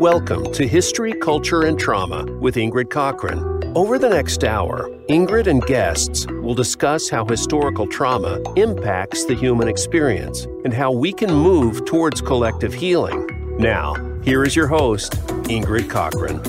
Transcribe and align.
Welcome 0.00 0.50
to 0.52 0.66
History, 0.66 1.12
Culture, 1.12 1.64
and 1.64 1.78
Trauma 1.78 2.24
with 2.38 2.54
Ingrid 2.54 2.86
Cockhren. 2.86 3.70
Over 3.76 3.98
the 3.98 4.08
next 4.08 4.44
hour, 4.44 4.88
Ingrid 5.10 5.46
and 5.46 5.62
guests 5.66 6.26
will 6.26 6.54
discuss 6.54 7.10
how 7.10 7.26
historical 7.26 7.86
trauma 7.86 8.40
impacts 8.56 9.26
the 9.26 9.34
human 9.34 9.68
experience 9.68 10.46
and 10.64 10.72
how 10.72 10.90
we 10.90 11.12
can 11.12 11.30
move 11.30 11.84
towards 11.84 12.22
collective 12.22 12.72
healing. 12.72 13.28
Now, 13.58 13.92
here 14.22 14.42
is 14.42 14.56
your 14.56 14.68
host, 14.68 15.12
Ingrid 15.50 15.90
Cockhren. 15.90 16.40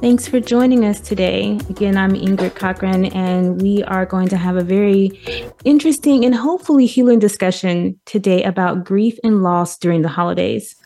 Thanks 0.00 0.26
for 0.26 0.40
joining 0.40 0.86
us 0.86 1.00
today. 1.00 1.58
Again, 1.68 1.98
I'm 1.98 2.12
Ingrid 2.12 2.52
Cockhren, 2.52 3.14
and 3.14 3.60
we 3.60 3.84
are 3.84 4.06
going 4.06 4.28
to 4.28 4.38
have 4.38 4.56
a 4.56 4.64
very 4.64 5.20
interesting 5.66 6.24
and 6.24 6.34
hopefully 6.34 6.86
healing 6.86 7.18
discussion 7.18 8.00
today 8.06 8.42
about 8.42 8.84
grief 8.84 9.18
and 9.22 9.42
loss 9.42 9.76
during 9.76 10.00
the 10.00 10.08
holidays. 10.08 10.76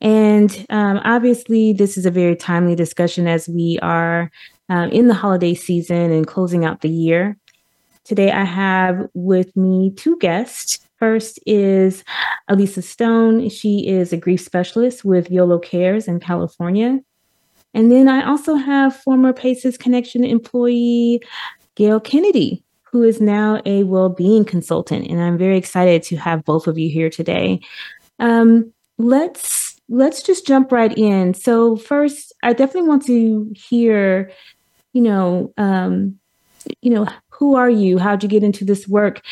And 0.00 0.66
um, 0.68 1.00
obviously, 1.04 1.72
this 1.72 1.96
is 1.96 2.06
a 2.06 2.10
very 2.10 2.36
timely 2.36 2.74
discussion 2.74 3.26
as 3.26 3.48
we 3.48 3.78
are 3.82 4.30
um, 4.68 4.90
in 4.90 5.08
the 5.08 5.14
holiday 5.14 5.54
season 5.54 6.12
and 6.12 6.26
closing 6.26 6.64
out 6.64 6.80
the 6.80 6.88
year. 6.88 7.36
Today, 8.04 8.30
I 8.30 8.44
have 8.44 9.08
with 9.14 9.56
me 9.56 9.92
two 9.96 10.16
guests. 10.18 10.78
First 10.98 11.38
is 11.46 12.04
Elisa 12.48 12.82
Stone. 12.82 13.48
She 13.48 13.88
is 13.88 14.12
a 14.12 14.16
grief 14.16 14.40
specialist 14.40 15.04
with 15.04 15.30
YOLO 15.30 15.58
Cares 15.58 16.08
in 16.08 16.20
California. 16.20 17.00
And 17.74 17.90
then 17.90 18.08
I 18.08 18.26
also 18.26 18.54
have 18.54 18.96
former 18.96 19.32
PACES 19.32 19.76
Connection 19.76 20.24
employee 20.24 21.20
Gail 21.74 22.00
Kennedy, 22.00 22.64
who 22.84 23.02
is 23.02 23.20
now 23.20 23.60
a 23.66 23.82
well-being 23.82 24.44
consultant. 24.44 25.08
And 25.08 25.20
I'm 25.20 25.36
very 25.36 25.58
excited 25.58 26.02
to 26.04 26.16
have 26.16 26.44
both 26.44 26.66
of 26.66 26.78
you 26.78 26.88
here 26.88 27.10
today. 27.10 27.60
Um, 28.18 28.72
let's 28.96 29.65
let's 29.88 30.22
just 30.22 30.46
jump 30.46 30.72
right 30.72 30.96
in. 30.96 31.34
So 31.34 31.76
first, 31.76 32.32
I 32.42 32.52
definitely 32.52 32.88
want 32.88 33.06
to 33.06 33.52
hear, 33.54 34.30
you 34.92 35.02
know, 35.02 35.52
um, 35.56 36.18
you 36.80 36.90
know, 36.90 37.06
who 37.30 37.54
are 37.54 37.70
you? 37.70 37.98
How'd 37.98 38.22
you 38.22 38.28
get 38.28 38.42
into 38.42 38.64
this 38.64 38.88
work? 38.88 39.22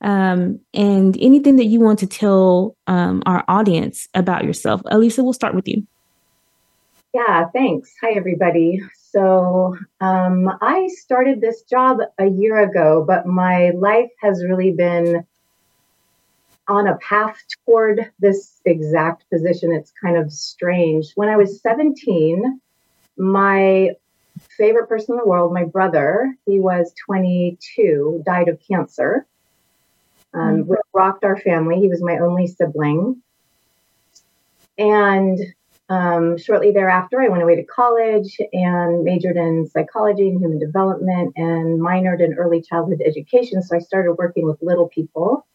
Um, 0.00 0.60
and 0.74 1.16
anything 1.20 1.56
that 1.56 1.66
you 1.66 1.80
want 1.80 1.98
to 2.00 2.06
tell 2.06 2.76
um, 2.86 3.22
our 3.26 3.44
audience 3.48 4.06
about 4.14 4.44
yourself. 4.44 4.82
Elisa, 4.86 5.24
we'll 5.24 5.32
start 5.32 5.54
with 5.54 5.66
you. 5.66 5.86
Yeah, 7.14 7.46
thanks. 7.52 7.92
Hi, 8.02 8.10
everybody. 8.10 8.80
So, 9.10 9.76
um, 10.00 10.50
I 10.60 10.88
started 10.88 11.40
this 11.40 11.62
job 11.62 11.98
a 12.18 12.26
year 12.26 12.58
ago, 12.58 13.04
but 13.06 13.24
my 13.26 13.70
life 13.70 14.10
has 14.20 14.44
really 14.44 14.72
been 14.72 15.24
on 16.68 16.86
a 16.86 16.96
path 16.98 17.38
toward 17.64 18.10
this 18.18 18.60
exact 18.64 19.28
position. 19.30 19.72
It's 19.72 19.92
kind 20.02 20.16
of 20.16 20.32
strange. 20.32 21.12
When 21.14 21.28
I 21.28 21.36
was 21.36 21.60
17, 21.60 22.60
my 23.16 23.90
favorite 24.56 24.88
person 24.88 25.14
in 25.14 25.18
the 25.18 25.28
world, 25.28 25.52
my 25.52 25.64
brother, 25.64 26.34
he 26.46 26.60
was 26.60 26.92
22, 27.06 28.22
died 28.26 28.48
of 28.48 28.58
cancer. 28.66 29.26
Um, 30.32 30.64
mm-hmm. 30.64 30.72
rocked 30.92 31.22
our 31.22 31.36
family. 31.36 31.78
He 31.78 31.88
was 31.88 32.02
my 32.02 32.18
only 32.18 32.48
sibling. 32.48 33.22
And 34.76 35.38
um, 35.88 36.38
shortly 36.38 36.72
thereafter, 36.72 37.20
I 37.20 37.28
went 37.28 37.42
away 37.42 37.56
to 37.56 37.64
college 37.64 38.38
and 38.52 39.04
majored 39.04 39.36
in 39.36 39.68
psychology 39.68 40.28
and 40.28 40.40
human 40.40 40.58
development 40.58 41.34
and 41.36 41.80
minored 41.80 42.20
in 42.20 42.34
early 42.34 42.62
childhood 42.62 43.02
education. 43.04 43.62
So 43.62 43.76
I 43.76 43.80
started 43.80 44.14
working 44.14 44.46
with 44.46 44.58
little 44.62 44.88
people. 44.88 45.46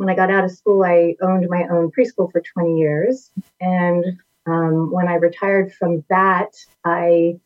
When 0.00 0.08
I 0.08 0.14
got 0.14 0.30
out 0.30 0.44
of 0.44 0.50
school, 0.50 0.82
I 0.82 1.14
owned 1.20 1.46
my 1.50 1.64
own 1.70 1.90
preschool 1.90 2.32
for 2.32 2.40
20 2.40 2.78
years. 2.78 3.30
And 3.60 4.02
um, 4.46 4.90
when 4.90 5.06
I 5.08 5.16
retired 5.16 5.74
from 5.74 6.02
that, 6.08 6.56
I 6.86 7.38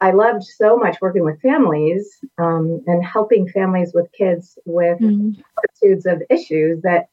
I 0.00 0.10
loved 0.10 0.42
so 0.42 0.76
much 0.76 1.00
working 1.00 1.24
with 1.24 1.40
families 1.40 2.18
um, 2.36 2.82
and 2.88 3.04
helping 3.04 3.48
families 3.48 3.92
with 3.94 4.10
kids 4.10 4.58
with 4.64 4.98
mm-hmm. 4.98 5.40
multitudes 5.54 6.04
of 6.04 6.20
issues 6.28 6.82
that 6.82 7.10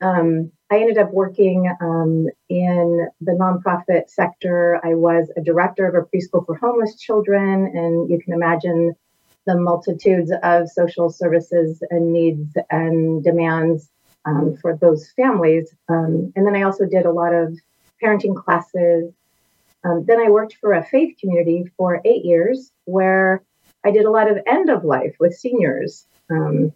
um, 0.00 0.52
I 0.70 0.78
ended 0.78 0.96
up 0.96 1.12
working 1.12 1.70
um, 1.78 2.28
in 2.48 3.08
the 3.20 3.32
nonprofit 3.32 4.08
sector. 4.08 4.80
I 4.82 4.94
was 4.94 5.30
a 5.36 5.42
director 5.42 5.86
of 5.86 5.94
a 5.94 6.06
preschool 6.08 6.46
for 6.46 6.54
homeless 6.54 6.98
children, 6.98 7.66
and 7.76 8.08
you 8.08 8.18
can 8.18 8.32
imagine 8.32 8.96
the 9.44 9.60
multitudes 9.60 10.32
of 10.42 10.70
social 10.70 11.10
services 11.10 11.82
and 11.90 12.10
needs 12.10 12.56
and 12.70 13.22
demands 13.22 13.90
um, 14.24 14.56
for 14.60 14.76
those 14.76 15.10
families. 15.12 15.74
Um, 15.88 16.32
and 16.36 16.46
then 16.46 16.54
I 16.54 16.62
also 16.62 16.86
did 16.86 17.06
a 17.06 17.12
lot 17.12 17.34
of 17.34 17.58
parenting 18.02 18.36
classes. 18.36 19.12
Um, 19.84 20.04
then 20.06 20.20
I 20.20 20.30
worked 20.30 20.56
for 20.60 20.72
a 20.72 20.84
faith 20.84 21.16
community 21.20 21.70
for 21.76 22.00
eight 22.04 22.24
years 22.24 22.72
where 22.84 23.42
I 23.84 23.90
did 23.90 24.04
a 24.04 24.10
lot 24.10 24.30
of 24.30 24.38
end 24.46 24.70
of 24.70 24.84
life 24.84 25.16
with 25.20 25.34
seniors. 25.34 26.06
Um, 26.30 26.72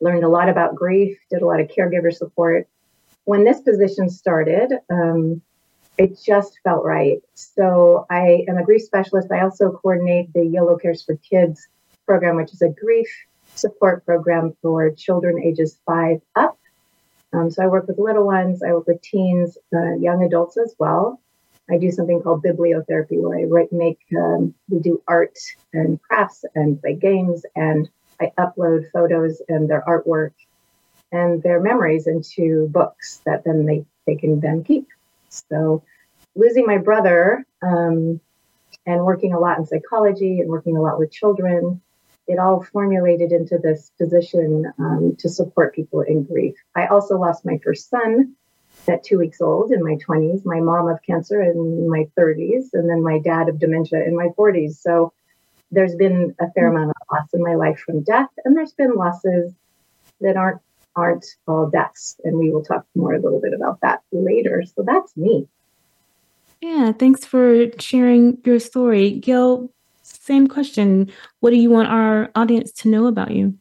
learned 0.00 0.24
a 0.24 0.28
lot 0.28 0.48
about 0.48 0.74
grief, 0.74 1.18
did 1.30 1.42
a 1.42 1.46
lot 1.46 1.60
of 1.60 1.68
caregiver 1.68 2.12
support. 2.12 2.68
When 3.24 3.44
this 3.44 3.60
position 3.60 4.10
started, 4.10 4.72
um, 4.90 5.40
it 5.98 6.18
just 6.22 6.58
felt 6.62 6.84
right. 6.84 7.22
So 7.34 8.06
I 8.10 8.44
am 8.48 8.58
a 8.58 8.64
grief 8.64 8.82
specialist. 8.82 9.32
I 9.32 9.40
also 9.40 9.70
coordinate 9.70 10.32
the 10.32 10.44
Yolo 10.44 10.76
Cares 10.76 11.02
for 11.02 11.16
Kids 11.16 11.68
program, 12.04 12.36
which 12.36 12.52
is 12.52 12.62
a 12.62 12.68
grief 12.68 13.08
support 13.56 14.04
program 14.04 14.56
for 14.62 14.90
children 14.90 15.42
ages 15.42 15.78
five 15.86 16.20
up. 16.34 16.58
Um, 17.32 17.50
so 17.50 17.62
I 17.62 17.66
work 17.66 17.88
with 17.88 17.98
little 17.98 18.24
ones, 18.24 18.62
I 18.62 18.72
work 18.72 18.86
with 18.86 19.02
teens, 19.02 19.58
uh, 19.74 19.94
young 19.96 20.24
adults 20.24 20.56
as 20.56 20.74
well. 20.78 21.20
I 21.68 21.78
do 21.78 21.90
something 21.90 22.22
called 22.22 22.44
bibliotherapy 22.44 23.20
where 23.20 23.38
I 23.38 23.44
write, 23.44 23.72
make, 23.72 23.98
um, 24.16 24.54
we 24.68 24.78
do 24.78 25.02
art 25.08 25.36
and 25.72 26.00
crafts 26.00 26.44
and 26.54 26.80
play 26.80 26.94
games 26.94 27.44
and 27.56 27.88
I 28.20 28.32
upload 28.38 28.90
photos 28.92 29.42
and 29.48 29.68
their 29.68 29.82
artwork 29.86 30.32
and 31.12 31.42
their 31.42 31.60
memories 31.60 32.06
into 32.06 32.68
books 32.68 33.20
that 33.26 33.44
then 33.44 33.66
they, 33.66 33.84
they 34.06 34.14
can 34.14 34.40
then 34.40 34.62
keep. 34.62 34.86
So 35.28 35.82
losing 36.34 36.66
my 36.66 36.78
brother 36.78 37.44
um, 37.62 38.20
and 38.86 39.04
working 39.04 39.32
a 39.32 39.38
lot 39.38 39.58
in 39.58 39.66
psychology 39.66 40.40
and 40.40 40.48
working 40.48 40.76
a 40.76 40.80
lot 40.80 40.98
with 40.98 41.10
children, 41.10 41.80
it 42.26 42.38
all 42.38 42.62
formulated 42.72 43.32
into 43.32 43.58
this 43.58 43.92
position 43.98 44.72
um, 44.78 45.16
to 45.18 45.28
support 45.28 45.74
people 45.74 46.00
in 46.00 46.24
grief. 46.24 46.54
I 46.74 46.86
also 46.86 47.18
lost 47.18 47.44
my 47.44 47.58
first 47.62 47.88
son 47.88 48.34
at 48.88 49.04
two 49.04 49.18
weeks 49.18 49.40
old 49.40 49.72
in 49.72 49.82
my 49.82 49.96
20s, 50.06 50.44
my 50.44 50.60
mom 50.60 50.88
of 50.88 51.02
cancer 51.02 51.40
in 51.42 51.88
my 51.88 52.06
30s, 52.18 52.68
and 52.72 52.88
then 52.88 53.02
my 53.02 53.18
dad 53.18 53.48
of 53.48 53.58
dementia 53.58 54.04
in 54.04 54.16
my 54.16 54.28
40s. 54.38 54.74
So 54.74 55.12
there's 55.70 55.94
been 55.94 56.34
a 56.40 56.50
fair 56.52 56.68
amount 56.68 56.90
of 56.90 56.96
loss 57.10 57.28
in 57.32 57.42
my 57.42 57.54
life 57.54 57.78
from 57.78 58.02
death, 58.02 58.30
and 58.44 58.56
there's 58.56 58.72
been 58.72 58.94
losses 58.94 59.52
that 60.20 60.36
aren't 60.36 60.60
aren't 60.94 61.26
all 61.46 61.68
deaths, 61.68 62.18
and 62.24 62.38
we 62.38 62.50
will 62.50 62.64
talk 62.64 62.86
more 62.94 63.12
a 63.12 63.20
little 63.20 63.40
bit 63.40 63.52
about 63.52 63.78
that 63.82 64.00
later. 64.12 64.64
So 64.74 64.82
that's 64.82 65.14
me. 65.14 65.46
Yeah, 66.62 66.92
thanks 66.92 67.24
for 67.24 67.66
sharing 67.78 68.38
your 68.44 68.58
story, 68.58 69.10
Gail. 69.20 69.70
Same 70.06 70.46
question. 70.46 71.10
What 71.40 71.50
do 71.50 71.56
you 71.56 71.70
want 71.70 71.88
our 71.88 72.30
audience 72.34 72.72
to 72.72 72.88
know 72.88 73.06
about 73.06 73.32
you? 73.32 73.58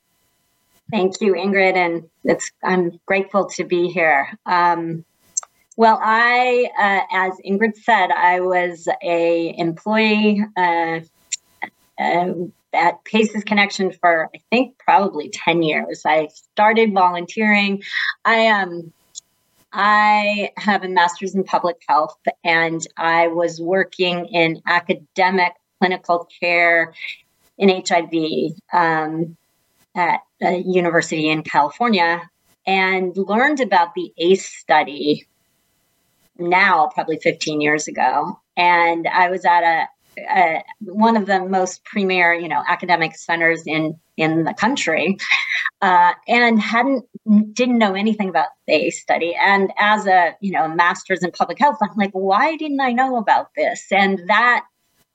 Thank 0.92 1.20
you, 1.20 1.34
Ingrid, 1.34 1.76
and 1.76 2.04
it's 2.24 2.52
I'm 2.64 3.00
grateful 3.08 3.48
to 3.56 3.64
be 3.64 3.88
here. 3.88 4.30
Um, 4.46 5.04
well, 5.78 6.00
I, 6.02 6.70
uh, 6.80 7.16
as 7.16 7.34
Ingrid 7.46 7.76
said, 7.76 8.12
I 8.12 8.40
was 8.40 8.88
a 9.04 9.56
employee 9.58 10.44
uh, 10.56 11.00
uh, 12.00 12.34
at 12.74 13.04
Paces 13.06 13.44
Connection 13.44 13.92
for 13.92 14.30
I 14.34 14.40
think 14.52 14.78
probably 14.78 15.30
10 15.30 15.64
years. 15.64 16.04
I 16.06 16.28
started 16.28 16.94
volunteering. 16.94 17.82
I 18.24 18.48
um 18.48 18.94
I 19.74 20.52
have 20.58 20.84
a 20.84 20.90
master's 20.90 21.36
in 21.36 21.44
public 21.44 21.78
health 21.88 22.18
and 22.44 22.86
I 22.96 23.28
was 23.28 23.60
working 23.60 24.26
in 24.28 24.62
academic 24.66 25.52
clinical 25.80 26.28
care 26.40 26.94
in 27.58 27.70
HIV 27.70 28.54
um, 28.74 29.38
at 29.96 30.22
a 30.42 30.58
university 30.58 31.30
in 31.30 31.44
California 31.44 32.22
and 32.68 33.16
learned 33.16 33.60
about 33.60 33.94
the 33.94 34.12
ACE 34.18 34.46
study 34.46 35.28
now, 36.38 36.90
probably 36.94 37.18
15 37.18 37.62
years 37.62 37.88
ago. 37.88 38.40
And 38.58 39.08
I 39.08 39.30
was 39.30 39.46
at 39.46 39.64
a 39.64 39.88
one 40.80 41.18
of 41.18 41.26
the 41.26 41.44
most 41.44 41.84
premier, 41.84 42.34
you 42.34 42.48
know, 42.48 42.64
academic 42.68 43.16
centers 43.16 43.64
in 43.66 44.00
in 44.18 44.46
the 44.46 44.54
country, 44.54 45.18
uh, 45.82 46.14
and 46.28 46.62
hadn't 46.62 47.06
didn't 47.54 47.78
know 47.78 47.96
anything 47.96 48.30
about 48.30 48.48
the 48.68 48.74
ACE 48.74 49.02
study. 49.02 49.36
And 49.36 49.72
as 49.78 50.08
a 50.08 50.36
you 50.40 50.52
know 50.52 50.68
master's 50.68 51.24
in 51.24 51.32
public 51.32 51.60
health, 51.60 51.78
I'm 51.82 51.90
like, 51.98 52.12
why 52.12 52.56
didn't 52.56 52.80
I 52.80 52.92
know 52.92 53.18
about 53.18 53.50
this? 53.56 53.86
And 53.92 54.22
that 54.28 54.66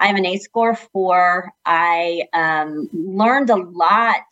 I 0.00 0.06
have 0.06 0.16
an 0.16 0.26
A 0.26 0.38
score 0.38 0.74
for. 0.74 1.52
I 1.66 2.24
um, 2.32 2.88
learned 2.92 3.50
a 3.50 3.56
lot 3.56 4.24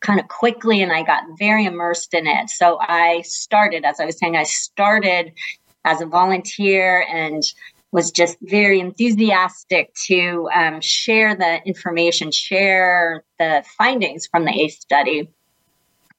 kind 0.00 0.20
of 0.20 0.28
quickly, 0.28 0.82
and 0.82 0.92
I 0.92 1.02
got 1.02 1.22
very 1.38 1.64
immersed 1.64 2.12
in 2.12 2.26
it. 2.26 2.50
So 2.50 2.78
I 2.78 3.22
started, 3.22 3.84
as 3.84 4.00
I 4.00 4.04
was 4.04 4.18
saying, 4.18 4.36
I 4.36 4.42
started 4.42 5.32
as 5.84 6.02
a 6.02 6.06
volunteer 6.06 7.06
and 7.10 7.42
was 7.90 8.10
just 8.10 8.36
very 8.42 8.80
enthusiastic 8.80 9.94
to 10.06 10.48
um, 10.54 10.80
share 10.80 11.34
the 11.34 11.62
information, 11.64 12.30
share 12.30 13.24
the 13.38 13.64
findings 13.78 14.26
from 14.26 14.44
the 14.44 14.50
ACE 14.50 14.78
study. 14.78 15.30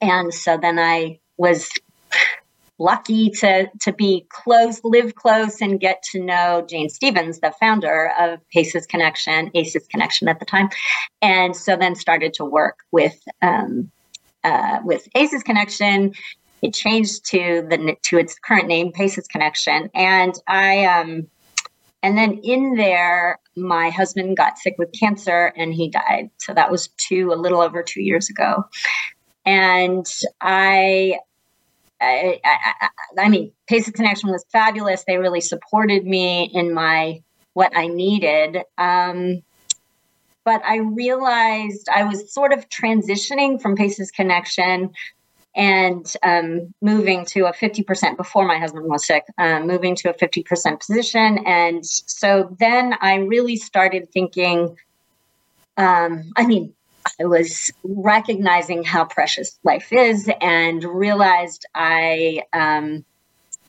And 0.01 0.33
so 0.33 0.57
then 0.57 0.79
I 0.79 1.19
was 1.37 1.69
lucky 2.79 3.29
to 3.29 3.69
to 3.81 3.93
be 3.93 4.25
close, 4.29 4.83
live 4.83 5.15
close, 5.15 5.61
and 5.61 5.79
get 5.79 6.03
to 6.11 6.23
know 6.23 6.65
Jane 6.67 6.89
Stevens, 6.89 7.39
the 7.39 7.53
founder 7.59 8.11
of 8.19 8.39
PACES 8.49 8.85
Connection, 8.85 9.51
ACES 9.53 9.87
Connection 9.87 10.27
at 10.27 10.39
the 10.39 10.45
time, 10.45 10.69
and 11.21 11.55
so 11.55 11.75
then 11.75 11.95
started 11.95 12.33
to 12.35 12.45
work 12.45 12.79
with 12.91 13.17
um, 13.41 13.91
uh, 14.43 14.79
with 14.83 15.07
ACES 15.15 15.43
Connection. 15.43 16.13
It 16.61 16.73
changed 16.73 17.25
to 17.31 17.65
the 17.69 17.95
to 18.03 18.17
its 18.17 18.37
current 18.39 18.67
name, 18.67 18.91
PACES 18.91 19.27
Connection, 19.27 19.89
and 19.93 20.33
I 20.47 20.85
um, 20.85 21.27
and 22.05 22.15
then 22.15 22.39
in 22.43 22.75
there, 22.75 23.39
my 23.55 23.89
husband 23.89 24.37
got 24.37 24.59
sick 24.59 24.75
with 24.77 24.93
cancer 24.93 25.51
and 25.57 25.73
he 25.73 25.89
died. 25.89 26.29
So 26.37 26.53
that 26.53 26.69
was 26.69 26.89
two, 26.97 27.31
a 27.33 27.35
little 27.35 27.61
over 27.61 27.81
two 27.81 28.03
years 28.03 28.29
ago. 28.29 28.63
And 29.43 30.05
I 30.39 31.17
I, 32.01 32.39
I, 32.43 32.89
I, 33.17 33.29
mean, 33.29 33.51
Paces 33.67 33.93
Connection 33.93 34.29
was 34.29 34.45
fabulous. 34.51 35.03
They 35.05 35.17
really 35.17 35.41
supported 35.41 36.05
me 36.05 36.49
in 36.53 36.73
my 36.73 37.21
what 37.53 37.75
I 37.75 37.87
needed. 37.87 38.63
Um, 38.77 39.41
but 40.43 40.61
I 40.63 40.77
realized 40.77 41.89
I 41.89 42.03
was 42.03 42.31
sort 42.31 42.53
of 42.53 42.69
transitioning 42.69 43.59
from 43.59 43.75
Paces 43.75 44.11
Connection 44.11 44.91
and 45.55 46.13
um, 46.21 46.73
moving 46.81 47.25
to 47.25 47.45
a 47.45 47.53
50% 47.53 48.17
before 48.17 48.45
my 48.45 48.59
husband 48.59 48.85
was 48.85 49.07
sick, 49.07 49.23
um, 49.39 49.65
moving 49.65 49.95
to 49.95 50.09
a 50.09 50.13
50% 50.13 50.79
position. 50.79 51.39
And 51.47 51.83
so 51.83 52.55
then 52.59 52.95
I 53.01 53.15
really 53.15 53.55
started 53.55 54.11
thinking, 54.11 54.77
um, 55.77 56.31
I 56.35 56.45
mean, 56.45 56.74
I 57.19 57.25
was 57.25 57.71
recognizing 57.83 58.83
how 58.83 59.05
precious 59.05 59.57
life 59.63 59.91
is 59.91 60.29
and 60.41 60.83
realized 60.83 61.65
I 61.73 62.41
um, 62.51 63.05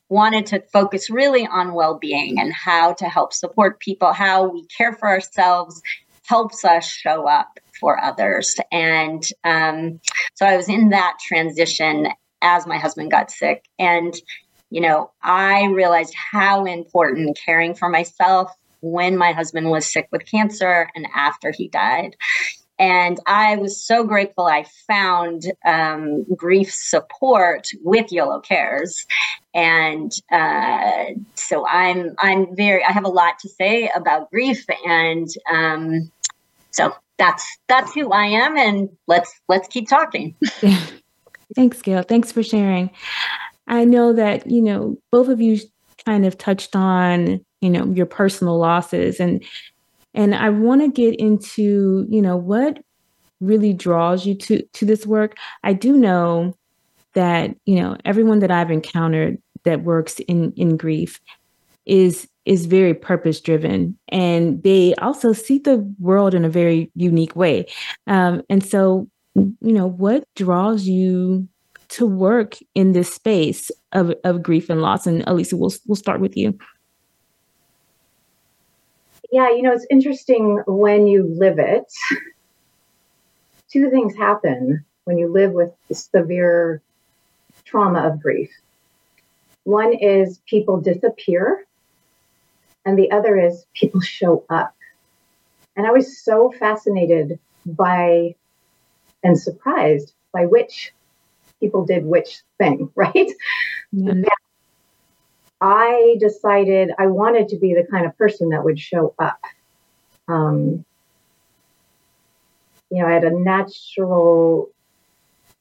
wanted 0.08 0.46
to 0.46 0.62
focus 0.72 1.10
really 1.10 1.46
on 1.46 1.74
well 1.74 1.98
being 1.98 2.40
and 2.40 2.52
how 2.52 2.94
to 2.94 3.08
help 3.08 3.32
support 3.32 3.80
people, 3.80 4.12
how 4.12 4.48
we 4.48 4.66
care 4.66 4.92
for 4.92 5.08
ourselves 5.08 5.80
helps 6.24 6.64
us 6.64 6.84
show 6.84 7.28
up 7.28 7.60
for 7.80 8.02
others. 8.02 8.56
And 8.72 9.22
um, 9.44 10.00
so 10.34 10.46
I 10.46 10.56
was 10.56 10.68
in 10.68 10.90
that 10.90 11.18
transition 11.24 12.08
as 12.42 12.66
my 12.66 12.78
husband 12.78 13.10
got 13.10 13.30
sick. 13.30 13.64
And, 13.78 14.14
you 14.70 14.80
know, 14.80 15.12
I 15.22 15.66
realized 15.66 16.14
how 16.14 16.64
important 16.64 17.38
caring 17.44 17.74
for 17.74 17.88
myself 17.88 18.52
when 18.80 19.16
my 19.16 19.32
husband 19.32 19.70
was 19.70 19.86
sick 19.86 20.08
with 20.12 20.26
cancer 20.26 20.88
and 20.94 21.06
after 21.14 21.52
he 21.52 21.68
died. 21.68 22.16
And 22.78 23.18
I 23.26 23.56
was 23.56 23.82
so 23.82 24.04
grateful 24.04 24.46
I 24.46 24.66
found 24.86 25.44
um, 25.64 26.24
grief 26.34 26.72
support 26.72 27.68
with 27.82 28.12
Yolo 28.12 28.40
Cares. 28.40 29.06
And 29.54 30.12
uh, 30.30 31.06
so 31.34 31.66
I'm 31.66 32.14
I'm 32.18 32.54
very 32.54 32.84
I 32.84 32.92
have 32.92 33.04
a 33.04 33.10
lot 33.10 33.38
to 33.40 33.48
say 33.48 33.90
about 33.94 34.30
grief, 34.30 34.66
and 34.86 35.26
um, 35.50 36.12
so 36.70 36.94
that's 37.16 37.46
that's 37.66 37.94
who 37.94 38.12
I 38.12 38.26
am. 38.26 38.58
And 38.58 38.90
let's 39.06 39.32
let's 39.48 39.66
keep 39.68 39.88
talking. 39.88 40.34
Thanks, 41.54 41.80
Gail. 41.80 42.02
Thanks 42.02 42.32
for 42.32 42.42
sharing. 42.42 42.90
I 43.66 43.84
know 43.86 44.12
that 44.12 44.50
you 44.50 44.60
know 44.60 44.98
both 45.10 45.28
of 45.28 45.40
you 45.40 45.58
kind 46.04 46.26
of 46.26 46.36
touched 46.36 46.76
on 46.76 47.40
you 47.62 47.70
know 47.70 47.86
your 47.86 48.06
personal 48.06 48.58
losses 48.58 49.20
and 49.20 49.42
and 50.16 50.34
I 50.34 50.50
want 50.50 50.80
to 50.80 50.88
get 50.88 51.14
into, 51.20 52.06
you 52.08 52.22
know, 52.22 52.36
what 52.36 52.78
really 53.40 53.72
draws 53.72 54.26
you 54.26 54.34
to 54.34 54.62
to 54.62 54.84
this 54.84 55.06
work. 55.06 55.36
I 55.62 55.74
do 55.74 55.96
know 55.96 56.56
that, 57.12 57.54
you 57.66 57.76
know, 57.76 57.96
everyone 58.04 58.40
that 58.40 58.50
I've 58.50 58.70
encountered 58.70 59.40
that 59.64 59.84
works 59.84 60.18
in 60.20 60.52
in 60.56 60.76
grief 60.76 61.20
is 61.84 62.28
is 62.46 62.66
very 62.66 62.94
purpose 62.94 63.40
driven 63.40 63.98
and 64.08 64.62
they 64.62 64.94
also 64.96 65.32
see 65.32 65.58
the 65.58 65.78
world 65.98 66.32
in 66.32 66.44
a 66.44 66.48
very 66.48 66.90
unique 66.94 67.34
way. 67.36 67.66
Um, 68.06 68.42
and 68.48 68.64
so 68.64 69.08
you 69.34 69.72
know 69.72 69.86
what 69.86 70.24
draws 70.34 70.86
you 70.86 71.46
to 71.88 72.06
work 72.06 72.56
in 72.74 72.92
this 72.92 73.12
space 73.12 73.70
of, 73.92 74.12
of 74.24 74.42
grief 74.42 74.70
and 74.70 74.80
loss? 74.80 75.06
And 75.06 75.22
elisa 75.26 75.56
we'll, 75.56 75.74
we'll 75.86 75.96
start 75.96 76.20
with 76.20 76.36
you 76.36 76.58
yeah, 79.32 79.50
you 79.50 79.62
know, 79.62 79.72
it's 79.72 79.86
interesting 79.90 80.62
when 80.66 81.06
you 81.06 81.24
live 81.24 81.58
it. 81.58 81.92
Two 83.70 83.90
things 83.90 84.16
happen 84.16 84.84
when 85.04 85.18
you 85.18 85.28
live 85.28 85.52
with 85.52 85.72
severe 85.92 86.82
trauma 87.64 88.06
of 88.08 88.22
grief. 88.22 88.50
One 89.64 89.92
is 89.92 90.40
people 90.46 90.80
disappear, 90.80 91.66
and 92.84 92.96
the 92.96 93.10
other 93.10 93.38
is 93.38 93.66
people 93.74 94.00
show 94.00 94.44
up. 94.48 94.74
And 95.76 95.86
I 95.86 95.90
was 95.90 96.22
so 96.22 96.52
fascinated 96.52 97.38
by 97.66 98.34
and 99.22 99.38
surprised 99.38 100.14
by 100.32 100.46
which 100.46 100.92
people 101.60 101.84
did 101.84 102.04
which 102.04 102.42
thing, 102.58 102.90
right? 102.94 103.30
Mm-hmm. 103.94 104.24
I 105.60 106.16
decided 106.20 106.90
I 106.98 107.06
wanted 107.06 107.48
to 107.48 107.56
be 107.56 107.74
the 107.74 107.86
kind 107.90 108.06
of 108.06 108.16
person 108.18 108.50
that 108.50 108.64
would 108.64 108.78
show 108.78 109.14
up. 109.18 109.40
Um, 110.28 110.84
you 112.90 113.02
know, 113.02 113.08
I 113.08 113.12
had 113.12 113.24
a 113.24 113.38
natural 113.38 114.70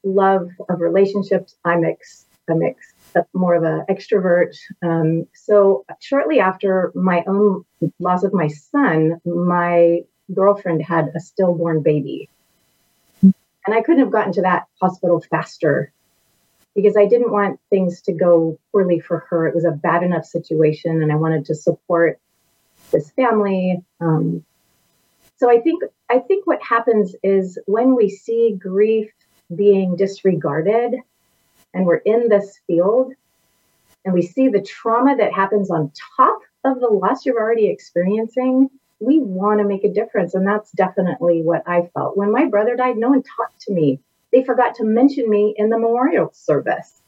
love 0.04 0.50
of 0.68 0.80
relationships. 0.80 1.56
I'm 1.64 1.84
ex, 1.84 2.26
I'm 2.48 2.62
ex, 2.62 2.92
more 3.32 3.54
of 3.54 3.64
an 3.64 3.84
extrovert. 3.88 4.56
Um, 4.82 5.26
so 5.34 5.84
shortly 6.00 6.40
after 6.40 6.92
my 6.94 7.24
own 7.26 7.64
loss 7.98 8.22
of 8.22 8.32
my 8.32 8.48
son, 8.48 9.20
my 9.24 10.00
girlfriend 10.32 10.82
had 10.82 11.12
a 11.14 11.20
stillborn 11.20 11.82
baby. 11.82 12.28
And 13.22 13.74
I 13.74 13.80
couldn't 13.80 14.00
have 14.00 14.12
gotten 14.12 14.32
to 14.34 14.42
that 14.42 14.66
hospital 14.80 15.20
faster 15.20 15.92
because 16.76 16.96
I 16.96 17.06
didn't 17.06 17.32
want 17.32 17.58
things 17.70 18.02
to 18.02 18.12
go 18.12 18.58
poorly 18.70 19.00
for 19.00 19.26
her. 19.30 19.48
It 19.48 19.54
was 19.54 19.64
a 19.64 19.72
bad 19.72 20.04
enough 20.04 20.26
situation, 20.26 21.02
and 21.02 21.10
I 21.10 21.16
wanted 21.16 21.46
to 21.46 21.54
support 21.54 22.20
this 22.92 23.10
family. 23.12 23.82
Um, 24.00 24.44
so 25.38 25.50
I 25.50 25.58
think 25.58 25.82
I 26.08 26.20
think 26.20 26.46
what 26.46 26.62
happens 26.62 27.16
is 27.22 27.58
when 27.66 27.96
we 27.96 28.08
see 28.08 28.56
grief 28.56 29.10
being 29.54 29.96
disregarded, 29.96 30.94
and 31.74 31.86
we're 31.86 31.96
in 31.96 32.28
this 32.28 32.60
field, 32.66 33.12
and 34.04 34.14
we 34.14 34.22
see 34.22 34.48
the 34.48 34.62
trauma 34.62 35.16
that 35.16 35.32
happens 35.32 35.70
on 35.70 35.90
top 36.16 36.40
of 36.64 36.80
the 36.80 36.88
loss 36.88 37.24
you're 37.24 37.40
already 37.40 37.66
experiencing. 37.66 38.68
We 39.00 39.18
want 39.18 39.60
to 39.60 39.66
make 39.66 39.84
a 39.84 39.92
difference. 39.92 40.34
And 40.34 40.46
that's 40.46 40.70
definitely 40.72 41.42
what 41.42 41.62
I 41.66 41.90
felt. 41.94 42.16
When 42.16 42.32
my 42.32 42.46
brother 42.46 42.76
died, 42.76 42.96
no 42.96 43.10
one 43.10 43.22
talked 43.22 43.60
to 43.62 43.72
me 43.72 44.00
they 44.36 44.44
forgot 44.44 44.74
to 44.74 44.84
mention 44.84 45.30
me 45.30 45.54
in 45.56 45.70
the 45.70 45.78
memorial 45.78 46.30
service. 46.34 47.00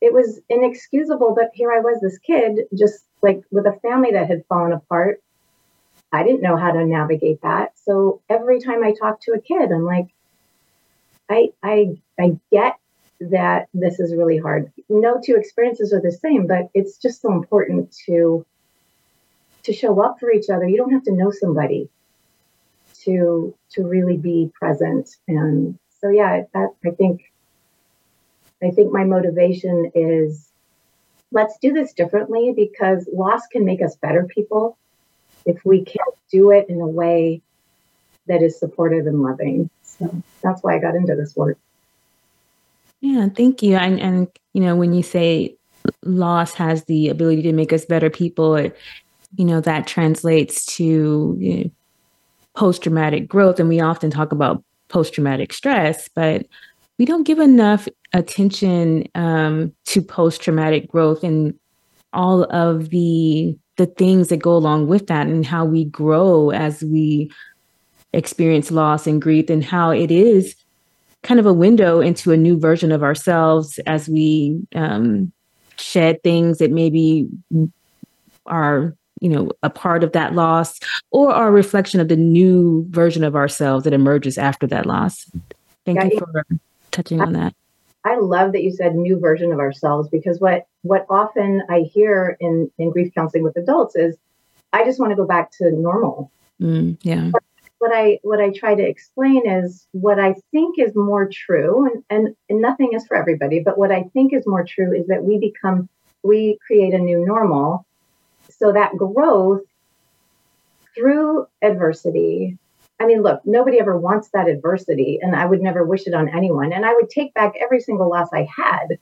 It 0.00 0.14
was 0.14 0.40
inexcusable, 0.48 1.34
but 1.34 1.50
here 1.52 1.70
I 1.70 1.80
was, 1.80 2.00
this 2.00 2.16
kid, 2.18 2.60
just 2.74 3.04
like 3.20 3.42
with 3.50 3.66
a 3.66 3.78
family 3.82 4.12
that 4.12 4.26
had 4.26 4.46
fallen 4.48 4.72
apart. 4.72 5.22
I 6.10 6.22
didn't 6.22 6.40
know 6.40 6.56
how 6.56 6.70
to 6.70 6.86
navigate 6.86 7.42
that. 7.42 7.72
So 7.84 8.22
every 8.30 8.58
time 8.58 8.82
I 8.82 8.94
talk 8.94 9.20
to 9.22 9.32
a 9.32 9.40
kid, 9.40 9.70
I'm 9.70 9.84
like, 9.84 10.06
I 11.28 11.50
I 11.62 11.98
I 12.18 12.38
get 12.50 12.78
that 13.20 13.68
this 13.74 14.00
is 14.00 14.14
really 14.14 14.38
hard. 14.38 14.72
No 14.88 15.20
two 15.22 15.34
experiences 15.34 15.92
are 15.92 16.00
the 16.00 16.12
same, 16.12 16.46
but 16.46 16.70
it's 16.72 16.96
just 16.96 17.20
so 17.20 17.32
important 17.32 17.94
to 18.06 18.46
to 19.64 19.72
show 19.74 20.00
up 20.02 20.20
for 20.20 20.32
each 20.32 20.48
other. 20.48 20.66
You 20.66 20.78
don't 20.78 20.92
have 20.92 21.04
to 21.04 21.12
know 21.12 21.30
somebody 21.30 21.90
to 23.04 23.54
to 23.72 23.82
really 23.86 24.16
be 24.16 24.50
present 24.58 25.10
and 25.26 25.78
so 26.00 26.10
yeah, 26.10 26.42
that 26.54 26.68
I 26.84 26.90
think 26.90 27.32
I 28.62 28.70
think 28.70 28.92
my 28.92 29.04
motivation 29.04 29.90
is 29.94 30.48
let's 31.30 31.58
do 31.58 31.72
this 31.72 31.92
differently 31.92 32.52
because 32.54 33.08
loss 33.12 33.46
can 33.46 33.64
make 33.64 33.82
us 33.82 33.96
better 33.96 34.24
people 34.24 34.76
if 35.44 35.64
we 35.64 35.84
can 35.84 36.06
do 36.30 36.50
it 36.50 36.68
in 36.68 36.80
a 36.80 36.86
way 36.86 37.42
that 38.26 38.42
is 38.42 38.58
supportive 38.58 39.06
and 39.06 39.22
loving. 39.22 39.70
So 39.82 40.22
that's 40.42 40.62
why 40.62 40.76
I 40.76 40.78
got 40.78 40.94
into 40.94 41.14
this 41.14 41.34
work. 41.34 41.58
Yeah, 43.00 43.28
thank 43.28 43.62
you. 43.62 43.76
And 43.76 44.00
and 44.00 44.28
you 44.52 44.60
know, 44.60 44.76
when 44.76 44.92
you 44.92 45.02
say 45.02 45.56
loss 46.04 46.54
has 46.54 46.84
the 46.84 47.08
ability 47.08 47.42
to 47.42 47.52
make 47.52 47.72
us 47.72 47.84
better 47.84 48.10
people, 48.10 48.56
it, 48.56 48.76
you 49.36 49.44
know, 49.44 49.60
that 49.60 49.86
translates 49.86 50.66
to 50.76 51.36
you 51.38 51.56
know, 51.56 51.70
post 52.54 52.82
traumatic 52.82 53.28
growth. 53.28 53.60
And 53.60 53.68
we 53.68 53.80
often 53.80 54.10
talk 54.10 54.32
about 54.32 54.62
post 54.88 55.14
traumatic 55.14 55.52
stress, 55.52 56.08
but 56.08 56.46
we 56.98 57.04
don't 57.04 57.24
give 57.24 57.38
enough 57.38 57.88
attention 58.12 59.06
um, 59.14 59.72
to 59.86 60.02
post 60.02 60.42
traumatic 60.42 60.88
growth 60.88 61.22
and 61.22 61.54
all 62.12 62.44
of 62.44 62.90
the 62.90 63.56
the 63.76 63.86
things 63.86 64.28
that 64.28 64.38
go 64.38 64.56
along 64.56 64.88
with 64.88 65.06
that 65.06 65.28
and 65.28 65.46
how 65.46 65.64
we 65.64 65.84
grow 65.84 66.50
as 66.50 66.82
we 66.82 67.30
experience 68.12 68.72
loss 68.72 69.06
and 69.06 69.22
grief 69.22 69.48
and 69.48 69.62
how 69.62 69.90
it 69.90 70.10
is 70.10 70.56
kind 71.22 71.38
of 71.38 71.46
a 71.46 71.52
window 71.52 72.00
into 72.00 72.32
a 72.32 72.36
new 72.36 72.58
version 72.58 72.90
of 72.90 73.04
ourselves 73.04 73.78
as 73.86 74.08
we 74.08 74.60
um, 74.74 75.32
shed 75.78 76.20
things 76.24 76.58
that 76.58 76.72
maybe 76.72 77.28
are 78.46 78.96
you 79.20 79.28
know 79.28 79.50
a 79.62 79.70
part 79.70 80.04
of 80.04 80.12
that 80.12 80.34
loss 80.34 80.78
or 81.10 81.32
a 81.32 81.50
reflection 81.50 82.00
of 82.00 82.08
the 82.08 82.16
new 82.16 82.86
version 82.90 83.24
of 83.24 83.36
ourselves 83.36 83.84
that 83.84 83.92
emerges 83.92 84.38
after 84.38 84.66
that 84.66 84.86
loss. 84.86 85.30
Thank 85.84 85.98
yeah, 85.98 86.04
you 86.04 86.18
for 86.18 86.44
touching 86.90 87.20
on 87.20 87.32
that. 87.32 87.54
I 88.04 88.16
love 88.18 88.52
that 88.52 88.62
you 88.62 88.70
said 88.70 88.94
new 88.94 89.18
version 89.18 89.52
of 89.52 89.58
ourselves 89.58 90.08
because 90.08 90.40
what 90.40 90.66
what 90.82 91.06
often 91.10 91.62
i 91.68 91.80
hear 91.80 92.36
in 92.40 92.70
in 92.78 92.90
grief 92.90 93.12
counseling 93.14 93.42
with 93.42 93.56
adults 93.56 93.96
is 93.96 94.16
i 94.72 94.84
just 94.84 95.00
want 95.00 95.10
to 95.10 95.16
go 95.16 95.26
back 95.26 95.50
to 95.52 95.70
normal. 95.72 96.30
Mm, 96.60 96.98
yeah. 97.02 97.30
But 97.32 97.42
what 97.78 97.92
I 97.94 98.18
what 98.22 98.40
I 98.40 98.50
try 98.50 98.74
to 98.74 98.82
explain 98.82 99.48
is 99.48 99.86
what 99.92 100.18
I 100.18 100.34
think 100.50 100.78
is 100.78 100.94
more 100.94 101.28
true, 101.28 101.86
and, 101.86 102.04
and, 102.10 102.36
and 102.48 102.60
nothing 102.60 102.90
is 102.92 103.06
for 103.06 103.16
everybody, 103.16 103.60
but 103.60 103.78
what 103.78 103.92
I 103.92 104.04
think 104.12 104.32
is 104.32 104.46
more 104.46 104.64
true 104.64 104.92
is 104.92 105.06
that 105.06 105.24
we 105.24 105.38
become 105.38 105.88
we 106.22 106.58
create 106.66 106.94
a 106.94 106.98
new 106.98 107.24
normal. 107.24 107.86
So 108.58 108.72
that 108.72 108.96
growth 108.96 109.62
through 110.94 111.46
adversity. 111.62 112.58
I 113.00 113.06
mean, 113.06 113.22
look, 113.22 113.40
nobody 113.44 113.78
ever 113.78 113.96
wants 113.96 114.30
that 114.30 114.48
adversity, 114.48 115.20
and 115.22 115.36
I 115.36 115.46
would 115.46 115.62
never 115.62 115.84
wish 115.84 116.06
it 116.06 116.14
on 116.14 116.28
anyone. 116.28 116.72
And 116.72 116.84
I 116.84 116.92
would 116.94 117.08
take 117.08 117.32
back 117.34 117.54
every 117.60 117.80
single 117.80 118.10
loss 118.10 118.28
I 118.32 118.48
had 118.54 118.98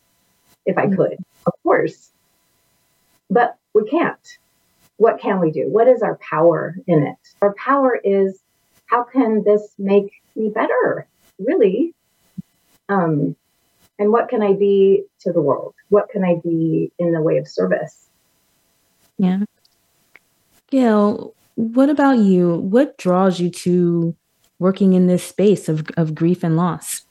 if 0.67 0.77
I 0.77 0.87
mm. 0.87 0.97
could, 0.97 1.17
of 1.47 1.53
course. 1.63 2.11
But 3.31 3.57
we 3.73 3.89
can't. 3.89 4.39
What 4.99 5.21
can 5.21 5.41
we 5.41 5.51
do? 5.51 5.69
What 5.69 5.89
is 5.89 6.03
our 6.03 6.17
power 6.17 6.77
in 6.87 7.03
it? 7.03 7.17
Our 7.41 7.55
power 7.55 7.99
is 8.03 8.39
how 8.87 9.05
can 9.05 9.43
this 9.45 9.75
make 9.79 10.13
me 10.35 10.51
better? 10.51 11.07
Really? 11.39 11.95
Um, 12.89 13.37
and 13.99 14.13
what 14.13 14.29
can 14.29 14.43
I 14.43 14.53
be 14.53 15.05
to 15.21 15.33
the 15.33 15.41
world? 15.41 15.75
What 15.89 16.11
can 16.11 16.25
I 16.25 16.37
be 16.43 16.93
in 16.99 17.13
the 17.13 17.21
way 17.21 17.39
of 17.39 17.49
service? 17.49 18.09
Yeah. 19.19 19.41
Gail, 20.71 21.35
what 21.55 21.89
about 21.89 22.19
you? 22.19 22.57
What 22.57 22.99
draws 22.99 23.41
you 23.41 23.51
to 23.51 24.15
working 24.59 24.95
in 24.95 25.07
this 25.07 25.25
space 25.25 25.69
of, 25.69 25.87
of 25.97 26.15
grief 26.15 26.43
and 26.43 26.57
loss? 26.57 27.03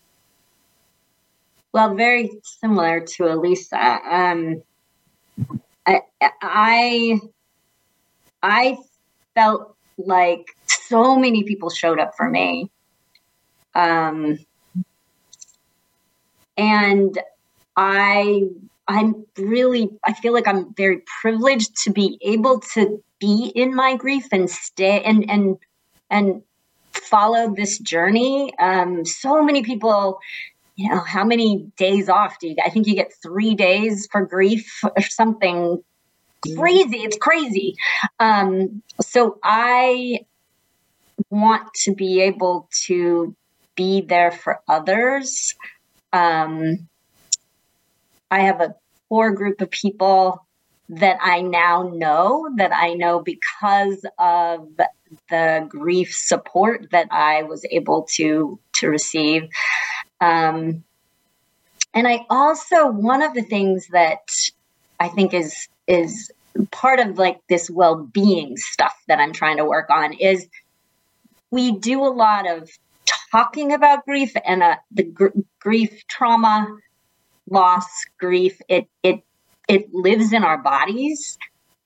Well, 1.73 1.95
very 1.95 2.31
similar 2.43 3.01
to 3.01 3.33
Elisa. 3.33 3.99
Um, 4.09 4.63
I, 5.85 6.01
I, 6.21 7.19
I 8.41 8.77
felt 9.35 9.75
like 9.97 10.55
so 10.67 11.17
many 11.17 11.43
people 11.43 11.69
showed 11.69 11.99
up 11.99 12.13
for 12.15 12.29
me. 12.29 12.69
Um, 13.73 14.39
and 16.57 17.17
I 17.75 18.47
I'm 18.87 19.25
really 19.37 19.89
I 20.03 20.13
feel 20.13 20.33
like 20.33 20.47
I'm 20.47 20.73
very 20.75 21.01
privileged 21.21 21.75
to 21.83 21.91
be 21.91 22.17
able 22.21 22.59
to 22.73 23.03
be 23.19 23.51
in 23.55 23.73
my 23.73 23.95
grief 23.95 24.27
and 24.31 24.49
stay 24.49 25.01
and 25.01 25.29
and 25.29 25.57
and 26.09 26.41
follow 26.93 27.53
this 27.53 27.79
journey. 27.79 28.53
Um, 28.59 29.05
so 29.05 29.43
many 29.43 29.63
people, 29.63 30.19
you 30.75 30.89
know, 30.89 30.99
how 30.99 31.23
many 31.23 31.67
days 31.77 32.09
off 32.09 32.39
do 32.39 32.47
you 32.47 32.55
get? 32.55 32.65
I 32.65 32.69
think 32.69 32.87
you 32.87 32.95
get 32.95 33.13
three 33.21 33.55
days 33.55 34.07
for 34.11 34.25
grief 34.25 34.79
or 34.83 35.01
something 35.01 35.81
crazy. 36.57 36.97
It's 36.97 37.17
crazy. 37.17 37.75
Um, 38.19 38.81
so 39.01 39.39
I 39.43 40.19
want 41.29 41.73
to 41.83 41.95
be 41.95 42.21
able 42.21 42.69
to 42.85 43.35
be 43.75 44.01
there 44.01 44.31
for 44.31 44.59
others. 44.67 45.55
Um, 46.13 46.87
I 48.31 48.41
have 48.41 48.61
a 48.61 48.75
core 49.09 49.31
group 49.31 49.61
of 49.61 49.69
people 49.69 50.45
that 50.89 51.17
I 51.21 51.41
now 51.41 51.91
know 51.93 52.49
that 52.57 52.71
I 52.73 52.93
know 52.93 53.19
because 53.19 54.05
of 54.19 54.69
the 55.29 55.65
grief 55.67 56.13
support 56.13 56.87
that 56.91 57.07
I 57.11 57.43
was 57.43 57.65
able 57.71 58.07
to 58.15 58.59
to 58.73 58.89
receive. 58.89 59.49
Um, 60.21 60.83
and 61.93 62.07
I 62.07 62.25
also 62.29 62.87
one 62.87 63.21
of 63.21 63.33
the 63.33 63.41
things 63.41 63.87
that 63.87 64.27
I 64.99 65.07
think 65.07 65.33
is 65.33 65.67
is 65.87 66.31
part 66.71 66.99
of 66.99 67.17
like 67.17 67.39
this 67.49 67.69
well-being 67.69 68.57
stuff 68.57 68.95
that 69.07 69.19
I'm 69.19 69.33
trying 69.33 69.57
to 69.57 69.65
work 69.65 69.89
on 69.89 70.13
is 70.13 70.47
we 71.51 71.71
do 71.71 72.01
a 72.05 72.09
lot 72.09 72.49
of 72.49 72.69
talking 73.31 73.73
about 73.73 74.05
grief 74.05 74.33
and 74.45 74.63
uh, 74.63 74.75
the 74.91 75.03
gr- 75.03 75.27
grief 75.59 76.03
trauma 76.07 76.67
loss 77.49 77.87
grief 78.19 78.59
it 78.69 78.87
it 79.03 79.23
it 79.67 79.93
lives 79.93 80.33
in 80.33 80.43
our 80.43 80.57
bodies. 80.57 81.37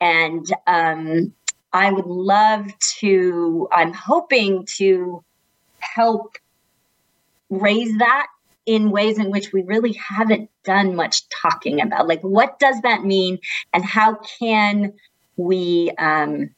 And 0.01 0.45
um, 0.67 1.33
i 1.71 1.91
would 1.91 2.07
love 2.07 2.65
to 2.79 3.67
i'm 3.71 3.93
hoping 3.93 4.65
to 4.65 5.23
help 5.79 6.35
raise 7.49 7.97
that 7.97 8.27
in 8.65 8.91
ways 8.91 9.17
in 9.17 9.31
which 9.31 9.51
we 9.51 9.63
really 9.63 9.93
haven't 9.93 10.49
done 10.63 10.95
much 10.95 11.27
talking 11.29 11.81
about. 11.81 12.07
Like 12.07 12.21
what 12.21 12.59
does 12.59 12.79
that 12.81 13.03
mean? 13.03 13.39
And 13.73 13.83
how 13.83 14.19
can 14.39 14.93
we 15.37 15.91
um, 15.97 16.51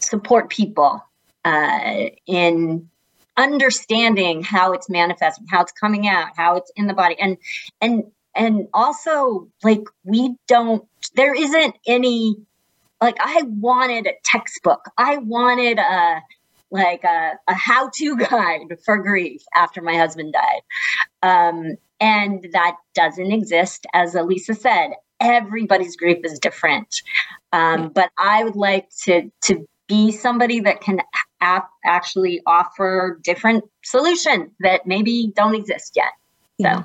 support 0.00 0.50
people 0.50 1.04
uh, 1.44 2.06
in 2.26 2.90
understanding 3.36 4.42
how 4.42 4.72
it's 4.72 4.88
manifesting, 4.88 5.46
how 5.48 5.62
it's 5.62 5.72
coming 5.72 6.06
out, 6.06 6.28
how 6.36 6.56
it's 6.56 6.70
in 6.76 6.86
the 6.86 6.94
body, 6.94 7.16
and 7.18 7.36
and 7.80 8.04
and 8.34 8.68
also 8.72 9.48
like 9.62 9.84
we 10.04 10.36
don't. 10.48 10.86
There 11.14 11.34
isn't 11.34 11.76
any. 11.86 12.36
Like 13.00 13.16
I 13.18 13.42
wanted 13.42 14.06
a 14.06 14.12
textbook. 14.24 14.84
I 14.96 15.16
wanted 15.16 15.78
a 15.78 16.22
like 16.72 17.04
a, 17.04 17.32
a 17.46 17.54
how-to 17.54 18.16
guide 18.30 18.78
for 18.84 18.96
grief 18.96 19.42
after 19.54 19.82
my 19.82 19.96
husband 19.96 20.32
died. 20.32 20.62
Um, 21.22 21.76
and 22.00 22.48
that 22.52 22.76
doesn't 22.94 23.30
exist, 23.30 23.86
as 23.92 24.16
Elisa 24.16 24.54
said. 24.54 24.90
Everybody's 25.20 25.94
grief 25.96 26.18
is 26.24 26.40
different, 26.40 27.02
um, 27.52 27.90
but 27.90 28.10
I 28.18 28.42
would 28.42 28.56
like 28.56 28.88
to 29.04 29.30
to 29.42 29.68
be 29.86 30.10
somebody 30.10 30.58
that 30.60 30.80
can 30.80 31.00
ap- 31.42 31.68
actually 31.84 32.40
offer 32.46 33.18
different 33.22 33.64
solutions 33.84 34.50
that 34.60 34.86
maybe 34.86 35.32
don't 35.36 35.54
exist 35.54 35.96
yet. 35.96 36.12
So, 36.60 36.84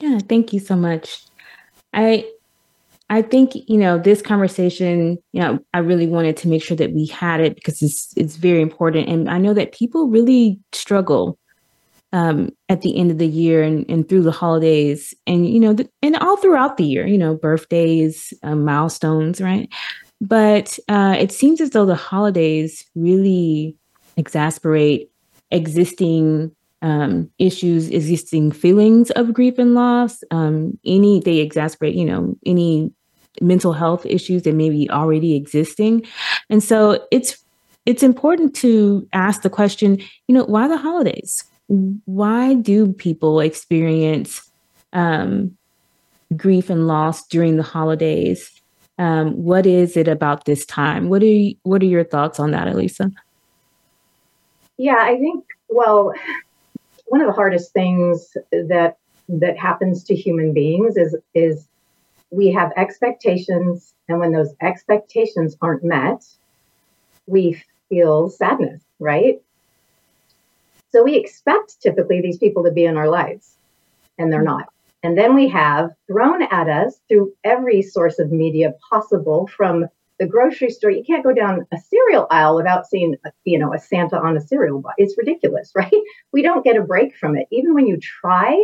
yeah, 0.00 0.18
thank 0.18 0.52
you 0.52 0.60
so 0.60 0.76
much. 0.76 1.22
I 1.94 2.28
I 3.08 3.22
think 3.22 3.52
you 3.54 3.78
know 3.78 3.98
this 3.98 4.20
conversation. 4.20 5.18
You 5.32 5.40
know, 5.40 5.58
I 5.72 5.78
really 5.78 6.06
wanted 6.06 6.36
to 6.38 6.48
make 6.48 6.62
sure 6.62 6.76
that 6.76 6.92
we 6.92 7.06
had 7.06 7.40
it 7.40 7.54
because 7.54 7.80
it's 7.80 8.12
it's 8.16 8.36
very 8.36 8.60
important, 8.60 9.08
and 9.08 9.30
I 9.30 9.38
know 9.38 9.54
that 9.54 9.72
people 9.72 10.08
really 10.08 10.58
struggle 10.72 11.38
um, 12.12 12.50
at 12.68 12.82
the 12.82 12.96
end 12.96 13.10
of 13.10 13.18
the 13.18 13.26
year 13.26 13.62
and, 13.62 13.84
and 13.88 14.08
through 14.08 14.22
the 14.22 14.32
holidays, 14.32 15.14
and 15.26 15.48
you 15.48 15.60
know, 15.60 15.76
and 16.02 16.16
all 16.16 16.36
throughout 16.36 16.76
the 16.76 16.84
year. 16.84 17.06
You 17.06 17.18
know, 17.18 17.34
birthdays, 17.36 18.34
um, 18.42 18.64
milestones, 18.64 19.40
right? 19.40 19.72
But 20.20 20.78
uh, 20.88 21.16
it 21.18 21.32
seems 21.32 21.60
as 21.60 21.70
though 21.70 21.86
the 21.86 21.94
holidays 21.94 22.84
really 22.94 23.76
exasperate 24.16 25.10
existing 25.50 26.54
um, 26.82 27.30
issues, 27.38 27.88
existing 27.90 28.52
feelings 28.52 29.10
of 29.12 29.32
grief 29.32 29.58
and 29.58 29.74
loss. 29.74 30.22
Um, 30.30 30.78
any 30.84 31.20
they 31.20 31.38
exasperate, 31.38 31.94
you 31.94 32.04
know, 32.04 32.36
any 32.44 32.92
mental 33.40 33.72
health 33.72 34.06
issues 34.06 34.42
that 34.42 34.54
may 34.54 34.70
be 34.70 34.88
already 34.90 35.36
existing, 35.36 36.06
and 36.48 36.62
so 36.62 37.06
it's 37.10 37.44
it's 37.86 38.02
important 38.02 38.54
to 38.56 39.06
ask 39.12 39.42
the 39.42 39.50
question, 39.50 39.98
you 40.26 40.34
know, 40.34 40.44
why 40.44 40.68
the 40.68 40.76
holidays? 40.76 41.44
Why 41.68 42.54
do 42.54 42.92
people 42.92 43.40
experience 43.40 44.50
um, 44.92 45.56
grief 46.36 46.68
and 46.68 46.86
loss 46.86 47.26
during 47.28 47.56
the 47.56 47.62
holidays? 47.62 48.55
Um, 48.98 49.32
what 49.44 49.66
is 49.66 49.96
it 49.96 50.08
about 50.08 50.46
this 50.46 50.64
time? 50.64 51.08
What 51.08 51.22
are 51.22 51.26
you, 51.26 51.54
what 51.64 51.82
are 51.82 51.86
your 51.86 52.04
thoughts 52.04 52.40
on 52.40 52.50
that, 52.52 52.66
Elisa? 52.66 53.10
Yeah, 54.78 54.98
I 54.98 55.18
think 55.18 55.44
well, 55.68 56.12
one 57.06 57.20
of 57.20 57.26
the 57.26 57.32
hardest 57.32 57.72
things 57.72 58.36
that 58.50 58.96
that 59.28 59.58
happens 59.58 60.04
to 60.04 60.14
human 60.14 60.52
beings 60.52 60.96
is 60.96 61.16
is 61.34 61.68
we 62.30 62.50
have 62.52 62.72
expectations, 62.76 63.94
and 64.08 64.18
when 64.18 64.32
those 64.32 64.52
expectations 64.60 65.56
aren't 65.60 65.84
met, 65.84 66.24
we 67.26 67.62
feel 67.88 68.28
sadness, 68.28 68.82
right? 68.98 69.40
So 70.90 71.02
we 71.02 71.16
expect 71.16 71.80
typically 71.80 72.20
these 72.20 72.38
people 72.38 72.64
to 72.64 72.70
be 72.70 72.84
in 72.84 72.96
our 72.96 73.08
lives, 73.08 73.56
and 74.18 74.32
they're 74.32 74.42
not. 74.42 74.72
And 75.02 75.16
then 75.16 75.34
we 75.34 75.48
have 75.48 75.90
thrown 76.06 76.42
at 76.42 76.68
us 76.68 77.00
through 77.08 77.32
every 77.44 77.82
source 77.82 78.18
of 78.18 78.32
media 78.32 78.74
possible 78.90 79.46
from 79.46 79.86
the 80.18 80.26
grocery 80.26 80.70
store. 80.70 80.90
You 80.90 81.04
can't 81.04 81.24
go 81.24 81.32
down 81.32 81.66
a 81.72 81.78
cereal 81.78 82.26
aisle 82.30 82.56
without 82.56 82.86
seeing, 82.86 83.16
you 83.44 83.58
know, 83.58 83.74
a 83.74 83.78
Santa 83.78 84.18
on 84.18 84.36
a 84.36 84.40
cereal 84.40 84.80
box. 84.80 84.94
It's 84.98 85.16
ridiculous, 85.18 85.72
right? 85.76 85.92
We 86.32 86.42
don't 86.42 86.64
get 86.64 86.76
a 86.76 86.82
break 86.82 87.16
from 87.16 87.36
it. 87.36 87.46
Even 87.50 87.74
when 87.74 87.86
you 87.86 87.98
try, 87.98 88.56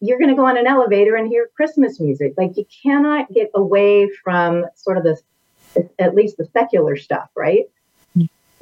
you're 0.00 0.18
going 0.18 0.30
to 0.30 0.36
go 0.36 0.46
on 0.46 0.56
an 0.56 0.66
elevator 0.66 1.16
and 1.16 1.28
hear 1.28 1.48
Christmas 1.56 1.98
music. 1.98 2.34
Like 2.36 2.56
you 2.56 2.66
cannot 2.82 3.32
get 3.32 3.50
away 3.54 4.08
from 4.22 4.66
sort 4.76 4.98
of 4.98 5.04
the, 5.04 5.88
at 5.98 6.14
least 6.14 6.36
the 6.36 6.48
secular 6.52 6.96
stuff, 6.96 7.30
right? 7.34 7.64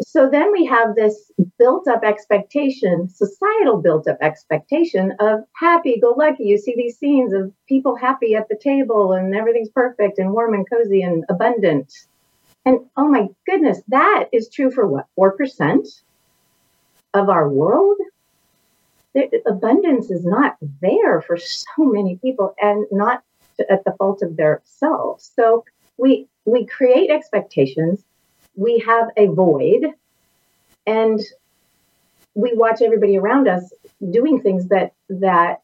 So 0.03 0.29
then 0.29 0.53
we 0.53 0.65
have 0.67 0.95
this 0.95 1.31
built 1.59 1.89
up 1.89 2.05
expectation, 2.05 3.09
societal 3.09 3.81
built 3.81 4.07
up 4.09 4.19
expectation 4.21 5.15
of 5.21 5.41
happy 5.55 5.99
go 6.01 6.15
lucky. 6.17 6.45
You 6.45 6.59
see 6.59 6.75
these 6.77 6.99
scenes 6.99 7.33
of 7.33 7.53
people 7.67 7.97
happy 7.97 8.35
at 8.35 8.49
the 8.49 8.57
table 8.57 9.13
and 9.13 9.35
everything's 9.35 9.71
perfect 9.71 10.19
and 10.19 10.33
warm 10.33 10.55
and 10.55 10.69
cozy 10.69 11.03
and 11.03 11.25
abundant. 11.29 11.93
And 12.65 12.81
oh 12.97 13.09
my 13.09 13.29
goodness, 13.47 13.81
that 13.89 14.29
is 14.33 14.49
true 14.49 14.71
for 14.71 14.87
what? 14.87 15.07
4% 15.19 15.87
of 17.15 17.29
our 17.29 17.49
world? 17.49 17.97
The 19.15 19.31
abundance 19.47 20.11
is 20.11 20.27
not 20.27 20.57
there 20.83 21.23
for 21.23 21.39
so 21.39 21.67
many 21.79 22.17
people 22.17 22.55
and 22.61 22.87
not 22.91 23.23
at 23.71 23.85
the 23.85 23.93
fault 23.93 24.21
of 24.23 24.37
their 24.37 24.61
selves. 24.65 25.33
So 25.35 25.65
we 25.97 26.29
we 26.45 26.67
create 26.67 27.11
expectations 27.11 28.05
we 28.57 28.83
have 28.87 29.09
a 29.17 29.27
void 29.27 29.87
and 30.87 31.21
we 32.35 32.53
watch 32.55 32.81
everybody 32.83 33.17
around 33.17 33.49
us 33.49 33.73
doing 34.11 34.41
things 34.41 34.69
that 34.69 34.93
that 35.09 35.61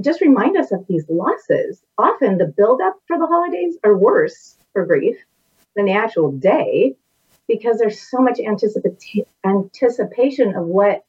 just 0.00 0.20
remind 0.20 0.56
us 0.56 0.72
of 0.72 0.86
these 0.88 1.04
losses 1.08 1.82
often 1.98 2.38
the 2.38 2.52
buildup 2.56 2.96
for 3.06 3.18
the 3.18 3.26
holidays 3.26 3.76
are 3.84 3.96
worse 3.96 4.56
for 4.72 4.86
grief 4.86 5.16
than 5.76 5.84
the 5.84 5.92
actual 5.92 6.32
day 6.32 6.94
because 7.48 7.78
there's 7.78 8.00
so 8.00 8.18
much 8.18 8.38
anticipa- 8.38 9.26
anticipation 9.44 10.54
of 10.54 10.64
what 10.64 11.04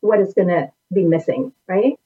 what 0.00 0.20
is 0.20 0.32
going 0.34 0.48
to 0.48 0.70
be 0.92 1.04
missing 1.04 1.52
right 1.68 1.98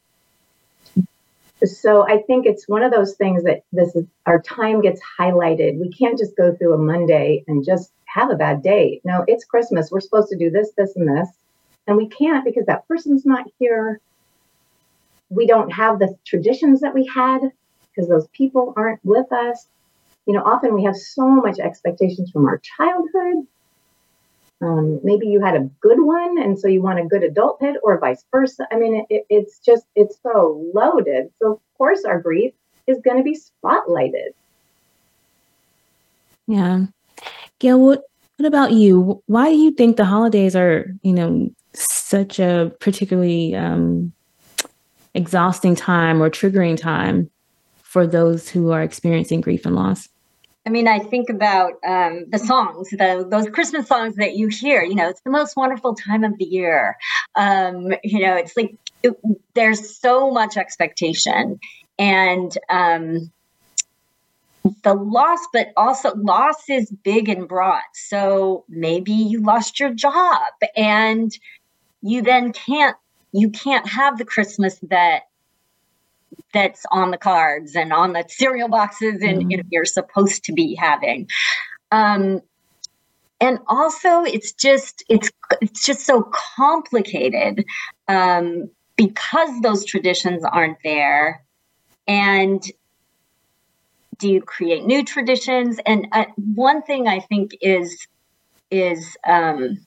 so 1.62 2.06
I 2.06 2.18
think 2.22 2.46
it's 2.46 2.68
one 2.68 2.82
of 2.82 2.92
those 2.92 3.14
things 3.14 3.44
that 3.44 3.62
this 3.72 3.94
is 3.94 4.04
our 4.26 4.40
time 4.40 4.80
gets 4.80 5.00
highlighted. 5.18 5.78
We 5.78 5.90
can't 5.90 6.18
just 6.18 6.36
go 6.36 6.54
through 6.54 6.74
a 6.74 6.78
Monday 6.78 7.44
and 7.46 7.64
just 7.64 7.92
have 8.14 8.30
a 8.30 8.36
bad 8.36 8.62
day. 8.62 9.00
No, 9.04 9.24
it's 9.26 9.44
Christmas. 9.44 9.90
We're 9.90 10.00
supposed 10.00 10.28
to 10.30 10.38
do 10.38 10.50
this, 10.50 10.70
this, 10.76 10.96
and 10.96 11.08
this. 11.08 11.28
And 11.86 11.96
we 11.96 12.08
can't 12.08 12.44
because 12.44 12.66
that 12.66 12.86
person's 12.88 13.26
not 13.26 13.46
here. 13.58 14.00
We 15.30 15.46
don't 15.46 15.70
have 15.70 15.98
the 15.98 16.16
traditions 16.24 16.80
that 16.80 16.94
we 16.94 17.10
had 17.12 17.40
because 17.90 18.08
those 18.08 18.28
people 18.28 18.72
aren't 18.76 19.04
with 19.04 19.30
us. 19.32 19.66
You 20.26 20.34
know, 20.34 20.42
often 20.44 20.74
we 20.74 20.84
have 20.84 20.96
so 20.96 21.28
much 21.28 21.58
expectations 21.58 22.30
from 22.30 22.46
our 22.46 22.58
childhood 22.58 23.46
um, 24.64 25.00
maybe 25.02 25.26
you 25.26 25.40
had 25.40 25.56
a 25.56 25.68
good 25.80 26.00
one 26.00 26.38
and 26.38 26.58
so 26.58 26.68
you 26.68 26.80
want 26.80 26.98
a 26.98 27.04
good 27.04 27.22
adulthood 27.22 27.76
or 27.82 27.98
vice 27.98 28.24
versa 28.30 28.66
i 28.70 28.76
mean 28.76 29.04
it, 29.10 29.26
it's 29.28 29.58
just 29.58 29.84
it's 29.94 30.16
so 30.22 30.64
loaded 30.72 31.30
so 31.38 31.52
of 31.52 31.60
course 31.76 32.04
our 32.04 32.20
grief 32.20 32.54
is 32.86 32.98
going 33.04 33.16
to 33.16 33.22
be 33.22 33.36
spotlighted 33.36 34.32
yeah 36.46 36.86
gail 37.64 37.80
what, 37.80 38.02
what 38.36 38.46
about 38.46 38.72
you 38.72 39.22
why 39.26 39.50
do 39.50 39.56
you 39.56 39.70
think 39.72 39.96
the 39.96 40.04
holidays 40.04 40.54
are 40.54 40.86
you 41.02 41.12
know 41.12 41.48
such 41.72 42.38
a 42.38 42.72
particularly 42.78 43.54
um, 43.54 44.12
exhausting 45.14 45.74
time 45.74 46.22
or 46.22 46.30
triggering 46.30 46.76
time 46.76 47.30
for 47.82 48.06
those 48.06 48.48
who 48.48 48.70
are 48.70 48.82
experiencing 48.82 49.40
grief 49.40 49.66
and 49.66 49.74
loss 49.74 50.08
I 50.66 50.70
mean, 50.70 50.88
I 50.88 50.98
think 50.98 51.28
about 51.28 51.74
um, 51.86 52.24
the 52.30 52.38
songs, 52.38 52.88
the, 52.88 53.26
those 53.30 53.50
Christmas 53.50 53.86
songs 53.86 54.16
that 54.16 54.34
you 54.34 54.48
hear. 54.48 54.82
You 54.82 54.94
know, 54.94 55.10
it's 55.10 55.20
the 55.20 55.30
most 55.30 55.58
wonderful 55.58 55.94
time 55.94 56.24
of 56.24 56.38
the 56.38 56.46
year. 56.46 56.96
Um, 57.36 57.92
you 58.02 58.20
know, 58.20 58.34
it's 58.34 58.56
like 58.56 58.74
it, 59.02 59.12
there's 59.52 59.98
so 60.00 60.30
much 60.30 60.56
expectation, 60.56 61.60
and 61.98 62.56
um, 62.70 63.30
the 64.82 64.94
loss, 64.94 65.40
but 65.52 65.72
also 65.76 66.14
loss 66.14 66.68
is 66.68 66.90
big 66.90 67.28
and 67.28 67.46
broad. 67.48 67.82
So 67.94 68.64
maybe 68.68 69.12
you 69.12 69.42
lost 69.42 69.78
your 69.78 69.92
job, 69.92 70.40
and 70.76 71.32
you 72.02 72.22
then 72.22 72.52
can't 72.52 72.96
you 73.32 73.50
can't 73.50 73.86
have 73.88 74.18
the 74.18 74.24
Christmas 74.24 74.78
that 74.90 75.22
that's 76.52 76.84
on 76.90 77.10
the 77.10 77.18
cards 77.18 77.74
and 77.74 77.92
on 77.92 78.12
the 78.12 78.24
cereal 78.28 78.68
boxes 78.68 79.20
and 79.22 79.40
mm-hmm. 79.40 79.50
you 79.50 79.56
know, 79.58 79.62
you're 79.70 79.84
supposed 79.84 80.44
to 80.44 80.52
be 80.52 80.74
having. 80.74 81.28
Um, 81.90 82.40
and 83.40 83.58
also 83.66 84.22
it's 84.22 84.52
just 84.52 85.04
it's 85.08 85.30
it's 85.60 85.84
just 85.84 86.06
so 86.06 86.30
complicated 86.56 87.64
um, 88.08 88.70
because 88.96 89.60
those 89.60 89.84
traditions 89.84 90.44
aren't 90.44 90.78
there 90.84 91.44
and 92.06 92.62
do 94.18 94.28
you 94.28 94.40
create 94.40 94.84
new 94.84 95.04
traditions? 95.04 95.78
And 95.84 96.08
uh, 96.12 96.26
one 96.36 96.82
thing 96.82 97.08
i 97.08 97.20
think 97.20 97.56
is 97.60 98.06
is 98.70 99.16
um, 99.26 99.78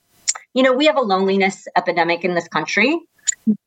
you 0.54 0.64
know 0.64 0.74
we 0.74 0.86
have 0.86 0.98
a 0.98 1.02
loneliness 1.02 1.68
epidemic 1.76 2.24
in 2.24 2.36
this 2.36 2.48
country. 2.48 3.00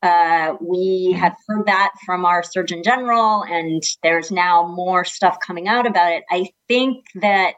Uh, 0.03 0.55
we 0.59 1.15
have 1.17 1.35
heard 1.47 1.65
that 1.65 1.91
from 2.05 2.25
our 2.25 2.43
Surgeon 2.43 2.83
General, 2.83 3.43
and 3.43 3.81
there's 4.03 4.31
now 4.31 4.67
more 4.67 5.03
stuff 5.05 5.39
coming 5.39 5.67
out 5.67 5.87
about 5.87 6.11
it. 6.11 6.23
I 6.29 6.49
think 6.67 7.05
that 7.15 7.55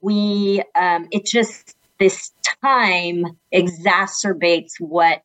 we, 0.00 0.62
um, 0.74 1.06
it 1.12 1.24
just, 1.26 1.76
this 1.98 2.32
time 2.62 3.24
exacerbates 3.54 4.72
what 4.80 5.22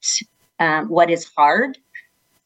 um, 0.59 0.89
what 0.89 1.09
is 1.09 1.29
hard 1.35 1.77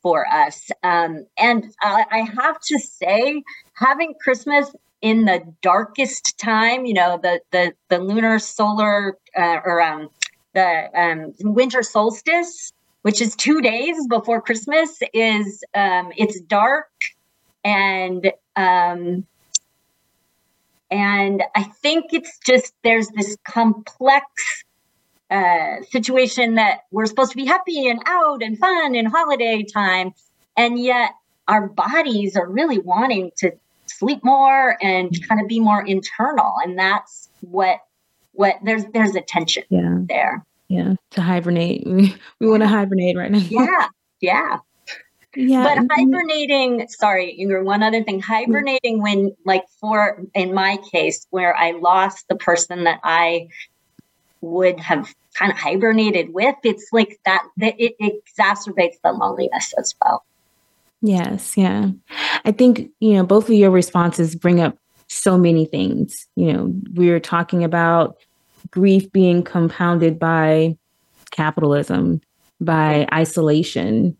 for 0.02 0.28
us. 0.28 0.70
Um, 0.84 1.26
and 1.38 1.66
I, 1.82 2.06
I 2.12 2.20
have 2.42 2.60
to 2.60 2.80
say, 2.80 3.44
having 3.74 4.14
Christmas 4.22 4.74
in 5.02 5.26
the 5.26 5.42
darkest 5.62 6.38
time, 6.38 6.86
you 6.86 6.94
know, 6.94 7.20
the 7.22 7.42
the 7.52 7.74
the 7.90 8.00
lunar 8.00 8.40
solar 8.40 9.18
uh, 9.38 9.60
or 9.64 9.82
um, 9.82 10.10
the 10.54 10.90
um, 11.00 11.34
winter 11.54 11.84
solstice 11.84 12.74
which 13.02 13.22
is 13.22 13.36
two 13.36 13.62
days 13.62 13.96
before 14.08 14.42
Christmas, 14.42 15.00
is 15.14 15.64
um, 15.74 16.12
it's 16.18 16.40
dark 16.42 16.90
and 17.64 18.32
um, 18.56 19.26
and 20.90 21.44
I 21.56 21.64
think 21.64 22.06
it's 22.12 22.38
just 22.46 22.74
there's 22.84 23.08
this 23.10 23.38
complex 23.46 24.26
uh, 25.32 25.82
situation 25.89 26.56
that 26.56 26.82
we're 26.91 27.06
supposed 27.06 27.32
to 27.32 27.38
be 27.38 27.46
happy 27.46 27.88
and 27.88 28.02
out 28.06 28.44
and 28.44 28.60
fun 28.60 28.96
and 28.96 29.08
holiday 29.08 29.63
time, 29.63 30.13
and 30.58 30.78
yet 30.78 31.12
our 31.48 31.67
bodies 31.67 32.36
are 32.36 32.48
really 32.48 32.80
wanting 32.80 33.32
to 33.38 33.52
sleep 33.86 34.24
more 34.24 34.78
and 34.82 35.17
kind 35.28 35.41
of 35.41 35.48
be 35.48 35.60
more 35.60 35.86
internal, 35.86 36.56
and 36.63 36.78
that's 36.78 37.30
what 37.41 37.80
what 38.34 38.56
there's 38.63 38.86
there's 38.94 39.15
a 39.15 39.22
tension 39.22 39.63
yeah. 39.70 39.98
there. 40.08 40.46
Yeah. 40.67 40.96
To 41.12 41.22
hibernate. 41.22 41.86
We, 41.88 42.15
we 42.39 42.48
want 42.48 42.63
to 42.63 42.67
hibernate 42.67 43.17
right 43.17 43.32
now. 43.32 43.39
Yeah. 43.39 43.88
Yeah. 44.24 44.60
Yeah 45.36 45.63
but 45.63 45.88
hibernating 45.98 46.88
sorry 46.88 47.36
Ingrid, 47.41 47.63
one 47.63 47.82
other 47.82 48.04
thing. 48.04 48.20
Hibernating 48.20 49.02
when 49.02 49.36
like 49.46 49.63
for 49.80 50.22
in 50.36 50.54
my 50.54 50.78
case 50.91 51.26
where 51.32 51.56
i 51.56 51.72
lost 51.72 52.28
the 52.28 52.36
person 52.36 52.84
that 52.84 53.00
i 53.04 53.48
would 54.41 54.80
have 54.80 55.12
kind 55.34 55.52
of 55.52 55.58
hibernated 55.58 56.34
with 56.34 56.56
it's 56.63 56.88
like 56.91 57.20
that, 57.26 57.44
it, 57.60 57.96
it 58.00 58.24
exacerbates 58.26 58.96
the 59.04 59.12
loneliness 59.12 59.74
as 59.78 59.96
well. 60.02 60.24
Yes 61.02 61.58
yeah. 61.58 61.89
I 62.46 62.52
think 62.52 62.91
you 63.00 63.13
know 63.13 63.26
both 63.26 63.46
of 63.46 63.56
your 63.56 63.72
responses 63.72 64.36
bring 64.36 64.60
up 64.60 64.78
so 65.08 65.38
many 65.38 65.65
things. 65.65 66.28
You 66.36 66.54
know 66.54 66.74
we're 66.94 67.20
talking 67.20 67.63
about 67.63 68.17
grief 68.70 69.12
being 69.12 69.44
compounded 69.44 70.20
by 70.20 70.78
capitalism, 71.32 72.22
by 72.60 73.08
isolation, 73.13 74.15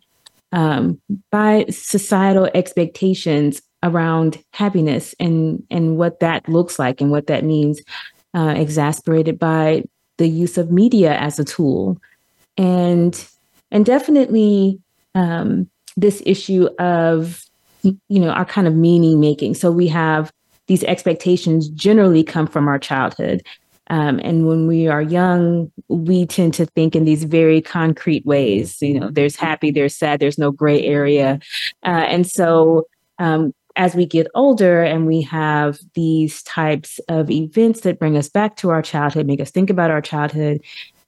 um, 0.52 1.00
by 1.30 1.66
societal 1.70 2.50
expectations 2.54 3.62
around 3.84 4.44
happiness 4.54 5.16
and 5.20 5.64
and 5.70 5.98
what 5.98 6.20
that 6.20 6.48
looks 6.48 6.80
like 6.80 7.02
and 7.02 7.12
what 7.12 7.28
that 7.28 7.44
means, 7.44 7.82
uh, 8.34 8.54
exasperated 8.58 9.40
by 9.40 9.84
the 10.18 10.28
use 10.28 10.58
of 10.58 10.72
media 10.72 11.18
as 11.18 11.40
a 11.40 11.44
tool, 11.44 11.98
and 12.58 13.28
and 13.72 13.86
definitely 13.86 14.80
um, 15.16 15.70
this 15.98 16.22
issue 16.26 16.68
of 16.80 17.44
you 17.84 18.20
know 18.20 18.30
our 18.30 18.46
kind 18.46 18.68
of 18.68 18.76
meaning 18.76 19.20
making. 19.20 19.56
So 19.56 19.72
we 19.72 19.88
have 19.88 20.32
these 20.68 20.84
expectations 20.84 21.68
generally 21.70 22.24
come 22.24 22.48
from 22.48 22.68
our 22.68 22.80
childhood 22.80 23.42
Um, 23.90 24.22
and 24.24 24.48
when 24.48 24.68
we 24.68 24.88
are 24.88 25.02
young, 25.02 25.70
we 25.90 26.26
tend 26.26 26.54
to 26.54 26.66
think 26.66 26.96
in 26.96 27.04
these 27.04 27.26
very 27.26 27.62
concrete 27.62 28.26
ways. 28.26 28.82
You 28.82 29.00
know, 29.00 29.10
there's 29.12 29.36
happy, 29.36 29.70
there's 29.70 29.98
sad, 29.98 30.22
there's 30.22 30.38
no 30.38 30.52
gray 30.52 30.82
area. 30.86 31.40
Uh, 31.86 32.06
and 32.08 32.26
so 32.26 32.88
um, 33.20 33.54
as 33.76 33.96
we 33.96 34.06
get 34.06 34.28
older 34.36 34.84
and 34.84 35.06
we 35.06 35.22
have 35.22 35.80
these 35.94 36.44
types 36.44 37.00
of 37.08 37.30
events 37.30 37.82
that 37.82 38.00
bring 38.00 38.18
us 38.18 38.30
back 38.30 38.56
to 38.58 38.70
our 38.70 38.82
childhood, 38.82 39.26
make 39.26 39.42
us 39.42 39.52
think 39.52 39.70
about 39.70 39.92
our 39.92 40.02
childhood, 40.02 40.62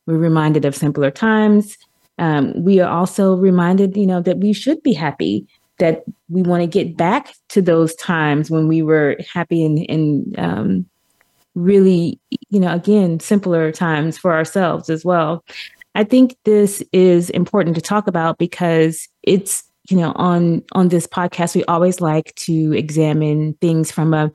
we're 0.06 0.17
reminded 0.17 0.65
of 0.65 0.76
simpler 0.76 1.12
times. 1.12 1.78
Um, 2.19 2.54
we 2.63 2.80
are 2.80 2.89
also 2.89 3.36
reminded, 3.36 3.97
you 3.97 4.06
know, 4.06 4.21
that 4.21 4.38
we 4.38 4.54
should 4.54 4.82
be 4.84 4.93
happy, 4.93 5.47
that 5.80 6.04
we 6.30 6.41
want 6.41 6.62
to 6.62 6.67
get 6.67 6.95
back 6.95 7.34
to 7.49 7.62
those 7.62 7.95
times 7.95 8.52
when 8.52 8.67
we 8.67 8.82
were 8.82 9.17
happy 9.34 9.65
and, 9.65 9.86
and 9.89 10.39
um, 10.39 10.86
really, 11.56 12.19
you 12.49 12.60
know, 12.60 12.73
again, 12.73 13.19
simpler 13.19 13.71
times 13.71 14.17
for 14.17 14.34
ourselves 14.34 14.89
as 14.89 15.04
well. 15.04 15.43
I 15.95 16.04
think 16.04 16.36
this 16.43 16.84
is 16.91 17.30
important 17.32 17.76
to 17.76 17.82
talk 17.82 18.08
about 18.08 18.38
because 18.38 19.08
it's, 19.21 19.63
you 19.89 19.98
know, 19.98 20.13
on 20.15 20.63
on 20.72 20.89
this 20.89 21.08
podcast 21.08 21.56
we 21.56 21.63
always 21.65 22.02
like 22.02 22.34
to 22.36 22.74
examine 22.74 23.54
things 23.56 23.91
from 23.91 24.13
a 24.13 24.32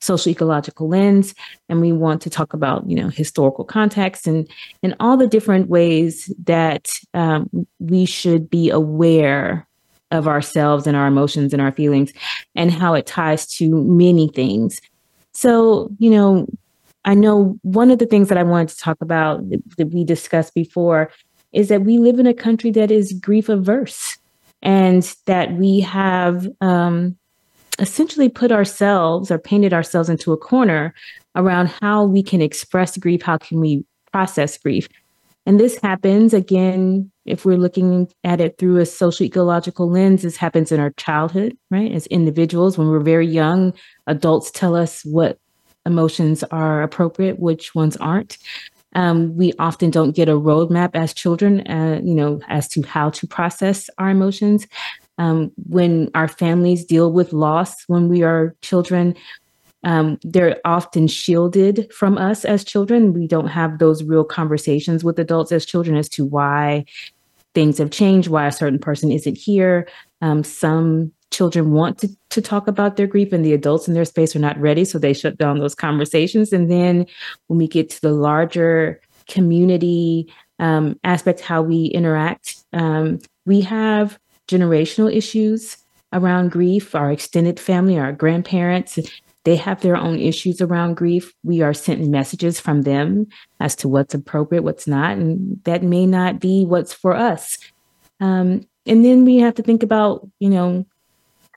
social 0.00 0.32
ecological 0.32 0.88
lens 0.88 1.32
and 1.68 1.80
we 1.80 1.92
want 1.92 2.20
to 2.20 2.28
talk 2.28 2.52
about 2.52 2.88
you 2.90 2.96
know 2.96 3.08
historical 3.08 3.64
context 3.64 4.26
and 4.26 4.50
and 4.82 4.96
all 4.98 5.16
the 5.16 5.28
different 5.28 5.68
ways 5.68 6.32
that 6.44 6.90
um, 7.14 7.48
we 7.78 8.04
should 8.04 8.50
be 8.50 8.68
aware 8.68 9.66
of 10.12 10.28
ourselves 10.28 10.86
and 10.86 10.96
our 10.96 11.06
emotions 11.06 11.52
and 11.52 11.62
our 11.62 11.72
feelings 11.72 12.12
and 12.54 12.70
how 12.70 12.94
it 12.94 13.06
ties 13.06 13.46
to 13.46 13.82
many 13.84 14.28
things. 14.28 14.80
So, 15.32 15.90
you 15.98 16.10
know, 16.10 16.46
I 17.04 17.14
know 17.14 17.58
one 17.62 17.90
of 17.90 17.98
the 17.98 18.06
things 18.06 18.28
that 18.28 18.38
I 18.38 18.42
wanted 18.42 18.68
to 18.68 18.76
talk 18.76 18.98
about 19.00 19.42
that 19.78 19.88
we 19.90 20.04
discussed 20.04 20.54
before 20.54 21.10
is 21.52 21.68
that 21.68 21.82
we 21.82 21.98
live 21.98 22.18
in 22.18 22.26
a 22.26 22.34
country 22.34 22.70
that 22.72 22.90
is 22.90 23.12
grief 23.14 23.48
averse 23.48 24.18
and 24.62 25.02
that 25.26 25.52
we 25.54 25.80
have 25.80 26.46
um, 26.60 27.16
essentially 27.78 28.28
put 28.28 28.52
ourselves 28.52 29.30
or 29.30 29.38
painted 29.38 29.72
ourselves 29.72 30.08
into 30.08 30.32
a 30.32 30.36
corner 30.36 30.94
around 31.34 31.66
how 31.80 32.04
we 32.04 32.22
can 32.22 32.40
express 32.40 32.96
grief, 32.96 33.22
how 33.22 33.38
can 33.38 33.60
we 33.60 33.84
process 34.12 34.56
grief. 34.58 34.88
And 35.44 35.58
this 35.58 35.76
happens 35.80 36.32
again, 36.32 37.10
if 37.24 37.44
we're 37.44 37.56
looking 37.56 38.08
at 38.22 38.40
it 38.40 38.58
through 38.58 38.78
a 38.78 38.86
social 38.86 39.26
ecological 39.26 39.90
lens, 39.90 40.22
this 40.22 40.36
happens 40.36 40.70
in 40.70 40.78
our 40.78 40.90
childhood, 40.92 41.56
right? 41.70 41.90
As 41.90 42.06
individuals, 42.08 42.78
when 42.78 42.88
we're 42.88 43.00
very 43.00 43.26
young, 43.26 43.72
adults 44.06 44.52
tell 44.52 44.76
us 44.76 45.04
what 45.04 45.38
emotions 45.84 46.44
are 46.44 46.82
appropriate, 46.82 47.40
which 47.40 47.74
ones 47.74 47.96
aren't. 47.96 48.38
Um, 48.94 49.36
we 49.36 49.52
often 49.58 49.90
don't 49.90 50.14
get 50.14 50.28
a 50.28 50.32
roadmap 50.32 50.90
as 50.94 51.14
children, 51.14 51.66
uh, 51.66 52.00
you 52.02 52.14
know, 52.14 52.40
as 52.48 52.68
to 52.68 52.82
how 52.82 53.10
to 53.10 53.26
process 53.26 53.88
our 53.98 54.10
emotions. 54.10 54.66
Um, 55.18 55.52
when 55.68 56.10
our 56.14 56.28
families 56.28 56.84
deal 56.84 57.12
with 57.12 57.32
loss 57.32 57.84
when 57.86 58.08
we 58.08 58.22
are 58.22 58.56
children, 58.62 59.14
um, 59.84 60.18
they're 60.22 60.60
often 60.64 61.08
shielded 61.08 61.92
from 61.92 62.16
us 62.16 62.44
as 62.44 62.64
children. 62.64 63.12
We 63.12 63.26
don't 63.26 63.48
have 63.48 63.78
those 63.78 64.04
real 64.04 64.24
conversations 64.24 65.02
with 65.04 65.18
adults 65.18 65.52
as 65.52 65.66
children 65.66 65.96
as 65.96 66.08
to 66.10 66.24
why 66.24 66.84
things 67.54 67.78
have 67.78 67.90
changed, 67.90 68.28
why 68.28 68.46
a 68.46 68.52
certain 68.52 68.78
person 68.78 69.10
isn't 69.10 69.36
here. 69.36 69.88
Um, 70.20 70.44
some 70.44 71.12
children 71.32 71.72
want 71.72 71.98
to, 71.98 72.08
to 72.30 72.40
talk 72.40 72.68
about 72.68 72.96
their 72.96 73.06
grief 73.06 73.32
and 73.32 73.44
the 73.44 73.52
adults 73.52 73.88
in 73.88 73.94
their 73.94 74.04
space 74.04 74.36
are 74.36 74.40
not 74.40 74.60
ready. 74.60 74.84
So 74.84 74.98
they 74.98 75.12
shut 75.12 75.38
down 75.38 75.58
those 75.58 75.74
conversations. 75.74 76.52
And 76.52 76.70
then 76.70 77.06
when 77.48 77.58
we 77.58 77.66
get 77.66 77.90
to 77.90 78.00
the 78.00 78.12
larger 78.12 79.00
community 79.28 80.32
um, 80.58 80.98
aspect, 81.02 81.40
how 81.40 81.62
we 81.62 81.86
interact, 81.86 82.56
um, 82.72 83.18
we 83.46 83.60
have 83.62 84.18
generational 84.48 85.12
issues 85.12 85.78
around 86.12 86.50
grief, 86.50 86.94
our 86.94 87.10
extended 87.10 87.58
family, 87.58 87.98
our 87.98 88.12
grandparents, 88.12 88.98
they 89.44 89.56
have 89.56 89.80
their 89.80 89.96
own 89.96 90.20
issues 90.20 90.60
around 90.60 90.96
grief. 90.96 91.32
We 91.42 91.62
are 91.62 91.74
sent 91.74 92.06
messages 92.06 92.60
from 92.60 92.82
them 92.82 93.26
as 93.58 93.74
to 93.76 93.88
what's 93.88 94.14
appropriate, 94.14 94.62
what's 94.62 94.86
not, 94.86 95.16
and 95.16 95.60
that 95.64 95.82
may 95.82 96.06
not 96.06 96.38
be 96.38 96.64
what's 96.64 96.92
for 96.92 97.14
us. 97.14 97.58
Um, 98.20 98.68
and 98.86 99.04
then 99.04 99.24
we 99.24 99.38
have 99.38 99.54
to 99.54 99.62
think 99.62 99.82
about, 99.82 100.28
you 100.38 100.48
know, 100.48 100.86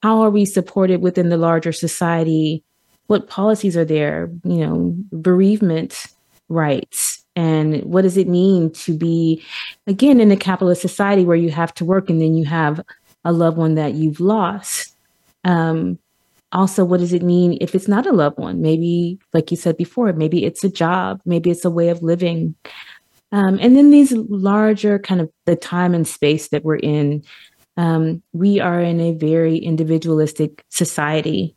how 0.06 0.22
are 0.22 0.30
we 0.30 0.46
supported 0.46 1.02
within 1.02 1.30
the 1.30 1.38
larger 1.38 1.72
society? 1.72 2.64
What 3.08 3.28
policies 3.28 3.76
are 3.76 3.84
there? 3.84 4.30
You 4.44 4.58
know, 4.58 4.96
bereavement 5.12 6.06
rights. 6.48 7.26
And 7.36 7.82
what 7.86 8.04
does 8.04 8.16
it 8.16 8.28
mean 8.28 8.72
to 8.86 8.96
be, 8.96 9.44
again, 9.88 10.20
in 10.20 10.30
a 10.30 10.38
capitalist 10.38 10.84
society 10.84 11.26
where 11.26 11.36
you 11.36 11.50
have 11.50 11.74
to 11.74 11.86
work 11.86 12.08
and 12.12 12.22
then 12.22 12.36
you 12.36 12.46
have 12.46 12.82
a 13.24 13.32
loved 13.32 13.58
one 13.58 13.74
that 13.76 13.96
you've 13.96 14.20
lost? 14.20 14.96
Um, 15.44 15.98
also, 16.52 16.86
what 16.86 17.00
does 17.00 17.12
it 17.12 17.24
mean 17.24 17.58
if 17.60 17.74
it's 17.74 17.88
not 17.88 18.06
a 18.06 18.14
loved 18.14 18.38
one? 18.38 18.62
Maybe, 18.62 19.18
like 19.34 19.50
you 19.50 19.58
said 19.58 19.76
before, 19.76 20.14
maybe 20.14 20.46
it's 20.46 20.64
a 20.64 20.70
job, 20.70 21.20
maybe 21.26 21.50
it's 21.50 21.66
a 21.66 21.72
way 21.72 21.90
of 21.90 22.04
living. 22.04 22.54
Um, 23.32 23.58
and 23.60 23.76
then 23.76 23.90
these 23.90 24.12
larger 24.12 25.00
kind 25.00 25.20
of 25.20 25.32
the 25.46 25.56
time 25.56 25.96
and 25.96 26.08
space 26.08 26.50
that 26.50 26.64
we're 26.64 26.76
in 26.76 27.24
um, 27.78 28.22
we 28.34 28.60
are 28.60 28.82
in 28.82 29.00
a 29.02 29.14
very 29.14 29.58
individualistic 29.58 30.64
society. 30.70 31.56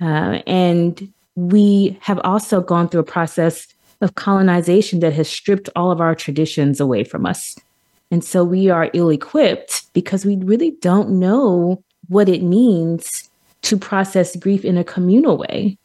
Uh, 0.00 0.40
and 0.46 1.12
we 1.34 1.98
have 2.00 2.20
also 2.24 2.60
gone 2.60 2.88
through 2.88 3.00
a 3.00 3.04
process 3.04 3.66
of 4.00 4.14
colonization 4.14 5.00
that 5.00 5.12
has 5.12 5.28
stripped 5.28 5.68
all 5.74 5.90
of 5.90 6.00
our 6.00 6.14
traditions 6.14 6.80
away 6.80 7.04
from 7.04 7.26
us. 7.26 7.56
And 8.10 8.24
so 8.24 8.44
we 8.44 8.70
are 8.70 8.90
ill 8.94 9.10
equipped 9.10 9.92
because 9.92 10.24
we 10.24 10.36
really 10.36 10.72
don't 10.80 11.10
know 11.10 11.82
what 12.08 12.28
it 12.28 12.42
means 12.42 13.28
to 13.62 13.76
process 13.76 14.36
grief 14.36 14.64
in 14.64 14.78
a 14.78 14.84
communal 14.84 15.36
way. 15.36 15.76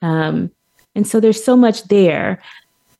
Um, 0.00 0.50
and 0.94 1.06
so 1.06 1.20
there's 1.20 1.42
so 1.42 1.56
much 1.56 1.84
there. 1.84 2.40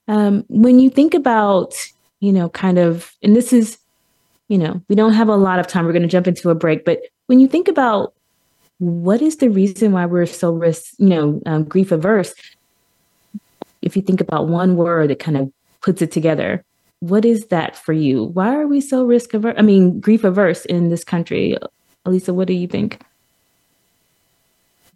Um, 0.08 0.44
when 0.48 0.78
you 0.78 0.90
think 0.90 1.14
about, 1.14 1.74
you 2.20 2.32
know, 2.32 2.48
kind 2.50 2.78
of, 2.78 3.12
and 3.22 3.34
this 3.34 3.52
is 3.52 3.78
you 4.48 4.58
know, 4.58 4.80
we 4.88 4.94
don't 4.94 5.12
have 5.12 5.28
a 5.28 5.36
lot 5.36 5.58
of 5.58 5.66
time. 5.66 5.84
We're 5.84 5.92
going 5.92 6.02
to 6.02 6.08
jump 6.08 6.26
into 6.26 6.50
a 6.50 6.54
break. 6.54 6.84
But 6.84 7.00
when 7.26 7.40
you 7.40 7.48
think 7.48 7.68
about 7.68 8.14
what 8.78 9.22
is 9.22 9.38
the 9.38 9.48
reason 9.48 9.92
why 9.92 10.06
we're 10.06 10.26
so 10.26 10.52
risk, 10.52 10.92
you 10.98 11.08
know, 11.08 11.42
um, 11.46 11.64
grief 11.64 11.92
averse, 11.92 12.34
if 13.82 13.96
you 13.96 14.02
think 14.02 14.20
about 14.20 14.48
one 14.48 14.76
word 14.76 15.10
that 15.10 15.18
kind 15.18 15.36
of 15.36 15.52
puts 15.80 16.02
it 16.02 16.12
together, 16.12 16.64
what 17.00 17.24
is 17.24 17.46
that 17.46 17.76
for 17.76 17.92
you? 17.92 18.24
Why 18.24 18.54
are 18.54 18.66
we 18.66 18.80
so 18.80 19.04
risk 19.04 19.34
averse? 19.34 19.54
I 19.58 19.62
mean, 19.62 20.00
grief 20.00 20.24
averse 20.24 20.64
in 20.64 20.88
this 20.88 21.04
country. 21.04 21.56
Elisa, 22.04 22.32
what 22.32 22.48
do 22.48 22.54
you 22.54 22.66
think? 22.66 23.00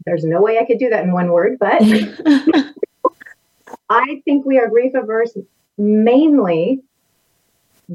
There's 0.07 0.25
no 0.25 0.41
way 0.41 0.59
I 0.59 0.65
could 0.65 0.79
do 0.79 0.89
that 0.91 1.05
in 1.05 1.13
one 1.13 1.31
word, 1.31 1.59
but 1.59 1.83
I 3.91 4.23
think 4.25 4.47
we 4.47 4.59
are 4.59 4.69
grief 4.69 4.95
averse 4.95 5.37
mainly 5.77 6.81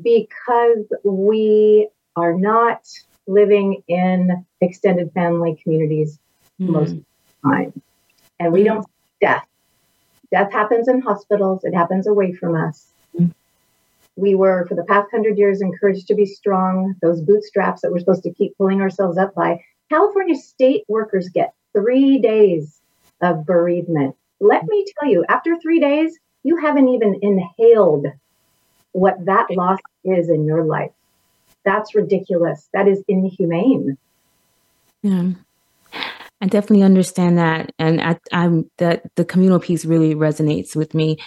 because 0.01 0.85
we 1.03 1.89
are 2.15 2.33
not 2.33 2.87
living 3.27 3.83
in 3.87 4.45
extended 4.61 5.11
family 5.13 5.59
communities 5.61 6.19
mm. 6.59 6.67
most 6.69 6.91
of 6.91 6.97
the 6.97 7.49
time. 7.49 7.81
And 8.39 8.53
we 8.53 8.63
don't 8.63 8.85
death. 9.21 9.47
Death 10.31 10.51
happens 10.51 10.87
in 10.87 11.01
hospitals, 11.01 11.63
it 11.63 11.73
happens 11.73 12.07
away 12.07 12.33
from 12.33 12.55
us. 12.55 12.91
Mm. 13.17 13.33
We 14.17 14.35
were, 14.35 14.65
for 14.67 14.75
the 14.75 14.83
past 14.83 15.11
hundred 15.11 15.37
years, 15.37 15.61
encouraged 15.61 16.07
to 16.07 16.15
be 16.15 16.25
strong, 16.25 16.95
those 17.01 17.21
bootstraps 17.21 17.81
that 17.81 17.91
we're 17.91 17.99
supposed 17.99 18.23
to 18.23 18.33
keep 18.33 18.57
pulling 18.57 18.81
ourselves 18.81 19.17
up 19.17 19.35
by. 19.35 19.61
California 19.89 20.35
state 20.35 20.83
workers 20.87 21.29
get 21.29 21.53
three 21.73 22.17
days 22.19 22.79
of 23.21 23.45
bereavement. 23.45 24.15
Let 24.39 24.65
me 24.65 24.85
tell 24.97 25.09
you, 25.09 25.25
after 25.29 25.57
three 25.59 25.79
days, 25.79 26.17
you 26.43 26.57
haven't 26.57 26.89
even 26.89 27.19
inhaled 27.21 28.07
what 28.95 29.25
that 29.25 29.51
loss 29.51 29.79
is 30.05 30.29
in 30.29 30.45
your 30.45 30.63
life. 30.63 30.91
That's 31.65 31.93
ridiculous. 31.93 32.69
That 32.73 32.87
is 32.87 33.03
inhumane. 33.09 33.97
Yeah. 35.01 35.31
I 36.41 36.45
definitely 36.47 36.83
understand 36.83 37.37
that, 37.37 37.71
and 37.77 38.01
I, 38.01 38.17
am 38.31 38.69
that 38.77 39.03
the 39.15 39.25
communal 39.25 39.59
piece 39.59 39.83
really 39.83 40.15
resonates 40.15 40.75
with 40.75 40.93
me. 40.93 41.17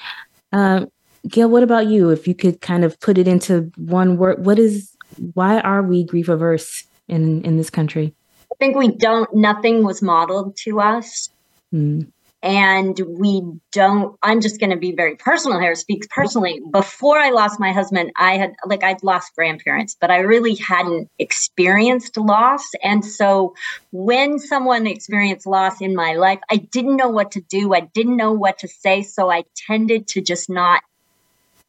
Uh, 0.52 0.86
Gail, 1.28 1.48
what 1.50 1.62
about 1.62 1.88
you? 1.88 2.10
If 2.10 2.26
you 2.26 2.34
could 2.34 2.60
kind 2.60 2.84
of 2.84 2.98
put 3.00 3.18
it 3.18 3.28
into 3.28 3.70
one 3.76 4.16
word, 4.16 4.44
what 4.44 4.58
is 4.58 4.94
why 5.34 5.60
are 5.60 5.82
we 5.82 6.04
grief 6.04 6.28
averse 6.28 6.84
in 7.06 7.42
in 7.42 7.56
this 7.56 7.70
country? 7.70 8.14
I 8.52 8.54
think 8.58 8.76
we 8.76 8.88
don't. 8.88 9.34
Nothing 9.34 9.82
was 9.82 10.00
modeled 10.02 10.56
to 10.64 10.80
us. 10.80 11.30
Mm. 11.74 12.06
And 12.42 13.00
we 13.06 13.42
don't 13.72 14.16
i'm 14.22 14.40
just 14.40 14.60
going 14.60 14.70
to 14.70 14.76
be 14.76 14.92
very 14.92 15.16
personal 15.16 15.58
here 15.58 15.74
speaks 15.74 16.06
personally. 16.08 16.60
Before 16.70 17.18
i 17.18 17.30
lost 17.30 17.58
my 17.58 17.72
husband 17.72 18.12
i 18.16 18.36
had 18.36 18.54
like 18.64 18.84
i'd 18.84 19.02
lost 19.02 19.34
grandparents 19.34 19.96
but 20.00 20.10
i 20.10 20.18
really 20.18 20.54
hadn't 20.54 21.08
experienced 21.18 22.16
loss. 22.16 22.62
And 22.82 23.04
so 23.04 23.54
when 23.90 24.38
someone 24.38 24.86
experienced 24.86 25.46
loss 25.46 25.80
in 25.80 25.96
my 25.96 26.14
life 26.14 26.40
i 26.50 26.56
didn't 26.56 26.96
know 26.96 27.08
what 27.08 27.32
to 27.32 27.40
do. 27.40 27.74
I 27.74 27.80
didn't 27.80 28.16
know 28.16 28.32
what 28.32 28.58
to 28.58 28.68
say. 28.68 29.02
So 29.02 29.30
i 29.30 29.44
tended 29.66 30.06
to 30.08 30.20
just 30.20 30.48
not 30.48 30.82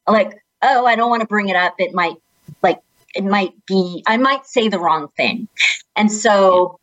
like 0.06 0.40
oh 0.62 0.86
i 0.86 0.94
don't 0.94 1.10
want 1.10 1.22
to 1.22 1.28
bring 1.28 1.48
it 1.48 1.56
up. 1.56 1.74
It 1.78 1.92
might 1.94 2.16
like 2.62 2.80
it 3.14 3.24
might 3.24 3.54
be 3.66 4.04
i 4.06 4.16
might 4.16 4.46
say 4.46 4.68
the 4.68 4.78
wrong 4.78 5.08
thing. 5.16 5.48
And 5.96 6.12
so 6.12 6.79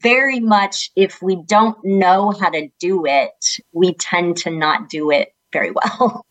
very 0.00 0.40
much 0.40 0.90
if 0.96 1.22
we 1.22 1.36
don't 1.36 1.76
know 1.84 2.32
how 2.32 2.50
to 2.50 2.68
do 2.78 3.06
it, 3.06 3.58
we 3.72 3.94
tend 3.94 4.36
to 4.38 4.50
not 4.50 4.88
do 4.88 5.10
it 5.10 5.34
very 5.52 5.70
well. 5.70 6.24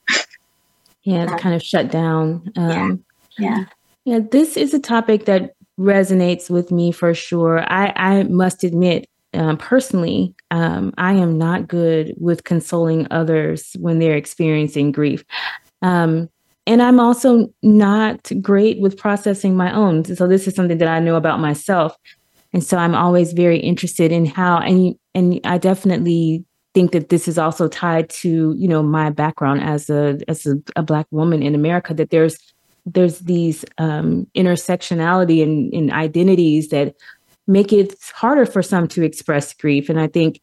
yeah, 1.04 1.26
to 1.26 1.38
kind 1.38 1.56
of 1.56 1.64
shut 1.64 1.92
down. 1.92 2.52
Um, 2.56 3.04
yeah. 3.38 3.50
yeah. 3.50 3.66
Yeah. 4.06 4.20
This 4.32 4.56
is 4.56 4.74
a 4.74 4.80
topic 4.80 5.26
that 5.26 5.54
resonates 5.80 6.50
with 6.50 6.72
me 6.72 6.92
for 6.92 7.14
sure. 7.14 7.60
I, 7.72 7.94
I 7.96 8.24
must 8.24 8.64
admit, 8.64 9.06
um, 9.34 9.58
personally, 9.58 10.34
um, 10.50 10.94
I 10.98 11.14
am 11.14 11.38
not 11.38 11.68
good 11.68 12.16
with 12.18 12.44
consoling 12.44 13.08
others 13.12 13.76
when 13.80 14.00
they're 14.00 14.16
experiencing 14.16 14.92
grief. 14.92 15.24
Um, 15.82 16.30
and 16.66 16.82
I'm 16.82 17.00
also 17.00 17.54
not 17.64 18.30
great 18.42 18.80
with 18.82 18.98
processing 18.98 19.56
my 19.56 19.74
own. 19.74 20.04
So 20.04 20.28
this 20.28 20.48
is 20.48 20.56
something 20.56 20.78
that 20.80 20.90
I 20.90 21.00
know 21.00 21.16
about 21.16 21.40
myself. 21.40 21.96
And 22.54 22.64
so 22.64 22.78
I'm 22.78 22.96
always 22.96 23.34
very 23.34 23.60
interested 23.60 24.12
in 24.12 24.26
how 24.26 24.60
and 24.60 24.96
and 25.14 25.40
I 25.44 25.58
definitely 25.58 26.46
think 26.74 26.92
that 26.92 27.10
this 27.10 27.28
is 27.28 27.38
also 27.38 27.68
tied 27.68 28.10
to, 28.10 28.54
you 28.58 28.68
know, 28.68 28.84
my 28.84 29.10
background 29.10 29.62
as 29.62 29.90
a 29.90 30.20
as 30.28 30.46
a, 30.46 30.56
a 30.76 30.84
black 30.84 31.08
woman 31.12 31.42
in 31.42 31.56
America 31.56 31.94
that 31.94 32.10
there's 32.10 32.38
there's 32.86 33.20
these 33.20 33.66
um, 33.78 34.28
intersectionality 34.36 35.44
and 35.44 35.74
in, 35.74 35.90
in 35.90 35.92
identities 35.92 36.70
that 36.70 36.96
make 37.46 37.74
it 37.74 37.96
harder 38.14 38.46
for 38.46 38.62
some 38.62 38.88
to 38.88 39.04
express 39.04 39.54
grief. 39.54 39.90
And 39.90 40.00
I 40.00 40.08
think 40.08 40.42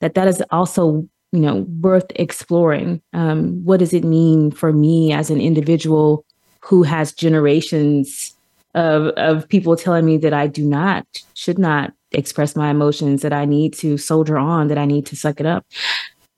that 0.00 0.14
that 0.14 0.28
is 0.28 0.42
also 0.50 1.08
you 1.32 1.40
know 1.40 1.66
worth 1.80 2.10
exploring 2.16 3.02
um, 3.12 3.64
what 3.64 3.80
does 3.80 3.92
it 3.92 4.04
mean 4.04 4.50
for 4.50 4.72
me 4.72 5.12
as 5.12 5.30
an 5.30 5.40
individual 5.40 6.24
who 6.60 6.82
has 6.82 7.12
generations 7.12 8.34
of 8.74 9.06
of 9.16 9.48
people 9.48 9.76
telling 9.76 10.04
me 10.04 10.16
that 10.18 10.32
I 10.32 10.46
do 10.46 10.64
not 10.64 11.06
should 11.34 11.58
not 11.58 11.92
express 12.12 12.56
my 12.56 12.70
emotions, 12.70 13.22
that 13.22 13.32
I 13.32 13.44
need 13.44 13.74
to 13.74 13.98
soldier 13.98 14.38
on, 14.38 14.68
that 14.68 14.78
I 14.78 14.86
need 14.86 15.06
to 15.06 15.16
suck 15.16 15.40
it 15.40 15.46
up. 15.46 15.66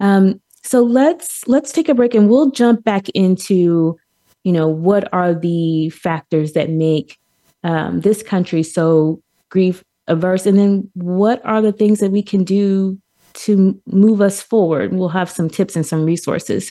Um, 0.01 0.41
so 0.63 0.83
let's 0.83 1.47
let's 1.49 1.73
take 1.73 1.89
a 1.89 1.95
break 1.95 2.15
and 2.15 2.29
we'll 2.29 2.51
jump 2.51 2.85
back 2.85 3.09
into, 3.11 3.99
you 4.45 4.53
know, 4.53 4.69
what 4.69 5.13
are 5.13 5.35
the 5.35 5.91
factors 5.91 6.53
that 6.53 6.71
make 6.71 7.19
um, 7.65 8.01
this 8.01 8.23
country 8.23 8.63
so 8.63 9.23
grief 9.49 9.85
averse, 10.07 10.47
and 10.47 10.59
then 10.59 10.91
what 10.95 11.45
are 11.45 11.63
the 11.63 11.73
things 11.73 12.01
that 12.01 12.11
we 12.11 12.23
can 12.23 12.45
do 12.45 12.99
to 13.33 13.81
move 13.87 14.21
us 14.21 14.43
forward. 14.43 14.93
We'll 14.93 15.09
have 15.09 15.31
some 15.31 15.49
tips 15.49 15.77
and 15.77 15.87
some 15.87 16.05
resources. 16.05 16.71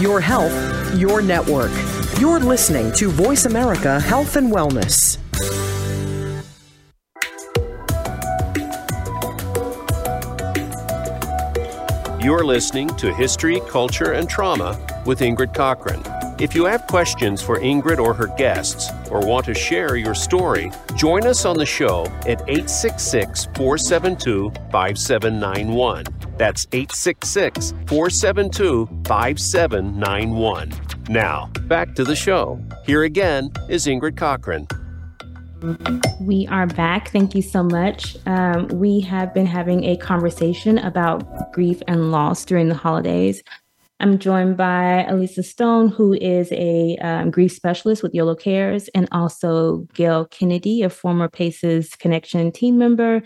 your 0.00 0.20
health, 0.20 0.52
your 0.98 1.22
network. 1.22 1.70
You're 2.18 2.40
listening 2.40 2.92
to 2.92 3.08
Voice 3.08 3.46
America 3.46 4.00
Health 4.00 4.36
and 4.36 4.52
Wellness. 4.52 5.18
You're 12.22 12.44
listening 12.44 12.88
to 12.98 13.12
History, 13.12 13.60
Culture, 13.68 14.12
and 14.12 14.28
Trauma 14.28 14.78
with 15.04 15.20
Ingrid 15.20 15.54
Cockhren. 15.54 16.40
If 16.40 16.54
you 16.54 16.64
have 16.66 16.86
questions 16.86 17.42
for 17.42 17.58
Ingrid 17.58 17.98
or 17.98 18.14
her 18.14 18.28
guests, 18.38 18.90
or 19.10 19.26
want 19.26 19.44
to 19.46 19.54
share 19.54 19.96
your 19.96 20.14
story, 20.14 20.70
join 20.96 21.26
us 21.26 21.44
on 21.44 21.56
the 21.56 21.66
show 21.66 22.06
at 22.26 22.40
866 22.48 23.46
472 23.56 24.50
5791. 24.70 26.21
That's 26.36 26.66
866 26.72 27.72
472 27.86 28.86
5791. 29.04 30.72
Now, 31.08 31.50
back 31.62 31.94
to 31.94 32.04
the 32.04 32.16
show. 32.16 32.60
Here 32.84 33.02
again 33.02 33.50
is 33.68 33.86
Ingrid 33.86 34.14
Cockhren. 34.16 34.66
We 36.20 36.48
are 36.48 36.66
back. 36.66 37.10
Thank 37.10 37.34
you 37.34 37.42
so 37.42 37.62
much. 37.62 38.16
Um, 38.26 38.66
we 38.68 39.00
have 39.00 39.32
been 39.32 39.46
having 39.46 39.84
a 39.84 39.96
conversation 39.96 40.78
about 40.78 41.52
grief 41.52 41.80
and 41.86 42.10
loss 42.10 42.44
during 42.44 42.68
the 42.68 42.74
holidays. 42.74 43.42
I'm 44.00 44.18
joined 44.18 44.56
by 44.56 45.04
Elisa 45.04 45.44
Stone, 45.44 45.88
who 45.88 46.14
is 46.14 46.50
a 46.50 46.96
um, 46.96 47.30
grief 47.30 47.52
specialist 47.52 48.02
with 48.02 48.12
YOLO 48.12 48.34
Cares, 48.34 48.88
and 48.96 49.08
also 49.12 49.86
Gail 49.94 50.24
Kennedy, 50.24 50.82
a 50.82 50.90
former 50.90 51.28
PACES 51.28 51.94
Connection 51.94 52.50
team 52.50 52.78
member, 52.78 53.22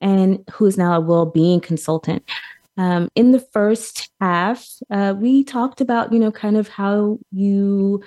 and 0.00 0.44
who 0.52 0.66
is 0.66 0.76
now 0.76 0.94
a 0.94 1.00
well-being 1.00 1.60
consultant. 1.60 2.22
Um, 2.76 3.08
in 3.16 3.32
the 3.32 3.40
first 3.40 4.08
half, 4.20 4.68
uh, 4.90 5.14
we 5.16 5.42
talked 5.42 5.80
about, 5.80 6.12
you 6.12 6.20
know, 6.20 6.30
kind 6.30 6.56
of 6.56 6.68
how 6.68 7.18
you, 7.32 8.04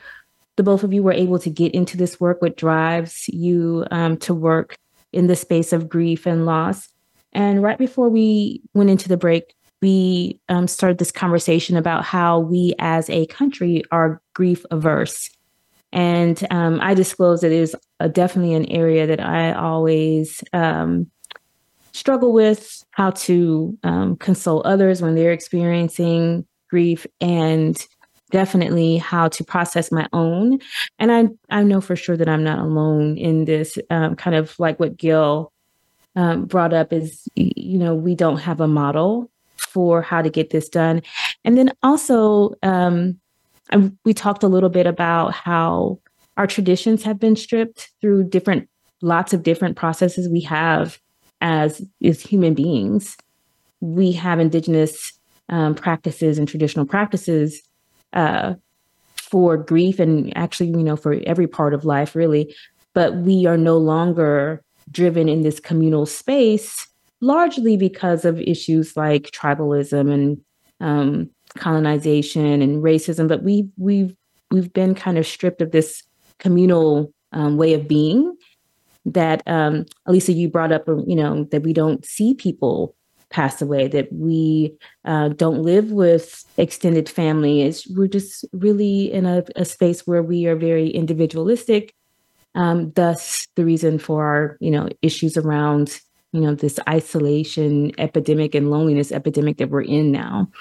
the 0.55 0.63
both 0.63 0.83
of 0.83 0.93
you, 0.93 1.03
were 1.03 1.11
able 1.11 1.39
to 1.39 1.49
get 1.49 1.73
into 1.73 1.97
this 1.97 2.19
work, 2.19 2.41
what 2.41 2.55
drives 2.55 3.27
you 3.27 3.85
um, 3.91 4.15
to 4.17 4.33
work 4.33 4.77
in 5.11 5.27
the 5.27 5.35
space 5.35 5.73
of 5.73 5.89
grief 5.89 6.25
and 6.25 6.45
loss. 6.45 6.87
And 7.33 7.61
right 7.61 7.77
before 7.77 8.09
we 8.09 8.61
went 8.73 8.89
into 8.89 9.09
the 9.09 9.17
break, 9.17 9.55
we 9.81 10.39
um, 10.47 10.67
started 10.67 10.99
this 10.99 11.11
conversation 11.11 11.75
about 11.75 12.05
how 12.05 12.39
we 12.39 12.73
as 12.79 13.09
a 13.09 13.25
country 13.25 13.83
are 13.91 14.21
grief 14.33 14.63
averse. 14.71 15.29
And 15.91 16.45
um, 16.49 16.79
I 16.81 16.93
disclose 16.93 17.41
that 17.41 17.51
it 17.51 17.59
is 17.59 17.75
a, 17.99 18.07
definitely 18.07 18.53
an 18.53 18.67
area 18.67 19.07
that 19.07 19.19
I 19.19 19.53
always 19.53 20.43
um, 20.53 21.11
struggle 21.93 22.31
with 22.31 22.83
how 22.91 23.11
to 23.11 23.77
um, 23.83 24.15
console 24.15 24.61
others 24.65 25.01
when 25.01 25.15
they're 25.15 25.31
experiencing 25.31 26.45
grief 26.69 27.05
and 27.19 27.85
definitely 28.31 28.97
how 28.97 29.27
to 29.27 29.43
process 29.43 29.91
my 29.91 30.07
own. 30.13 30.59
And 30.99 31.11
I, 31.11 31.27
I 31.49 31.63
know 31.63 31.81
for 31.81 31.95
sure 31.95 32.17
that 32.17 32.29
I'm 32.29 32.43
not 32.43 32.59
alone 32.59 33.17
in 33.17 33.45
this 33.45 33.77
um, 33.89 34.15
kind 34.15 34.35
of 34.35 34.57
like 34.57 34.79
what 34.79 34.97
Gail 34.97 35.51
um, 36.15 36.45
brought 36.45 36.73
up 36.73 36.91
is, 36.91 37.27
you 37.35 37.77
know, 37.77 37.93
we 37.93 38.15
don't 38.15 38.37
have 38.37 38.61
a 38.61 38.67
model 38.67 39.29
for 39.57 40.01
how 40.01 40.21
to 40.21 40.29
get 40.29 40.49
this 40.49 40.69
done. 40.69 41.01
And 41.43 41.57
then 41.57 41.71
also, 41.83 42.55
um, 42.63 43.19
we 44.03 44.13
talked 44.13 44.43
a 44.43 44.49
little 44.49 44.69
bit 44.69 44.85
about 44.87 45.33
how 45.33 45.99
our 46.35 46.47
traditions 46.47 47.03
have 47.03 47.19
been 47.19 47.35
stripped 47.35 47.91
through 48.01 48.25
different, 48.25 48.67
lots 49.01 49.33
of 49.33 49.43
different 49.43 49.77
processes 49.77 50.27
we 50.27 50.41
have 50.41 50.99
as, 51.41 51.81
as 52.03 52.21
human 52.21 52.53
beings. 52.53 53.17
We 53.81 54.11
have 54.13 54.39
indigenous 54.39 55.13
um, 55.49 55.75
practices 55.75 56.37
and 56.37 56.47
traditional 56.47 56.85
practices 56.85 57.61
uh, 58.13 58.55
for 59.15 59.57
grief 59.57 59.99
and 59.99 60.35
actually, 60.37 60.69
you 60.69 60.83
know, 60.83 60.95
for 60.95 61.19
every 61.25 61.47
part 61.47 61.73
of 61.73 61.85
life, 61.85 62.15
really. 62.15 62.55
But 62.93 63.17
we 63.17 63.45
are 63.45 63.57
no 63.57 63.77
longer 63.77 64.61
driven 64.89 65.29
in 65.29 65.41
this 65.41 65.59
communal 65.59 66.05
space, 66.05 66.87
largely 67.21 67.77
because 67.77 68.25
of 68.25 68.39
issues 68.41 68.97
like 68.97 69.31
tribalism 69.31 70.11
and 70.13 70.41
um, 70.79 71.29
colonization 71.55 72.61
and 72.61 72.83
racism. 72.83 73.27
But 73.27 73.43
we 73.43 73.69
we've 73.77 74.15
we've 74.51 74.71
been 74.73 74.95
kind 74.95 75.17
of 75.17 75.25
stripped 75.25 75.61
of 75.61 75.71
this 75.71 76.03
communal 76.39 77.13
um, 77.31 77.57
way 77.57 77.73
of 77.73 77.87
being 77.87 78.35
that 79.05 79.41
um, 79.47 79.85
Elisa, 80.05 80.33
you 80.33 80.49
brought 80.49 80.71
up, 80.71 80.87
you 80.87 81.15
know, 81.15 81.45
that 81.45 81.63
we 81.63 81.73
don't 81.73 82.05
see 82.05 82.33
people 82.33 82.95
pass 83.29 83.61
away, 83.61 83.87
that 83.87 84.11
we 84.11 84.73
uh, 85.05 85.29
don't 85.29 85.63
live 85.63 85.91
with 85.91 86.43
extended 86.57 87.09
family. 87.09 87.73
We're 87.95 88.07
just 88.07 88.45
really 88.51 89.11
in 89.11 89.25
a, 89.25 89.43
a 89.55 89.65
space 89.65 90.05
where 90.05 90.21
we 90.21 90.45
are 90.45 90.55
very 90.55 90.89
individualistic. 90.89 91.95
Um, 92.53 92.91
thus, 92.91 93.47
the 93.55 93.65
reason 93.65 93.97
for 93.97 94.25
our, 94.25 94.57
you 94.59 94.69
know, 94.69 94.89
issues 95.01 95.37
around, 95.37 95.99
you 96.33 96.41
know, 96.41 96.53
this 96.53 96.79
isolation 96.87 97.93
epidemic 97.97 98.53
and 98.53 98.69
loneliness 98.69 99.11
epidemic 99.11 99.57
that 99.57 99.69
we're 99.69 99.81
in 99.81 100.11
now. 100.11 100.51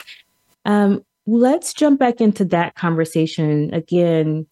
Um, 0.64 1.04
let's 1.26 1.74
jump 1.74 1.98
back 1.98 2.20
into 2.20 2.44
that 2.46 2.76
conversation 2.76 3.74
again. 3.74 4.46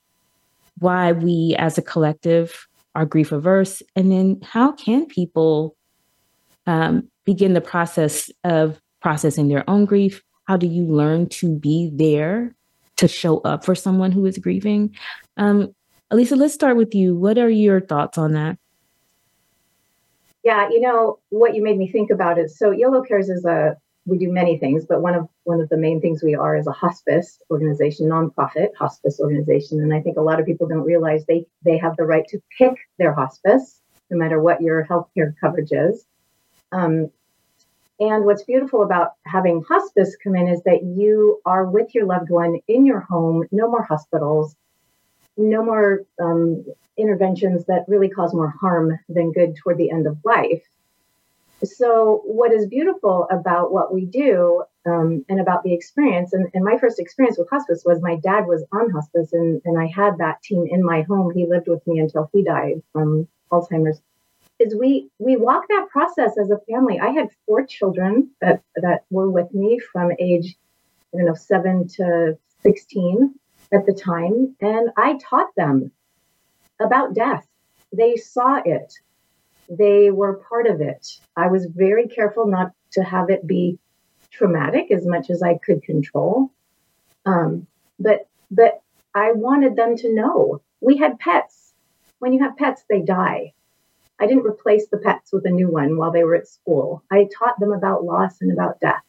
Why 0.79 1.13
we, 1.13 1.57
as 1.59 1.79
a 1.79 1.83
collective, 1.83 2.68
are 2.99 3.07
grief 3.07 3.31
averse, 3.31 3.81
and 3.95 4.11
then 4.11 4.41
how 4.43 4.73
can 4.73 5.07
people 5.07 5.77
um, 6.67 7.09
begin 7.25 7.53
the 7.53 7.61
process 7.61 8.29
of 8.43 8.81
processing 9.01 9.47
their 9.47 9.63
own 9.71 9.85
grief? 9.85 10.21
How 10.49 10.57
do 10.57 10.67
you 10.67 10.85
learn 10.85 11.29
to 11.29 11.57
be 11.57 11.93
there 11.95 12.57
to 12.97 13.07
show 13.07 13.39
up 13.39 13.65
for 13.65 13.77
someone 13.77 14.11
who 14.11 14.27
is 14.27 14.37
grieving? 14.39 14.97
Um, 15.37 15.73
let's 16.11 16.55
start 16.55 16.77
with 16.77 16.93
you. 16.93 17.15
What 17.15 17.39
are 17.39 17.49
your 17.49 17.81
thoughts 17.81 18.19
on 18.19 18.33
that? 18.33 18.59
Yeah, 20.43 20.69
you 20.69 20.81
know 20.81 21.21
what 21.29 21.55
you 21.55 21.63
made 21.63 21.79
me 21.79 21.87
think 21.89 22.11
about 22.11 22.37
is 22.37 22.59
so 22.59 22.73
Yolo 22.73 23.03
Cares 23.03 23.29
is 23.29 23.45
a 23.45 23.77
we 24.09 24.19
do 24.19 24.33
many 24.33 24.59
things, 24.59 24.87
but 24.87 25.03
one 25.03 25.15
of 25.15 25.29
one 25.45 25.61
of 25.61 25.69
the 25.69 25.77
main 25.77 26.01
things 26.01 26.23
we 26.23 26.35
are 26.35 26.57
is 26.57 26.67
a 26.67 26.73
hospice 26.73 27.39
organization, 27.51 28.09
nonprofit 28.09 28.75
hospice 28.75 29.21
organization, 29.21 29.81
and 29.81 29.93
I 29.93 30.01
think 30.01 30.17
a 30.17 30.23
lot 30.23 30.41
of 30.41 30.47
people 30.47 30.67
don't 30.67 30.85
realize 30.85 31.25
they 31.27 31.47
they 31.63 31.77
have 31.79 31.97
the 31.97 32.05
right 32.05 32.27
to 32.29 32.41
pick 32.57 32.75
their 32.99 33.13
hospice, 33.13 33.81
no 34.11 34.17
matter 34.17 34.41
what 34.41 34.63
your 34.63 34.87
healthcare 34.87 35.35
coverage 35.41 35.73
is. 35.73 36.07
Um, 36.73 37.11
and 38.01 38.25
what's 38.25 38.45
beautiful 38.45 38.83
about 38.83 39.13
having 39.25 39.63
hospice 39.69 40.17
come 40.23 40.37
in 40.37 40.49
is 40.49 40.63
that 40.63 40.85
you 40.85 41.41
are 41.45 41.67
with 41.67 41.95
your 41.95 42.07
loved 42.07 42.31
one 42.31 42.61
in 42.69 42.87
your 42.87 43.01
home, 43.01 43.45
no 43.51 43.69
more 43.69 43.83
hospitals, 43.83 44.55
no 45.37 45.65
more 45.65 46.05
um, 46.21 46.65
interventions 46.97 47.65
that 47.67 47.85
really 47.89 48.09
cause 48.09 48.33
more 48.33 48.55
harm 48.61 48.99
than 49.09 49.33
good 49.33 49.57
toward 49.57 49.79
the 49.79 49.91
end 49.91 50.07
of 50.07 50.17
life. 50.25 50.63
So, 51.65 52.23
what 52.25 52.53
is 52.53 52.67
beautiful 52.67 53.27
about 53.31 53.73
what 53.73 53.93
we 53.93 54.05
do 54.05 54.63
um, 54.87 55.25
and 55.29 55.41
about 55.41 55.65
the 55.65 55.75
experience, 55.75 56.33
and, 56.33 56.49
and, 56.55 56.65
my 56.65 56.79
first 56.79 57.01
experience 57.01 57.37
with 57.37 57.51
hospice 57.51 57.83
was 57.85 58.01
my 58.01 58.17
dad 58.17 58.47
was 58.47 58.65
on 58.73 58.91
hospice, 58.91 59.33
and, 59.33 59.61
and 59.65 59.77
I 59.79 59.87
had 59.87 60.19
that 60.19 60.41
team 60.43 60.67
in 60.71 60.85
my 60.85 61.03
home. 61.03 61.33
He 61.35 61.47
lived 61.47 61.67
with 61.67 61.85
me 61.87 61.99
until 61.99 62.31
he 62.33 62.45
died 62.45 62.83
from 62.93 63.27
Alzheimer's 63.51 64.01
is 64.59 64.75
we 64.75 65.09
we 65.19 65.37
walk 65.37 65.69
that 65.69 65.89
process 65.91 66.37
as 66.39 66.51
a 66.51 66.59
family. 66.71 66.99
I 66.99 67.11
had 67.11 67.29
four 67.47 67.65
children 67.65 68.31
that 68.41 68.63
that 68.77 69.05
were 69.11 69.31
with 69.31 69.53
me 69.55 69.79
from 69.93 70.13
age 70.19 70.57
I 71.13 71.19
don't 71.19 71.27
know 71.27 71.35
seven 71.35 71.89
to 71.97 72.39
sixteen 72.63 73.35
at 73.73 73.87
the 73.87 73.93
time, 73.93 74.57
and 74.61 74.91
I 74.97 75.19
taught 75.19 75.55
them 75.57 75.93
about 76.81 77.15
death. 77.15 77.47
They 77.93 78.17
saw 78.17 78.61
it. 78.65 78.93
They 79.69 80.11
were 80.11 80.43
part 80.49 80.67
of 80.67 80.81
it. 80.81 81.19
I 81.37 81.49
was 81.49 81.67
very 81.67 82.09
careful 82.09 82.47
not 82.47 82.73
to 82.93 83.03
have 83.03 83.31
it 83.31 83.47
be 83.47 83.79
traumatic 84.31 84.91
as 84.91 85.07
much 85.07 85.31
as 85.31 85.43
I 85.43 85.59
could 85.59 85.83
control. 85.83 86.51
Um, 87.27 87.67
but 87.99 88.29
but 88.51 88.83
I 89.15 89.33
wanted 89.33 89.77
them 89.77 89.97
to 89.97 90.15
know 90.15 90.63
we 90.81 90.97
had 90.97 91.19
pets. 91.19 91.75
When 92.19 92.33
you 92.33 92.43
have 92.43 92.57
pets, 92.57 92.85
they 92.89 93.03
die 93.03 93.53
I 94.21 94.27
didn't 94.27 94.47
replace 94.47 94.89
the 94.89 94.99
pets 94.99 95.33
with 95.33 95.47
a 95.47 95.51
new 95.51 95.69
one 95.71 95.97
while 95.97 96.11
they 96.11 96.25
were 96.25 96.35
at 96.35 96.49
school. 96.49 97.05
I 97.11 97.29
taught 97.39 97.61
them 97.61 97.73
about 97.73 98.05
loss 98.05 98.41
and 98.41 98.53
about 98.53 98.81
death. 98.81 99.03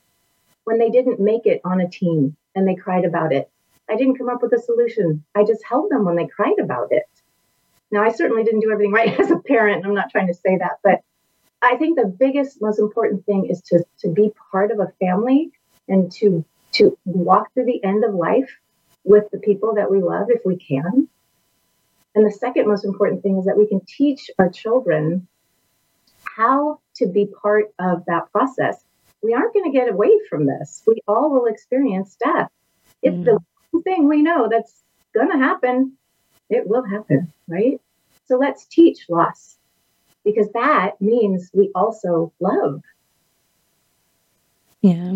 When 0.66 0.78
they 0.78 0.92
didn't 0.92 1.20
make 1.20 1.48
it 1.48 1.62
on 1.66 1.82
a 1.82 1.90
team 1.90 2.36
and 2.54 2.68
they 2.68 2.76
cried 2.76 3.06
about 3.06 3.34
it, 3.34 3.50
I 3.90 3.96
didn't 3.96 4.20
come 4.20 4.30
up 4.30 4.44
with 4.44 4.54
a 4.54 4.60
solution. 4.60 5.24
I 5.34 5.44
just 5.44 5.66
held 5.66 5.90
them 5.90 6.06
when 6.06 6.16
they 6.16 6.28
cried 6.28 6.60
about 6.60 6.92
it. 6.92 7.10
Now, 7.92 8.04
I 8.04 8.12
certainly 8.12 8.44
didn't 8.44 8.62
do 8.62 8.72
everything 8.72 8.92
right 8.92 9.20
as 9.20 9.32
a 9.32 9.40
parent. 9.40 9.86
I'm 9.86 9.94
not 9.94 10.12
trying 10.12 10.28
to 10.28 10.34
say 10.34 10.58
that, 10.58 10.80
but 10.84 11.02
I 11.62 11.76
think 11.76 11.98
the 11.98 12.08
biggest, 12.08 12.62
most 12.62 12.80
important 12.80 13.26
thing 13.26 13.48
is 13.48 13.62
to, 13.64 13.84
to 14.00 14.10
be 14.10 14.32
part 14.52 14.72
of 14.72 14.80
a 14.80 14.94
family 15.00 15.52
and 15.88 16.12
to, 16.14 16.46
to 16.74 16.98
walk 17.06 17.54
through 17.54 17.66
the 17.66 17.84
end 17.84 18.04
of 18.04 18.14
life 18.14 18.50
with 19.04 19.30
the 19.32 19.40
people 19.40 19.76
that 19.76 19.92
we 19.92 20.02
love 20.02 20.28
if 20.30 20.42
we 20.46 20.56
can 20.56 21.10
and 22.16 22.26
the 22.26 22.32
second 22.32 22.68
most 22.68 22.86
important 22.86 23.24
thing 23.24 23.38
is 23.38 23.46
that 23.46 23.58
we 23.58 23.68
can 23.68 23.82
teach 23.86 24.30
our 24.40 24.50
children 24.50 25.28
how 26.24 26.80
to 26.96 27.08
be 27.08 27.28
part 27.28 27.74
of 27.80 28.04
that 28.06 28.32
process. 28.32 28.84
We 29.22 29.34
aren't 29.34 29.54
going 29.54 29.72
to 29.72 29.78
get 29.78 29.90
away 29.90 30.12
from 30.30 30.46
this. 30.46 30.84
We 30.88 31.00
all 31.08 31.30
will 31.30 31.46
experience 31.46 32.16
death. 32.16 32.50
It's 33.02 33.16
mm. 33.16 33.26
the 33.26 33.40
one 33.72 33.84
thing 33.84 34.08
we 34.08 34.22
know 34.22 34.50
that's 34.50 34.74
going 35.14 35.32
to 35.32 35.38
happen, 35.38 35.94
it 36.50 36.68
will 36.68 36.84
happen, 36.84 37.32
right? 37.48 37.80
So 38.28 38.38
let's 38.38 38.66
teach 38.66 39.06
loss 39.10 39.58
because 40.24 40.48
that 40.54 41.02
means 41.02 41.50
we 41.54 41.72
also 41.74 42.32
love. 42.40 42.82
Yeah. 44.82 45.14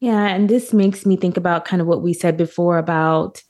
Yeah. 0.00 0.26
And 0.26 0.48
this 0.48 0.72
makes 0.72 1.04
me 1.06 1.16
think 1.16 1.36
about 1.36 1.64
kind 1.64 1.80
of 1.80 1.88
what 1.88 2.02
we 2.02 2.12
said 2.12 2.36
before 2.36 2.78
about 2.78 3.42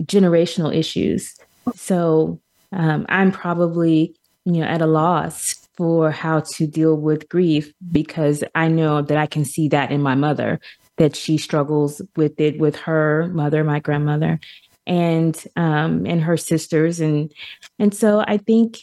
generational 0.00 0.74
issues. 0.74 1.34
So 1.74 2.40
um, 2.72 3.06
I'm 3.08 3.32
probably, 3.32 4.14
you 4.44 4.52
know, 4.52 4.62
at 4.62 4.82
a 4.82 4.86
loss 4.86 5.54
for 5.76 6.10
how 6.10 6.40
to 6.40 6.66
deal 6.66 6.96
with 6.96 7.28
grief 7.28 7.72
because 7.92 8.42
I 8.54 8.68
know 8.68 9.02
that 9.02 9.16
I 9.16 9.26
can 9.26 9.44
see 9.44 9.68
that 9.68 9.92
in 9.92 10.02
my 10.02 10.14
mother, 10.14 10.60
that 10.96 11.14
she 11.14 11.38
struggles 11.38 12.02
with 12.16 12.40
it 12.40 12.58
with 12.58 12.76
her 12.76 13.28
mother, 13.32 13.62
my 13.62 13.78
grandmother, 13.78 14.40
and 14.88 15.44
um, 15.54 16.04
and 16.06 16.20
her 16.22 16.36
sisters, 16.36 16.98
and 16.98 17.32
and 17.78 17.94
so 17.94 18.24
I 18.26 18.38
think 18.38 18.78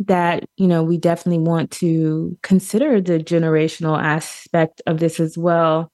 that 0.00 0.48
you 0.56 0.66
know 0.66 0.82
we 0.82 0.96
definitely 0.96 1.42
want 1.42 1.70
to 1.72 2.38
consider 2.42 3.00
the 3.00 3.18
generational 3.18 4.00
aspect 4.00 4.80
of 4.86 5.00
this 5.00 5.20
as 5.20 5.36
well. 5.36 5.92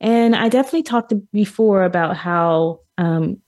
And 0.00 0.34
I 0.34 0.48
definitely 0.48 0.82
talked 0.82 1.12
before 1.32 1.84
about 1.84 2.16
how 2.16 2.80
um, 2.98 3.38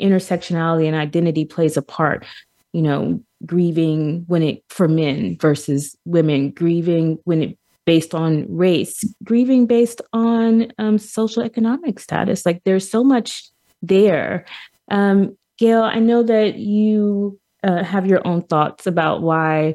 intersectionality 0.00 0.86
and 0.86 0.96
identity 0.96 1.44
plays 1.44 1.76
a 1.76 1.82
part 1.82 2.26
you 2.72 2.82
know 2.82 3.20
grieving 3.46 4.24
when 4.26 4.42
it 4.42 4.62
for 4.68 4.88
men 4.88 5.36
versus 5.40 5.96
women 6.04 6.50
grieving 6.50 7.18
when 7.24 7.42
it 7.42 7.58
based 7.84 8.14
on 8.14 8.44
race 8.54 9.02
grieving 9.24 9.66
based 9.66 10.00
on 10.12 10.70
um, 10.78 10.98
social 10.98 11.42
economic 11.42 11.98
status 11.98 12.44
like 12.44 12.62
there's 12.64 12.88
so 12.88 13.02
much 13.02 13.44
there 13.82 14.44
um, 14.90 15.36
gail 15.58 15.82
i 15.82 15.98
know 15.98 16.22
that 16.22 16.56
you 16.56 17.38
uh, 17.64 17.82
have 17.82 18.06
your 18.06 18.26
own 18.26 18.42
thoughts 18.42 18.86
about 18.86 19.22
why 19.22 19.74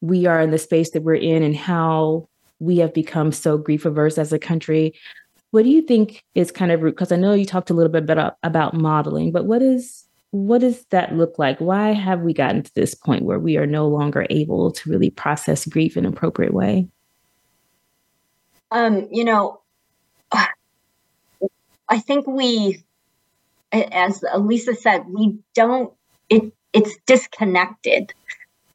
we 0.00 0.26
are 0.26 0.40
in 0.40 0.50
the 0.50 0.58
space 0.58 0.90
that 0.90 1.02
we're 1.02 1.14
in 1.14 1.42
and 1.42 1.56
how 1.56 2.28
we 2.58 2.78
have 2.78 2.92
become 2.92 3.32
so 3.32 3.56
grief 3.56 3.84
averse 3.84 4.18
as 4.18 4.32
a 4.32 4.38
country 4.38 4.94
what 5.52 5.64
do 5.64 5.68
you 5.68 5.82
think 5.82 6.24
is 6.34 6.50
kind 6.50 6.72
of 6.72 6.82
root? 6.82 6.92
Because 6.92 7.12
I 7.12 7.16
know 7.16 7.34
you 7.34 7.44
talked 7.44 7.68
a 7.68 7.74
little 7.74 7.92
bit 7.92 8.04
about, 8.04 8.38
about 8.42 8.74
modeling, 8.74 9.32
but 9.32 9.44
what 9.44 9.62
is 9.62 10.06
what 10.30 10.62
does 10.62 10.86
that 10.86 11.14
look 11.14 11.38
like? 11.38 11.58
Why 11.58 11.92
have 11.92 12.22
we 12.22 12.32
gotten 12.32 12.62
to 12.62 12.74
this 12.74 12.94
point 12.94 13.24
where 13.24 13.38
we 13.38 13.58
are 13.58 13.66
no 13.66 13.86
longer 13.86 14.26
able 14.30 14.72
to 14.72 14.90
really 14.90 15.10
process 15.10 15.66
grief 15.66 15.94
in 15.94 16.06
an 16.06 16.12
appropriate 16.12 16.54
way? 16.54 16.88
Um, 18.70 19.06
you 19.10 19.24
know, 19.24 19.60
I 20.32 21.98
think 21.98 22.26
we 22.26 22.82
as 23.72 24.24
Elisa 24.32 24.74
said, 24.74 25.06
we 25.08 25.38
don't. 25.54 25.92
It 26.28 26.52
it's 26.72 26.96
disconnected. 27.06 28.12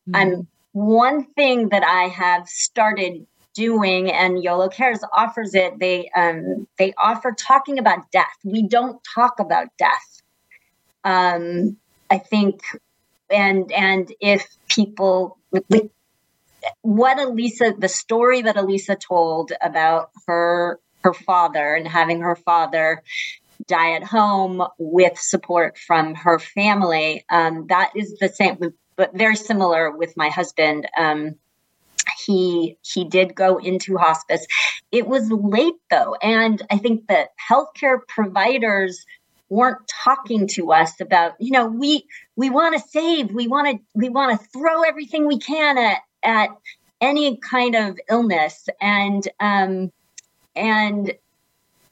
Mm-hmm. 0.09 0.15
Um, 0.15 0.47
one 0.71 1.25
thing 1.33 1.69
that 1.69 1.83
I 1.83 2.07
have 2.09 2.47
started 2.47 3.25
doing, 3.53 4.11
and 4.11 4.43
YOLO 4.43 4.69
Cares 4.69 4.99
offers 5.11 5.55
it. 5.55 5.79
They 5.79 6.09
um, 6.15 6.67
they 6.77 6.93
offer 6.97 7.33
talking 7.37 7.79
about 7.79 8.11
death. 8.11 8.37
We 8.43 8.67
don't 8.67 9.01
talk 9.15 9.39
about 9.39 9.67
death. 9.77 10.21
Um, 11.03 11.77
I 12.09 12.19
think, 12.19 12.61
and 13.29 13.71
and 13.71 14.11
if 14.19 14.45
people 14.67 15.37
like 15.51 15.91
what 16.81 17.19
Elisa, 17.19 17.73
the 17.77 17.89
story 17.89 18.41
that 18.43 18.57
Elisa 18.57 18.95
told 18.95 19.51
about 19.61 20.11
her 20.27 20.79
her 21.03 21.13
father 21.13 21.75
and 21.75 21.87
having 21.87 22.21
her 22.21 22.35
father 22.35 23.01
die 23.65 23.93
at 23.93 24.03
home 24.03 24.63
with 24.77 25.17
support 25.17 25.77
from 25.77 26.15
her 26.15 26.39
family. 26.39 27.25
Um, 27.29 27.67
that 27.67 27.91
is 27.95 28.17
the 28.19 28.29
same, 28.29 28.57
but 28.95 29.15
very 29.15 29.35
similar 29.35 29.91
with 29.91 30.15
my 30.15 30.29
husband. 30.29 30.87
Um, 30.97 31.35
he 32.25 32.77
he 32.81 33.03
did 33.05 33.35
go 33.35 33.57
into 33.57 33.97
hospice. 33.97 34.45
It 34.91 35.07
was 35.07 35.29
late 35.31 35.75
though, 35.89 36.15
and 36.21 36.61
I 36.69 36.77
think 36.77 37.07
that 37.07 37.29
healthcare 37.49 37.99
providers 38.07 39.05
weren't 39.49 39.87
talking 39.87 40.47
to 40.47 40.71
us 40.71 40.99
about 40.99 41.33
you 41.39 41.51
know 41.51 41.67
we 41.67 42.05
we 42.35 42.49
want 42.49 42.75
to 42.75 42.89
save 42.89 43.31
we 43.31 43.47
want 43.47 43.67
to 43.67 43.83
we 43.95 44.09
want 44.09 44.39
to 44.39 44.47
throw 44.47 44.81
everything 44.81 45.25
we 45.25 45.39
can 45.39 45.77
at 45.77 45.99
at 46.23 46.49
any 46.99 47.37
kind 47.37 47.75
of 47.75 47.97
illness 48.09 48.67
and 48.81 49.27
um 49.39 49.91
and 50.55 51.13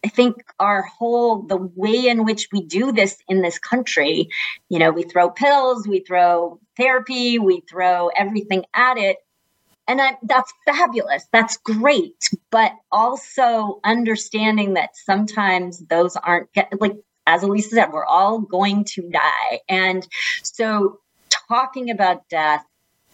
I 0.05 0.07
think 0.07 0.35
our 0.59 0.83
whole 0.83 1.41
the 1.41 1.57
way 1.57 2.07
in 2.07 2.25
which 2.25 2.49
we 2.51 2.61
do 2.61 2.91
this 2.91 3.17
in 3.27 3.41
this 3.41 3.57
country, 3.57 4.29
you 4.69 4.77
know, 4.77 4.91
we 4.91 5.01
throw 5.01 5.31
pills, 5.31 5.87
we 5.87 6.01
throw 6.01 6.59
therapy, 6.77 7.39
we 7.39 7.63
throw 7.67 8.09
everything 8.09 8.65
at 8.75 8.99
it. 8.99 9.17
And 9.87 9.99
I, 9.99 10.15
that's 10.21 10.53
fabulous. 10.63 11.25
That's 11.31 11.57
great. 11.57 12.29
But 12.51 12.73
also 12.91 13.79
understanding 13.83 14.75
that 14.75 14.95
sometimes 14.95 15.79
those 15.79 16.15
aren't 16.15 16.53
get, 16.53 16.79
like, 16.79 16.97
as 17.25 17.41
Elisa 17.41 17.69
said, 17.69 17.91
we're 17.91 18.05
all 18.05 18.37
going 18.37 18.83
to 18.83 19.09
die. 19.09 19.59
And 19.67 20.07
so 20.43 20.99
talking 21.47 21.89
about 21.89 22.29
death, 22.29 22.63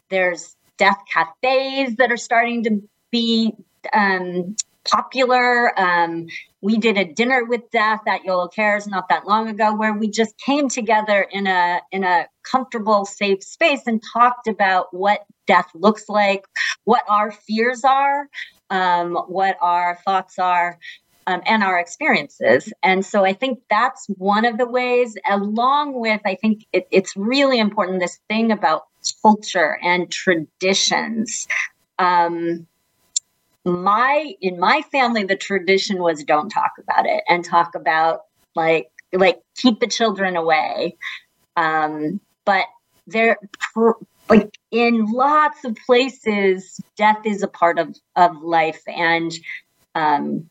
there's 0.09 0.57
death 0.75 1.01
cafes 1.09 1.95
that 1.95 2.11
are 2.11 2.17
starting 2.17 2.65
to 2.65 2.83
be 3.11 3.53
um, 3.93 4.57
popular. 4.89 5.77
Um, 5.79 6.27
we 6.61 6.77
did 6.77 6.97
a 6.97 7.05
dinner 7.05 7.43
with 7.45 7.69
death 7.71 8.01
at 8.07 8.23
YOLO 8.23 8.47
Cares 8.47 8.87
not 8.87 9.09
that 9.09 9.27
long 9.27 9.47
ago, 9.47 9.75
where 9.75 9.93
we 9.93 10.09
just 10.09 10.37
came 10.37 10.69
together 10.69 11.27
in 11.31 11.47
a 11.47 11.81
in 11.91 12.03
a 12.03 12.27
comfortable, 12.43 13.05
safe 13.05 13.43
space 13.43 13.81
and 13.87 14.01
talked 14.13 14.47
about 14.47 14.93
what 14.93 15.25
death 15.47 15.69
looks 15.73 16.07
like, 16.07 16.45
what 16.83 17.03
our 17.07 17.31
fears 17.31 17.83
are, 17.83 18.27
um, 18.69 19.15
what 19.27 19.57
our 19.61 19.97
thoughts 20.05 20.39
are. 20.39 20.79
Um, 21.27 21.43
and 21.45 21.63
our 21.63 21.77
experiences. 21.77 22.73
And 22.81 23.05
so 23.05 23.23
I 23.23 23.33
think 23.33 23.59
that's 23.69 24.07
one 24.17 24.43
of 24.43 24.57
the 24.57 24.65
ways, 24.67 25.15
along 25.29 25.93
with, 25.93 26.19
I 26.25 26.33
think 26.33 26.65
it, 26.73 26.87
it's 26.89 27.15
really 27.15 27.59
important 27.59 27.99
this 27.99 28.19
thing 28.27 28.51
about 28.51 28.85
culture 29.21 29.77
and 29.83 30.11
traditions. 30.11 31.47
Um, 31.99 32.65
my 33.65 34.33
in 34.41 34.59
my 34.59 34.81
family 34.91 35.23
the 35.23 35.35
tradition 35.35 35.99
was 35.99 36.23
don't 36.23 36.49
talk 36.49 36.71
about 36.79 37.05
it 37.05 37.23
and 37.27 37.45
talk 37.45 37.75
about 37.75 38.21
like 38.55 38.89
like 39.13 39.41
keep 39.57 39.79
the 39.79 39.87
children 39.87 40.35
away. 40.35 40.97
Um 41.55 42.19
but 42.45 42.65
there 43.07 43.37
like 44.29 44.57
in 44.71 45.11
lots 45.11 45.63
of 45.65 45.75
places 45.85 46.79
death 46.95 47.25
is 47.25 47.43
a 47.43 47.47
part 47.47 47.77
of 47.77 47.95
of 48.15 48.41
life 48.41 48.81
and 48.87 49.31
um 49.95 50.49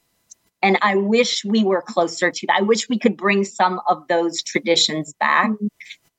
and 0.62 0.76
i 0.82 0.94
wish 0.94 1.44
we 1.44 1.64
were 1.64 1.82
closer 1.82 2.30
to 2.30 2.46
that. 2.46 2.58
I 2.58 2.62
wish 2.62 2.88
we 2.88 2.98
could 2.98 3.16
bring 3.16 3.44
some 3.44 3.80
of 3.88 4.06
those 4.08 4.42
traditions 4.42 5.14
back. 5.14 5.50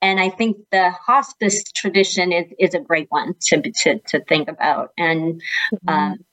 And 0.02 0.20
i 0.20 0.30
think 0.30 0.58
the 0.72 0.92
hospice 0.92 1.64
tradition 1.72 2.32
is 2.32 2.52
is 2.60 2.74
a 2.74 2.80
great 2.80 3.08
one 3.10 3.36
to 3.42 3.62
to, 3.62 4.00
to 4.00 4.20
think 4.26 4.50
about. 4.50 4.92
And 4.98 5.42
mm-hmm. 5.74 5.89
um 5.89 6.26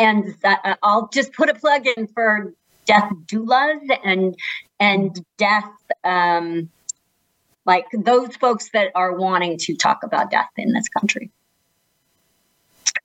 and 0.00 0.34
uh, 0.42 0.74
I'll 0.82 1.08
just 1.08 1.32
put 1.34 1.48
a 1.48 1.54
plug 1.54 1.86
in 1.86 2.08
for 2.08 2.52
death 2.86 3.12
doulas 3.26 3.80
and 4.02 4.34
and 4.80 5.24
death 5.36 5.70
um, 6.02 6.70
like 7.66 7.84
those 7.92 8.34
folks 8.36 8.70
that 8.70 8.90
are 8.94 9.12
wanting 9.12 9.58
to 9.58 9.76
talk 9.76 10.02
about 10.02 10.30
death 10.30 10.48
in 10.56 10.72
this 10.72 10.88
country. 10.88 11.30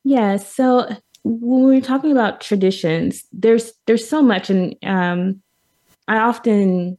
Yeah. 0.04 0.38
So 0.38 0.88
when 1.24 1.64
we're 1.64 1.82
talking 1.82 2.12
about 2.12 2.40
traditions, 2.40 3.26
there's 3.34 3.74
there's 3.86 4.08
so 4.08 4.22
much, 4.22 4.50
and 4.50 4.76
um, 4.84 5.42
I 6.08 6.18
often 6.18 6.98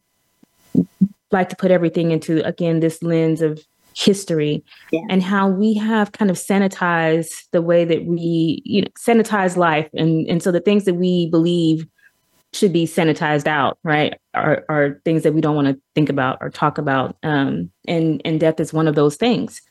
like 1.33 1.49
to 1.49 1.57
put 1.57 1.71
everything 1.71 2.11
into 2.11 2.47
again 2.47 2.81
this 2.81 3.03
lens 3.03 3.41
of 3.41 3.65
history 3.97 4.63
yeah. 4.93 5.01
and 5.09 5.23
how 5.23 5.49
we 5.49 5.73
have 5.73 6.13
kind 6.13 6.31
of 6.31 6.37
sanitized 6.37 7.33
the 7.53 7.63
way 7.63 7.83
that 7.83 8.05
we 8.05 8.61
you 8.67 8.83
know 8.83 8.89
sanitize 8.99 9.57
life 9.57 9.89
and 9.95 10.29
and 10.29 10.43
so 10.43 10.53
the 10.53 10.61
things 10.61 10.85
that 10.85 10.95
we 10.95 11.31
believe 11.31 11.87
should 12.53 12.75
be 12.75 12.85
sanitized 12.85 13.47
out 13.47 13.79
right 13.85 14.21
are, 14.35 14.65
are 14.69 15.01
things 15.07 15.23
that 15.23 15.33
we 15.33 15.41
don't 15.41 15.57
want 15.57 15.67
to 15.67 15.81
think 15.95 16.11
about 16.11 16.37
or 16.43 16.51
talk 16.51 16.77
about 16.77 17.17
um, 17.23 17.71
and 17.89 18.21
and 18.27 18.39
death 18.39 18.61
is 18.61 18.71
one 18.71 18.87
of 18.87 18.95
those 18.95 19.17
things 19.17 19.63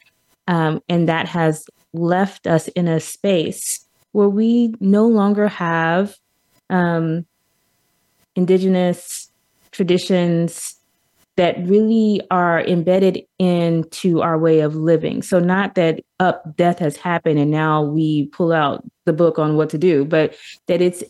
um, 0.47 0.82
and 0.89 1.07
that 1.07 1.28
has 1.28 1.67
left 1.93 2.47
us 2.47 2.67
in 2.69 2.88
a 2.88 2.99
space 2.99 3.86
where 4.11 4.30
we 4.30 4.73
no 4.80 5.05
longer 5.07 5.47
have 5.47 6.15
um, 6.71 7.28
indigenous 8.36 9.30
traditions 9.71 10.74
that 11.38 11.57
really 11.67 12.21
are 12.31 12.61
embedded 12.61 13.21
into 13.39 14.21
our 14.21 14.38
way 14.38 14.61
of 14.61 14.75
living. 14.75 15.21
So 15.21 15.39
not 15.39 15.75
that 15.75 16.01
up 16.19 16.55
death 16.55 16.79
has 16.79 16.95
happened 16.95 17.39
and 17.39 17.51
now 17.51 17.83
we 17.83 18.27
pull 18.27 18.53
out 18.53 18.83
the 19.05 19.13
book 19.13 19.38
on 19.38 19.57
what 19.57 19.69
to 19.71 19.77
do, 19.77 20.05
but 20.05 20.36
that 20.67 20.81
it's 20.81 21.03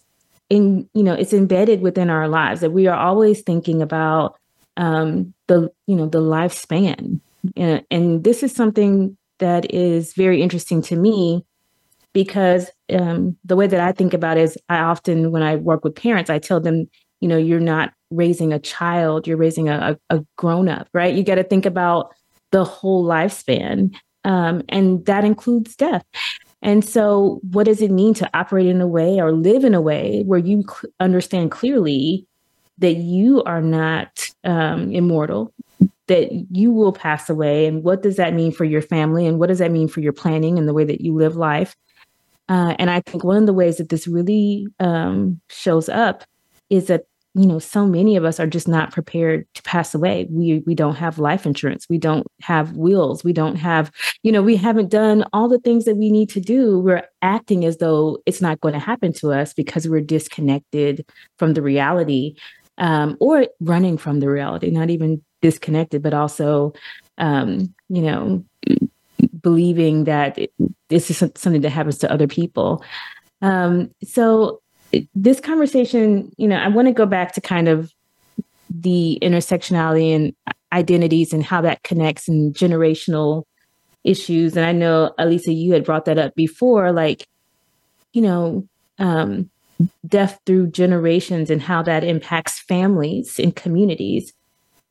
in 0.49 0.87
you 0.93 1.03
know 1.03 1.13
it's 1.13 1.33
embedded 1.33 1.81
within 1.81 2.09
our 2.09 2.27
lives 2.27 2.61
that 2.61 2.71
we 2.71 2.85
are 2.87 2.97
always 2.97 3.41
thinking 3.41 3.81
about 3.81 4.37
um, 4.77 5.33
the 5.47 5.71
you 5.87 5.95
know 5.95 6.07
the 6.07 6.21
lifespan, 6.21 7.19
and, 7.55 7.83
and 7.89 8.23
this 8.23 8.43
is 8.43 8.53
something 8.53 9.17
that 9.39 9.73
is 9.73 10.13
very 10.13 10.41
interesting 10.41 10.81
to 10.83 10.95
me 10.95 11.45
because 12.13 12.69
um, 12.93 13.35
the 13.43 13.55
way 13.55 13.67
that 13.67 13.79
I 13.79 13.91
think 13.91 14.13
about 14.13 14.37
it 14.37 14.43
is 14.43 14.57
I 14.69 14.77
often 14.77 15.31
when 15.31 15.43
I 15.43 15.55
work 15.55 15.83
with 15.83 15.95
parents 15.95 16.29
I 16.29 16.39
tell 16.39 16.59
them 16.59 16.89
you 17.21 17.27
know 17.27 17.37
you're 17.37 17.59
not 17.59 17.93
raising 18.11 18.53
a 18.53 18.59
child, 18.59 19.27
you're 19.27 19.37
raising 19.37 19.69
a, 19.69 19.97
a, 20.09 20.17
a 20.17 20.25
grown 20.37 20.69
up, 20.69 20.87
right? 20.93 21.13
You 21.13 21.23
got 21.23 21.35
to 21.35 21.43
think 21.43 21.65
about 21.65 22.13
the 22.51 22.63
whole 22.63 23.05
lifespan. 23.05 23.93
Um, 24.23 24.63
and 24.69 25.05
that 25.05 25.23
includes 25.23 25.75
death. 25.75 26.03
And 26.61 26.83
so, 26.83 27.39
what 27.51 27.65
does 27.65 27.81
it 27.81 27.91
mean 27.91 28.13
to 28.15 28.29
operate 28.33 28.65
in 28.65 28.81
a 28.81 28.87
way 28.87 29.19
or 29.19 29.31
live 29.31 29.63
in 29.63 29.75
a 29.75 29.81
way 29.81 30.23
where 30.25 30.39
you 30.39 30.63
understand 30.99 31.51
clearly 31.51 32.25
that 32.79 32.95
you 32.95 33.43
are 33.43 33.61
not 33.61 34.29
um, 34.43 34.91
immortal, 34.91 35.53
that 36.07 36.31
you 36.49 36.71
will 36.71 36.91
pass 36.91 37.29
away? 37.29 37.67
And 37.67 37.83
what 37.83 38.01
does 38.01 38.15
that 38.15 38.33
mean 38.33 38.51
for 38.51 38.65
your 38.65 38.81
family? 38.81 39.27
And 39.27 39.37
what 39.37 39.49
does 39.49 39.59
that 39.59 39.71
mean 39.71 39.87
for 39.87 39.99
your 39.99 40.13
planning 40.13 40.57
and 40.57 40.67
the 40.67 40.73
way 40.73 40.85
that 40.85 41.01
you 41.01 41.13
live 41.13 41.35
life? 41.35 41.75
Uh, 42.49 42.75
and 42.79 42.89
I 42.89 43.01
think 43.01 43.23
one 43.23 43.37
of 43.37 43.45
the 43.45 43.53
ways 43.53 43.77
that 43.77 43.89
this 43.89 44.07
really 44.07 44.67
um, 44.79 45.39
shows 45.49 45.87
up 45.87 46.23
is 46.69 46.87
that 46.87 47.05
you 47.33 47.45
know 47.45 47.59
so 47.59 47.85
many 47.85 48.15
of 48.15 48.23
us 48.23 48.39
are 48.39 48.47
just 48.47 48.67
not 48.67 48.93
prepared 48.93 49.45
to 49.55 49.63
pass 49.63 49.93
away. 49.93 50.27
We 50.29 50.63
we 50.65 50.73
don't 50.73 50.95
have 50.95 51.19
life 51.19 51.45
insurance. 51.45 51.87
We 51.89 51.97
don't 51.97 52.25
have 52.41 52.73
wills. 52.73 53.23
We 53.23 53.33
don't 53.33 53.57
have 53.57 53.91
you 54.23 54.31
know 54.31 54.41
we 54.41 54.55
haven't 54.55 54.89
done 54.89 55.25
all 55.33 55.49
the 55.49 55.59
things 55.59 55.85
that 55.85 55.97
we 55.97 56.11
need 56.11 56.29
to 56.29 56.39
do. 56.39 56.79
We're 56.79 57.03
acting 57.21 57.65
as 57.65 57.77
though 57.77 58.19
it's 58.25 58.41
not 58.41 58.61
going 58.61 58.73
to 58.73 58.79
happen 58.79 59.11
to 59.13 59.31
us 59.31 59.53
because 59.53 59.87
we're 59.87 60.01
disconnected 60.01 61.05
from 61.37 61.53
the 61.53 61.61
reality 61.61 62.35
um, 62.77 63.17
or 63.19 63.47
running 63.59 63.97
from 63.97 64.19
the 64.19 64.29
reality 64.29 64.69
not 64.69 64.89
even 64.89 65.23
disconnected 65.41 66.01
but 66.01 66.13
also 66.13 66.73
um, 67.17 67.73
you 67.89 68.01
know 68.01 68.43
believing 69.41 70.05
that 70.05 70.37
it, 70.37 70.51
this 70.89 71.09
is 71.09 71.17
something 71.17 71.61
that 71.61 71.69
happens 71.69 71.99
to 71.99 72.11
other 72.11 72.27
people. 72.27 72.83
Um, 73.41 73.91
so 74.03 74.61
this 75.13 75.39
conversation, 75.39 76.31
you 76.37 76.47
know, 76.47 76.57
I 76.57 76.67
want 76.67 76.87
to 76.87 76.93
go 76.93 77.05
back 77.05 77.33
to 77.33 77.41
kind 77.41 77.67
of 77.67 77.91
the 78.69 79.17
intersectionality 79.21 80.15
and 80.15 80.33
identities 80.73 81.33
and 81.33 81.43
how 81.43 81.61
that 81.61 81.83
connects 81.83 82.27
and 82.27 82.53
generational 82.53 83.43
issues. 84.03 84.55
And 84.55 84.65
I 84.65 84.71
know, 84.71 85.13
Elisa, 85.17 85.53
you 85.53 85.73
had 85.73 85.85
brought 85.85 86.05
that 86.05 86.17
up 86.17 86.35
before, 86.35 86.91
like, 86.91 87.27
you 88.13 88.21
know, 88.21 88.67
um, 88.99 89.49
death 90.07 90.39
through 90.45 90.67
generations 90.67 91.49
and 91.49 91.61
how 91.61 91.81
that 91.83 92.03
impacts 92.03 92.59
families 92.59 93.39
and 93.39 93.55
communities. 93.55 94.33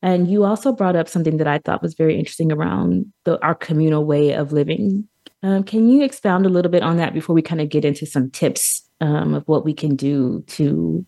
And 0.01 0.29
you 0.29 0.43
also 0.43 0.71
brought 0.71 0.95
up 0.95 1.07
something 1.07 1.37
that 1.37 1.47
I 1.47 1.59
thought 1.59 1.81
was 1.81 1.95
very 1.95 2.17
interesting 2.17 2.51
around 2.51 3.11
the, 3.23 3.41
our 3.43 3.55
communal 3.55 4.05
way 4.05 4.33
of 4.33 4.51
living. 4.51 5.07
Um, 5.41 5.63
can 5.63 5.89
you 5.89 6.03
expound 6.03 6.45
a 6.45 6.49
little 6.49 6.71
bit 6.71 6.83
on 6.83 6.97
that 6.97 7.13
before 7.13 7.33
we 7.33 7.41
kind 7.41 7.61
of 7.61 7.69
get 7.69 7.85
into 7.85 8.05
some 8.05 8.29
tips 8.29 8.84
um, 9.01 9.33
of 9.33 9.47
what 9.47 9.65
we 9.65 9.73
can 9.73 9.95
do 9.95 10.43
to 10.47 11.05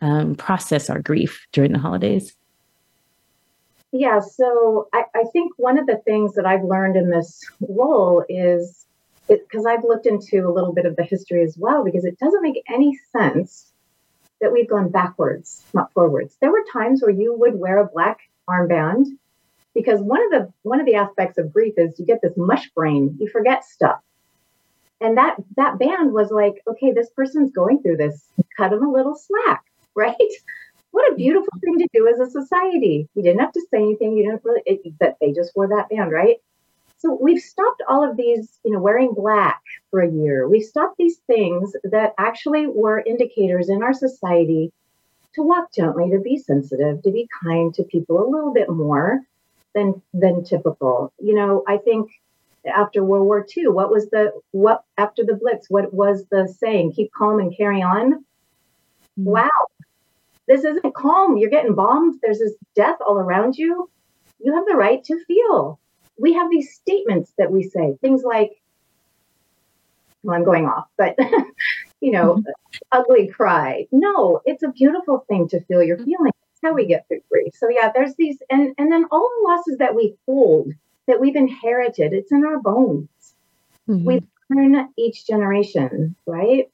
um, 0.00 0.34
process 0.34 0.90
our 0.90 1.00
grief 1.00 1.46
during 1.52 1.72
the 1.72 1.78
holidays? 1.78 2.34
Yeah, 3.92 4.20
so 4.20 4.88
I, 4.92 5.04
I 5.14 5.24
think 5.32 5.52
one 5.56 5.78
of 5.78 5.86
the 5.86 5.96
things 6.04 6.34
that 6.34 6.44
I've 6.44 6.64
learned 6.64 6.96
in 6.96 7.10
this 7.10 7.40
role 7.60 8.24
is 8.28 8.84
because 9.28 9.66
I've 9.66 9.84
looked 9.84 10.06
into 10.06 10.46
a 10.46 10.52
little 10.52 10.72
bit 10.72 10.86
of 10.86 10.96
the 10.96 11.04
history 11.04 11.42
as 11.42 11.56
well, 11.58 11.84
because 11.84 12.04
it 12.04 12.18
doesn't 12.18 12.42
make 12.42 12.62
any 12.68 12.98
sense 13.16 13.72
that 14.40 14.52
we've 14.52 14.68
gone 14.68 14.90
backwards, 14.90 15.64
not 15.74 15.92
forwards. 15.92 16.36
There 16.40 16.52
were 16.52 16.64
times 16.72 17.02
where 17.02 17.10
you 17.10 17.34
would 17.34 17.58
wear 17.58 17.78
a 17.78 17.86
black 17.86 18.18
armband 18.48 19.06
because 19.74 20.00
one 20.00 20.22
of 20.24 20.30
the 20.30 20.52
one 20.62 20.80
of 20.80 20.86
the 20.86 20.94
aspects 20.94 21.38
of 21.38 21.52
grief 21.52 21.74
is 21.76 21.98
you 21.98 22.06
get 22.06 22.22
this 22.22 22.36
mush 22.36 22.70
brain, 22.70 23.16
you 23.20 23.28
forget 23.28 23.64
stuff. 23.64 24.00
And 25.00 25.16
that 25.16 25.36
that 25.56 25.78
band 25.78 26.12
was 26.12 26.30
like, 26.30 26.62
okay, 26.66 26.92
this 26.92 27.10
person's 27.10 27.52
going 27.52 27.82
through 27.82 27.98
this, 27.98 28.24
cut 28.56 28.70
them 28.70 28.84
a 28.84 28.92
little 28.92 29.14
slack, 29.14 29.64
right? 29.94 30.16
What 30.90 31.12
a 31.12 31.16
beautiful 31.16 31.52
thing 31.60 31.78
to 31.78 31.88
do 31.92 32.08
as 32.08 32.18
a 32.18 32.30
society. 32.30 33.08
You 33.14 33.22
didn't 33.22 33.40
have 33.40 33.52
to 33.52 33.66
say 33.70 33.78
anything. 33.78 34.16
You 34.16 34.24
didn't 34.24 34.44
really 34.44 34.62
it, 34.66 34.98
that 35.00 35.16
they 35.20 35.32
just 35.32 35.54
wore 35.54 35.68
that 35.68 35.90
band, 35.90 36.10
right? 36.10 36.36
So 36.96 37.16
we've 37.20 37.40
stopped 37.40 37.82
all 37.88 38.08
of 38.08 38.16
these, 38.16 38.58
you 38.64 38.72
know, 38.72 38.80
wearing 38.80 39.14
black 39.14 39.62
for 39.90 40.00
a 40.00 40.10
year. 40.10 40.48
We've 40.48 40.64
stopped 40.64 40.96
these 40.98 41.18
things 41.28 41.76
that 41.84 42.14
actually 42.18 42.66
were 42.66 42.98
indicators 42.98 43.68
in 43.68 43.84
our 43.84 43.92
society 43.92 44.72
to 45.34 45.42
walk 45.42 45.72
gently, 45.72 46.10
to 46.10 46.18
be 46.18 46.38
sensitive, 46.38 47.02
to 47.02 47.10
be 47.12 47.28
kind 47.42 47.72
to 47.74 47.84
people 47.84 48.20
a 48.20 48.28
little 48.28 48.52
bit 48.52 48.68
more 48.68 49.20
than 49.74 50.02
than 50.12 50.42
typical. 50.42 51.12
You 51.20 51.34
know, 51.34 51.62
I 51.68 51.76
think 51.76 52.10
after 52.68 53.04
World 53.04 53.26
War 53.26 53.46
II, 53.56 53.68
what 53.68 53.90
was 53.90 54.08
the 54.10 54.32
what 54.52 54.84
after 54.96 55.24
the 55.24 55.34
Blitz? 55.34 55.68
What 55.68 55.92
was 55.92 56.26
the 56.30 56.48
saying? 56.58 56.92
Keep 56.92 57.12
calm 57.12 57.40
and 57.40 57.56
carry 57.56 57.82
on. 57.82 58.24
Mm-hmm. 59.18 59.24
Wow, 59.24 59.66
this 60.46 60.64
isn't 60.64 60.94
calm. 60.94 61.36
You're 61.36 61.50
getting 61.50 61.74
bombed. 61.74 62.20
There's 62.22 62.38
this 62.38 62.54
death 62.74 62.98
all 63.06 63.18
around 63.18 63.56
you. 63.56 63.90
You 64.40 64.54
have 64.54 64.66
the 64.66 64.76
right 64.76 65.02
to 65.04 65.24
feel 65.24 65.80
we 66.18 66.34
have 66.34 66.50
these 66.50 66.74
statements 66.74 67.32
that 67.38 67.50
we 67.50 67.62
say, 67.62 67.96
things 68.00 68.22
like, 68.22 68.60
well, 70.22 70.36
I'm 70.36 70.44
going 70.44 70.66
off, 70.66 70.88
but 70.96 71.16
you 72.00 72.10
know, 72.10 72.34
mm-hmm. 72.34 72.50
ugly 72.92 73.28
cry. 73.28 73.86
No, 73.92 74.40
it's 74.44 74.62
a 74.62 74.68
beautiful 74.68 75.24
thing 75.28 75.48
to 75.48 75.60
feel 75.60 75.82
your 75.82 75.96
mm-hmm. 75.96 76.06
feelings. 76.06 76.34
That's 76.34 76.70
how 76.70 76.74
we 76.74 76.86
get 76.86 77.06
through 77.06 77.20
grief. 77.30 77.54
So 77.54 77.68
yeah, 77.68 77.90
there's 77.94 78.14
these, 78.16 78.38
and 78.50 78.74
and 78.78 78.90
then 78.90 79.06
all 79.10 79.30
the 79.38 79.48
losses 79.48 79.78
that 79.78 79.94
we 79.94 80.16
hold, 80.26 80.72
that 81.08 81.20
we've 81.20 81.36
inherited, 81.36 82.12
it's 82.12 82.30
in 82.30 82.44
our 82.44 82.60
bones. 82.60 83.08
Mm-hmm. 83.88 84.04
We 84.04 84.22
learn 84.50 84.88
each 84.96 85.26
generation, 85.26 86.14
right? 86.26 86.70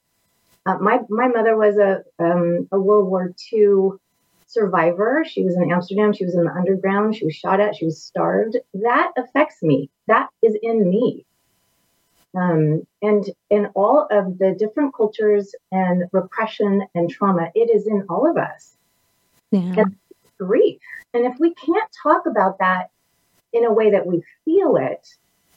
Uh, 0.65 0.77
my 0.77 0.99
my 1.09 1.27
mother 1.27 1.55
was 1.57 1.77
a 1.77 2.03
um, 2.19 2.67
a 2.71 2.79
World 2.79 3.07
War 3.07 3.33
II 3.51 3.97
survivor. 4.47 5.23
She 5.27 5.43
was 5.43 5.55
in 5.55 5.71
Amsterdam. 5.71 6.13
She 6.13 6.25
was 6.25 6.35
in 6.35 6.43
the 6.43 6.51
underground. 6.51 7.15
She 7.15 7.25
was 7.25 7.35
shot 7.35 7.59
at. 7.59 7.75
She 7.75 7.85
was 7.85 8.01
starved. 8.01 8.57
That 8.73 9.11
affects 9.17 9.63
me. 9.63 9.89
That 10.07 10.29
is 10.41 10.55
in 10.61 10.89
me. 10.89 11.25
Um, 12.35 12.85
and 13.01 13.29
in 13.49 13.67
all 13.75 14.07
of 14.11 14.37
the 14.37 14.55
different 14.59 14.93
cultures 14.93 15.55
and 15.71 16.03
repression 16.11 16.85
and 16.93 17.09
trauma, 17.09 17.49
it 17.55 17.73
is 17.73 17.87
in 17.87 18.05
all 18.09 18.29
of 18.29 18.37
us. 18.37 18.75
Yeah. 19.51 19.73
And 19.77 19.95
grief. 20.37 20.79
And 21.13 21.25
if 21.25 21.39
we 21.39 21.53
can't 21.53 21.89
talk 22.03 22.25
about 22.25 22.59
that 22.59 22.89
in 23.55 23.65
a 23.65 23.73
way 23.73 23.91
that 23.91 24.05
we 24.05 24.23
feel 24.43 24.77
it, 24.77 25.07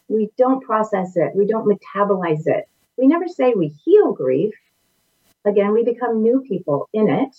we 0.09 0.31
don't 0.39 0.65
process 0.65 1.17
it, 1.17 1.35
we 1.35 1.47
don't 1.47 1.69
metabolize 1.69 2.47
it. 2.47 2.69
We 2.97 3.07
never 3.07 3.29
say 3.29 3.53
we 3.55 3.75
heal 3.85 4.13
grief. 4.13 4.55
Again, 5.45 5.73
we 5.73 5.85
become 5.85 6.23
new 6.23 6.45
people 6.49 6.89
in 6.93 7.09
it 7.09 7.35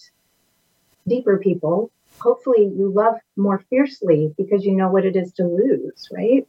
deeper 1.09 1.37
people, 1.37 1.91
hopefully 2.19 2.63
you 2.63 2.91
love 2.93 3.15
more 3.35 3.63
fiercely 3.69 4.33
because 4.37 4.63
you 4.63 4.75
know 4.75 4.89
what 4.89 5.05
it 5.05 5.15
is 5.15 5.33
to 5.33 5.43
lose, 5.43 6.07
right? 6.11 6.47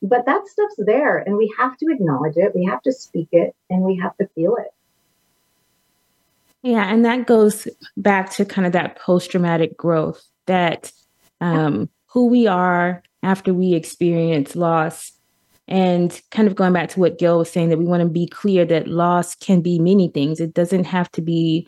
But 0.00 0.24
that 0.26 0.46
stuff's 0.46 0.76
there 0.78 1.18
and 1.18 1.36
we 1.36 1.52
have 1.58 1.76
to 1.78 1.86
acknowledge 1.90 2.36
it, 2.36 2.54
we 2.54 2.64
have 2.64 2.82
to 2.82 2.92
speak 2.92 3.28
it, 3.32 3.54
and 3.68 3.82
we 3.82 3.96
have 3.98 4.16
to 4.16 4.26
feel 4.34 4.56
it. 4.56 4.72
Yeah, 6.62 6.84
and 6.92 7.04
that 7.04 7.26
goes 7.26 7.66
back 7.96 8.30
to 8.32 8.44
kind 8.44 8.66
of 8.66 8.72
that 8.72 8.96
post 8.96 9.32
traumatic 9.32 9.76
growth 9.76 10.22
that 10.46 10.92
um, 11.40 11.88
who 12.12 12.26
we 12.26 12.46
are 12.46 13.02
after 13.22 13.54
we 13.54 13.74
experience 13.74 14.56
loss. 14.56 15.12
And 15.68 16.20
kind 16.30 16.48
of 16.48 16.54
going 16.54 16.72
back 16.72 16.90
to 16.90 17.00
what 17.00 17.18
Gail 17.18 17.38
was 17.38 17.50
saying, 17.50 17.70
that 17.70 17.78
we 17.78 17.84
want 17.84 18.02
to 18.02 18.08
be 18.08 18.26
clear 18.26 18.64
that 18.66 18.88
loss 18.88 19.34
can 19.34 19.60
be 19.60 19.78
many 19.78 20.08
things. 20.08 20.40
It 20.40 20.52
doesn't 20.52 20.84
have 20.84 21.10
to 21.12 21.22
be 21.22 21.66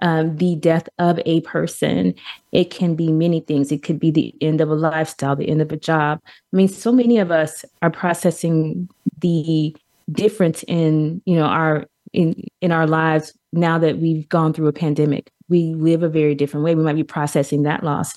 um, 0.00 0.36
the 0.36 0.56
death 0.56 0.88
of 0.98 1.20
a 1.24 1.40
person. 1.42 2.14
It 2.52 2.70
can 2.70 2.94
be 2.94 3.12
many 3.12 3.40
things. 3.40 3.70
It 3.70 3.82
could 3.82 4.00
be 4.00 4.10
the 4.10 4.34
end 4.40 4.60
of 4.60 4.70
a 4.70 4.74
lifestyle, 4.74 5.36
the 5.36 5.48
end 5.48 5.62
of 5.62 5.72
a 5.72 5.76
job. 5.76 6.20
I 6.52 6.56
mean, 6.56 6.68
so 6.68 6.92
many 6.92 7.18
of 7.18 7.30
us 7.30 7.64
are 7.82 7.90
processing 7.90 8.88
the 9.20 9.76
difference 10.12 10.62
in 10.68 11.20
you 11.24 11.34
know 11.34 11.46
our 11.46 11.84
in 12.12 12.44
in 12.60 12.72
our 12.72 12.86
lives 12.86 13.32
now 13.52 13.78
that 13.78 13.98
we've 13.98 14.28
gone 14.28 14.52
through 14.52 14.68
a 14.68 14.72
pandemic. 14.72 15.30
We 15.48 15.74
live 15.74 16.02
a 16.02 16.08
very 16.08 16.34
different 16.34 16.64
way. 16.64 16.74
We 16.74 16.82
might 16.82 16.96
be 16.96 17.04
processing 17.04 17.62
that 17.62 17.84
loss, 17.84 18.14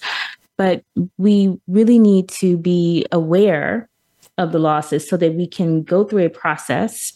but 0.60 0.84
we 1.18 1.58
really 1.70 1.98
need 1.98 2.28
to 2.28 2.58
be 2.58 3.06
aware 3.14 3.88
of 4.38 4.52
the 4.52 4.60
losses 4.60 5.08
so 5.08 5.16
that 5.16 5.34
we 5.36 5.48
can 5.48 5.84
go 5.84 6.04
through 6.04 6.26
a 6.26 6.30
process 6.30 7.16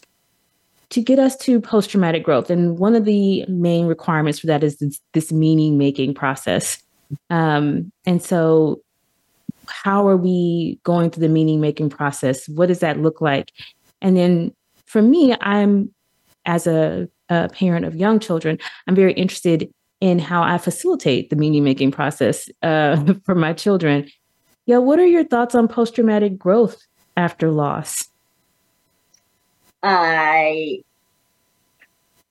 to 0.88 1.02
get 1.02 1.18
us 1.18 1.36
to 1.36 1.60
post 1.60 1.90
traumatic 1.90 2.22
growth. 2.24 2.48
And 2.48 2.78
one 2.78 2.94
of 2.94 3.04
the 3.04 3.44
main 3.46 3.84
requirements 3.84 4.38
for 4.38 4.46
that 4.46 4.64
is 4.64 4.78
this, 4.78 4.98
this 5.12 5.30
meaning 5.30 5.76
making 5.76 6.14
process. 6.14 6.82
Um, 7.28 7.92
and 8.06 8.22
so, 8.22 8.80
how 9.66 10.08
are 10.08 10.16
we 10.16 10.80
going 10.82 11.10
through 11.10 11.22
the 11.22 11.28
meaning 11.28 11.60
making 11.60 11.90
process? 11.90 12.48
What 12.48 12.68
does 12.68 12.80
that 12.80 13.00
look 13.00 13.20
like? 13.20 13.52
And 14.00 14.16
then 14.16 14.54
for 14.86 15.02
me, 15.02 15.36
I'm 15.42 15.94
as 16.46 16.66
a, 16.66 17.08
a 17.28 17.50
parent 17.50 17.84
of 17.84 17.94
young 17.94 18.20
children, 18.20 18.58
I'm 18.86 18.94
very 18.94 19.12
interested 19.12 19.70
in 20.00 20.18
how 20.18 20.42
I 20.42 20.58
facilitate 20.58 21.30
the 21.30 21.36
meaning 21.36 21.64
making 21.64 21.90
process 21.90 22.48
uh, 22.62 23.14
for 23.24 23.34
my 23.34 23.52
children. 23.52 24.08
Yeah, 24.66 24.78
what 24.78 24.98
are 24.98 25.06
your 25.06 25.24
thoughts 25.24 25.54
on 25.54 25.68
post 25.68 25.94
traumatic 25.94 26.38
growth 26.38 26.78
after 27.16 27.50
loss? 27.50 28.08
I 29.82 30.78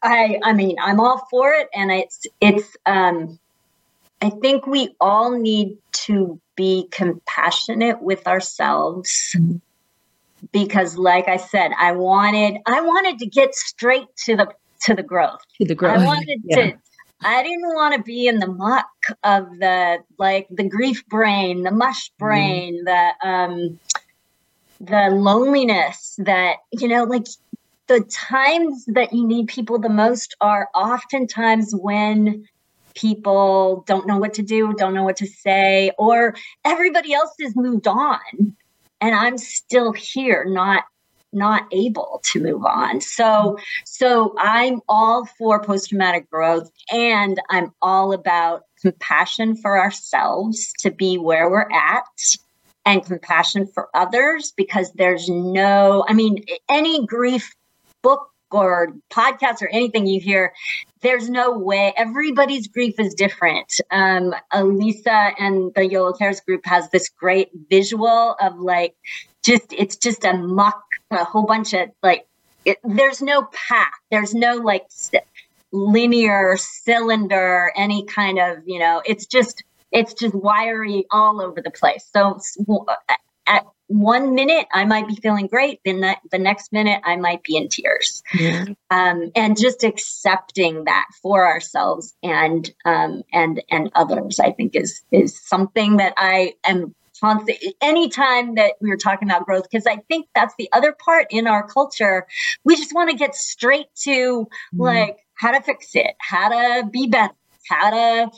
I 0.01 0.39
I 0.43 0.53
mean, 0.53 0.76
I'm 0.82 0.99
all 0.99 1.28
for 1.30 1.53
it 1.53 1.70
and 1.74 1.91
it's 1.91 2.26
it's 2.41 2.76
um 2.86 3.39
I 4.22 4.30
think 4.30 4.66
we 4.66 4.95
all 4.99 5.38
need 5.38 5.78
to 6.05 6.39
be 6.55 6.88
compassionate 6.91 8.01
with 8.01 8.26
ourselves 8.28 9.36
because 10.51 10.97
like 10.97 11.28
I 11.28 11.38
said, 11.38 11.72
I 11.78 11.91
wanted 11.91 12.57
I 12.66 12.82
wanted 12.82 13.20
to 13.20 13.28
get 13.28 13.53
straight 13.53 14.07
to 14.26 14.36
the 14.36 14.47
to 14.84 14.95
the 14.95 15.03
growth. 15.03 15.41
To 15.59 15.68
the 15.68 15.76
growth. 15.76 15.99
I 15.99 16.05
wanted 16.05 16.41
yeah. 16.45 16.55
to 16.55 16.78
I 17.26 17.44
didn't 17.44 17.74
want 17.76 17.96
to 17.96 18.02
be 18.02 18.28
in 18.28 18.40
the 18.40 18.48
muck 18.48 18.88
of 19.24 19.50
the 19.60 20.00
like 20.18 20.48
the 20.50 20.68
grief 20.68 21.06
brain, 21.08 21.64
the 21.64 21.72
mush 21.72 22.10
mm-hmm. 22.10 22.26
brain, 22.26 22.86
mm. 22.86 22.86
the 22.86 23.28
um 23.28 23.80
the 24.80 25.10
loneliness 25.16 26.16
that 26.20 26.58
you 26.72 26.88
know 26.88 27.04
like 27.04 27.28
the 27.88 28.02
times 28.02 28.86
that 28.88 29.14
you 29.14 29.28
need 29.28 29.48
people 29.48 29.80
the 29.80 29.90
most 29.90 30.36
are 30.42 30.70
oftentimes 30.74 31.74
when 31.76 32.48
people 32.96 33.84
don't 33.88 34.08
know 34.08 34.18
what 34.18 34.36
to 34.36 34.44
do, 34.44 34.74
don't 34.74 34.94
know 34.94 35.04
what 35.04 35.18
to 35.18 35.28
say, 35.28 35.92
or 35.98 36.36
everybody 36.64 37.14
else 37.14 37.34
has 37.42 37.56
moved 37.56 37.88
on 37.88 38.56
and 39.04 39.14
I'm 39.14 39.38
still 39.38 39.92
here, 39.92 40.46
not 40.48 40.86
not 41.34 41.64
able 41.72 42.22
to 42.24 42.42
move 42.42 42.66
on. 42.66 43.02
So 43.02 43.58
so 43.86 44.36
I'm 44.38 44.82
all 44.88 45.26
for 45.26 45.62
post 45.62 45.90
traumatic 45.90 46.30
growth 46.30 46.70
and 46.92 47.40
I'm 47.50 47.74
all 47.82 48.14
about 48.14 48.64
compassion 48.82 49.56
for 49.56 49.80
ourselves 49.80 50.74
to 50.80 50.92
be 50.92 51.18
where 51.18 51.50
we're 51.50 51.70
at 51.72 52.04
and 52.86 53.06
compassion 53.06 53.66
for 53.66 53.88
others 53.94 54.54
because 54.56 54.92
there's 54.94 55.30
no 55.30 56.06
I 56.08 56.14
mean 56.14 56.44
any 56.70 57.06
grief 57.06 57.56
book 58.02 58.30
or 58.54 58.94
podcast 59.12 59.62
or 59.62 59.70
anything 59.70 60.06
you 60.06 60.22
hear, 60.22 60.54
there's 61.02 61.30
no 61.30 61.58
way. 61.58 61.94
Everybody's 61.98 62.68
grief 62.68 63.00
is 63.00 63.14
different. 63.14 63.82
Um, 63.92 64.34
Elisa 64.52 65.32
and 65.40 65.74
the 65.76 65.88
YOLO 65.88 66.14
Cares 66.14 66.40
group 66.40 66.66
has 66.66 66.90
this 66.92 67.10
great 67.10 67.50
visual 67.70 68.36
of 68.40 68.60
like, 68.60 68.96
just 69.44 69.74
it's 69.74 69.98
just 69.98 70.24
a 70.24 70.34
muck, 70.34 70.82
a 71.14 71.24
whole 71.24 71.45
bunch 71.45 71.74
of 71.74 71.89
like. 72.01 72.28
It, 72.66 72.78
there's 72.82 73.22
no 73.22 73.43
path. 73.43 73.91
There's 74.09 74.34
no 74.34 74.55
like 74.55 74.86
linear 75.74 76.55
cylinder, 76.57 77.74
any 77.76 78.05
kind 78.05 78.39
of 78.39 78.59
you 78.66 78.80
know. 78.80 79.01
It's 79.05 79.26
just 79.26 79.64
it's 79.91 80.14
just 80.14 80.34
wiry 80.34 81.05
all 81.11 81.41
over 81.41 81.61
the 81.61 81.72
place. 81.72 82.09
So 82.14 82.39
at 83.45 83.66
one 83.88 84.34
minute 84.34 84.66
I 84.74 84.86
might 84.86 85.07
be 85.07 85.16
feeling 85.16 85.47
great, 85.47 85.80
then 85.86 85.99
the, 86.01 86.18
the 86.32 86.39
next 86.39 86.72
minute 86.72 87.01
I 87.03 87.16
might 87.16 87.43
be 87.43 87.57
in 87.57 87.70
tears. 87.70 88.24
Yeah. 88.34 88.66
Um, 88.89 89.32
and 89.36 89.57
just 89.59 89.84
accepting 89.84 90.86
that 90.86 91.05
for 91.22 91.45
ourselves 91.45 92.16
and 92.24 92.70
um, 92.86 93.24
and 93.32 93.61
and 93.70 93.91
others, 93.95 94.39
I 94.39 94.51
think 94.51 94.76
is 94.76 95.01
is 95.11 95.39
something 95.39 95.97
that 95.97 96.14
I 96.18 96.53
am 96.64 96.95
constant. 97.20 97.57
Anytime 97.82 98.55
that 98.55 98.74
we 98.82 98.91
are 98.91 98.97
talking 98.97 99.30
about 99.30 99.45
growth, 99.45 99.64
because 99.70 99.88
I 99.88 99.97
think 99.97 100.28
that's 100.36 100.53
the 100.57 100.70
other 100.72 100.91
part 100.91 101.28
in 101.30 101.47
our 101.47 101.68
culture, 101.68 102.28
we 102.64 102.76
just 102.76 102.93
want 102.93 103.09
to 103.09 103.16
get 103.16 103.36
straight 103.36 103.88
to 104.03 104.45
mm. 104.45 104.47
like 104.74 105.18
how 105.36 105.51
to 105.51 105.61
fix 105.61 105.95
it, 105.95 106.16
how 106.20 106.49
to 106.49 106.88
be 106.88 107.07
better, 107.07 107.34
how 107.68 107.89
to 107.89 108.32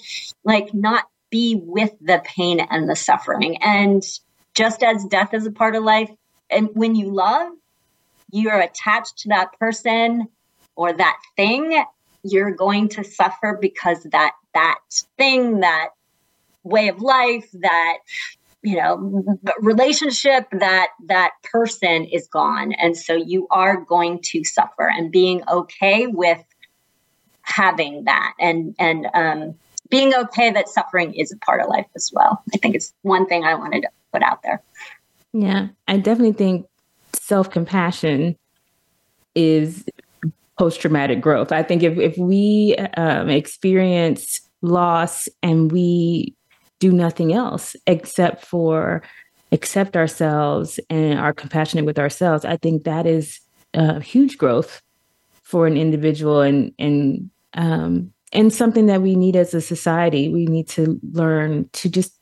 like 0.43 0.73
not 0.73 1.05
be 1.29 1.55
with 1.55 1.91
the 2.01 2.21
pain 2.23 2.59
and 2.59 2.89
the 2.89 2.95
suffering 2.95 3.61
and 3.61 4.03
just 4.53 4.83
as 4.83 5.03
death 5.05 5.33
is 5.33 5.45
a 5.45 5.51
part 5.51 5.75
of 5.75 5.83
life. 5.83 6.09
And 6.49 6.69
when 6.73 6.95
you 6.95 7.11
love, 7.11 7.51
you're 8.31 8.59
attached 8.59 9.19
to 9.19 9.29
that 9.29 9.57
person 9.59 10.29
or 10.75 10.93
that 10.93 11.17
thing, 11.35 11.83
you're 12.23 12.51
going 12.51 12.89
to 12.89 13.03
suffer 13.03 13.57
because 13.59 14.03
that 14.03 14.33
that 14.53 14.79
thing, 15.17 15.59
that 15.59 15.89
way 16.63 16.87
of 16.87 17.01
life, 17.01 17.49
that 17.53 17.97
you 18.65 18.75
know 18.75 19.39
relationship 19.59 20.47
that 20.51 20.89
that 21.05 21.31
person 21.43 22.05
is 22.05 22.27
gone 22.27 22.73
and 22.73 22.97
so 22.97 23.13
you 23.13 23.47
are 23.51 23.77
going 23.81 24.19
to 24.21 24.43
suffer 24.43 24.89
and 24.89 25.11
being 25.11 25.41
okay 25.47 26.07
with 26.07 26.43
having 27.41 28.03
that 28.05 28.33
and 28.39 28.75
and 28.79 29.07
um 29.13 29.55
being 29.89 30.15
okay 30.15 30.49
that 30.51 30.67
suffering 30.67 31.13
is 31.13 31.31
a 31.31 31.37
part 31.37 31.61
of 31.61 31.69
life 31.69 31.85
as 31.95 32.09
well 32.13 32.43
i 32.53 32.57
think 32.57 32.75
it's 32.75 32.93
one 33.03 33.25
thing 33.27 33.43
i 33.43 33.53
wanted 33.53 33.81
to 33.81 33.89
put 34.15 34.23
out 34.23 34.41
there. 34.43 34.61
Yeah, 35.33 35.67
I 35.87 35.97
definitely 35.97 36.33
think 36.33 36.65
self 37.13 37.49
compassion 37.49 38.37
is 39.35 39.83
post 40.57 40.79
traumatic 40.79 41.19
growth. 41.19 41.51
I 41.51 41.63
think 41.63 41.83
if, 41.83 41.97
if 41.97 42.17
we 42.17 42.75
um, 42.95 43.29
experience 43.29 44.39
loss 44.61 45.27
and 45.43 45.71
we 45.71 46.34
do 46.79 46.91
nothing 46.91 47.33
else 47.33 47.75
except 47.87 48.45
for 48.45 49.01
accept 49.51 49.95
ourselves 49.95 50.79
and 50.89 51.19
are 51.19 51.33
compassionate 51.33 51.85
with 51.85 51.99
ourselves, 51.99 52.45
I 52.45 52.57
think 52.57 52.83
that 52.83 53.05
is 53.05 53.39
a 53.73 54.01
huge 54.01 54.37
growth 54.37 54.81
for 55.43 55.67
an 55.67 55.77
individual 55.77 56.41
and 56.41 56.71
and 56.79 57.29
um, 57.53 58.11
and 58.33 58.51
something 58.51 58.87
that 58.87 59.01
we 59.01 59.15
need 59.15 59.35
as 59.35 59.53
a 59.53 59.61
society. 59.61 60.29
We 60.29 60.45
need 60.45 60.67
to 60.69 60.99
learn 61.13 61.69
to 61.73 61.89
just 61.89 62.13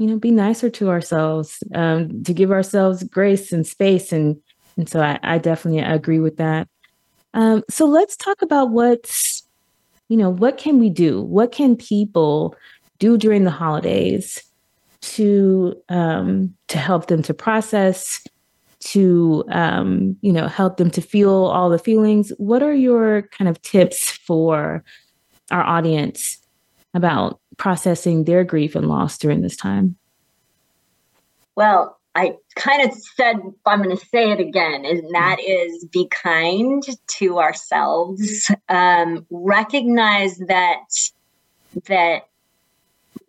you 0.00 0.06
know, 0.06 0.16
be 0.16 0.30
nicer 0.30 0.70
to 0.70 0.88
ourselves, 0.88 1.62
um, 1.74 2.22
to 2.24 2.32
give 2.32 2.50
ourselves 2.50 3.02
grace 3.04 3.52
and 3.52 3.66
space. 3.66 4.12
And, 4.14 4.40
and 4.78 4.88
so 4.88 5.02
I, 5.02 5.18
I 5.22 5.36
definitely 5.36 5.80
agree 5.80 6.20
with 6.20 6.38
that. 6.38 6.68
Um, 7.34 7.62
so 7.68 7.84
let's 7.84 8.16
talk 8.16 8.40
about 8.40 8.70
what's, 8.70 9.46
you 10.08 10.16
know, 10.16 10.30
what 10.30 10.56
can 10.56 10.78
we 10.78 10.88
do? 10.88 11.20
What 11.20 11.52
can 11.52 11.76
people 11.76 12.56
do 13.00 13.18
during 13.18 13.42
the 13.42 13.50
holidays 13.50 14.44
to 15.00 15.74
um, 15.88 16.54
to 16.68 16.78
help 16.78 17.08
them 17.08 17.22
to 17.24 17.34
process, 17.34 18.24
to 18.80 19.42
um, 19.50 20.16
you 20.20 20.32
know, 20.32 20.46
help 20.46 20.76
them 20.76 20.90
to 20.92 21.00
feel 21.00 21.46
all 21.46 21.68
the 21.68 21.78
feelings? 21.78 22.32
What 22.36 22.62
are 22.62 22.74
your 22.74 23.22
kind 23.36 23.48
of 23.48 23.60
tips 23.62 24.10
for 24.10 24.84
our 25.50 25.64
audience 25.64 26.38
about 26.94 27.40
processing 27.56 28.24
their 28.24 28.44
grief 28.44 28.76
and 28.76 28.88
loss 28.88 29.18
during 29.18 29.42
this 29.42 29.56
time? 29.56 29.96
Well, 31.56 31.98
I 32.14 32.36
kind 32.56 32.88
of 32.88 32.96
said, 33.16 33.36
I'm 33.66 33.82
going 33.82 33.96
to 33.96 34.06
say 34.06 34.32
it 34.32 34.40
again, 34.40 34.84
and 34.84 35.14
that 35.14 35.38
is 35.40 35.84
be 35.86 36.08
kind 36.08 36.82
to 37.18 37.38
ourselves. 37.38 38.50
Um, 38.68 39.26
recognize 39.30 40.38
that 40.38 40.84
that 41.86 42.29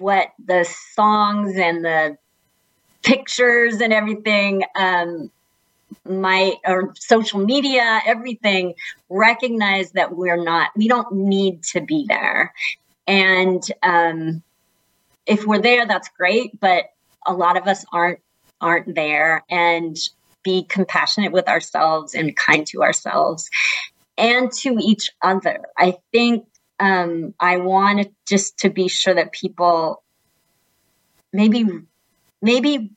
what 0.02 0.30
the 0.44 0.66
songs 0.94 1.56
and 1.58 1.86
the 1.86 2.18
pictures 3.04 3.82
and 3.82 3.94
everything 3.94 4.64
um, 4.76 5.32
my 6.06 6.54
or 6.66 6.94
social 6.98 7.40
media 7.40 8.02
everything 8.06 8.74
recognize 9.10 9.92
that 9.92 10.16
we're 10.16 10.42
not 10.42 10.70
we 10.76 10.88
don't 10.88 11.12
need 11.14 11.64
to 11.64 11.82
be 11.82 12.06
there 12.08 12.54
and 13.08 13.64
um, 13.84 14.44
if 15.26 15.46
we're 15.46 15.62
there, 15.62 15.86
that's 15.86 16.10
great. 16.10 16.60
But 16.60 16.92
a 17.26 17.34
lot 17.34 17.58
of 17.58 17.68
us 17.68 17.86
aren't 17.92 18.20
aren't 18.60 18.96
there. 18.96 19.44
And 19.50 19.98
be 20.44 20.64
compassionate 20.64 21.32
with 21.32 21.48
ourselves 21.48 22.16
and 22.16 22.36
kind 22.36 22.66
to 22.66 22.82
ourselves 22.82 23.48
and 24.18 24.52
to 24.52 24.78
each 24.82 25.12
other. 25.22 25.66
I 25.78 25.98
think 26.12 26.48
um, 26.82 27.36
I 27.40 27.58
wanted 27.58 28.14
just 28.28 28.58
to 28.60 28.70
be 28.70 28.88
sure 28.88 29.14
that 29.14 29.32
people 29.32 30.04
maybe 31.32 31.66
maybe 32.42 32.92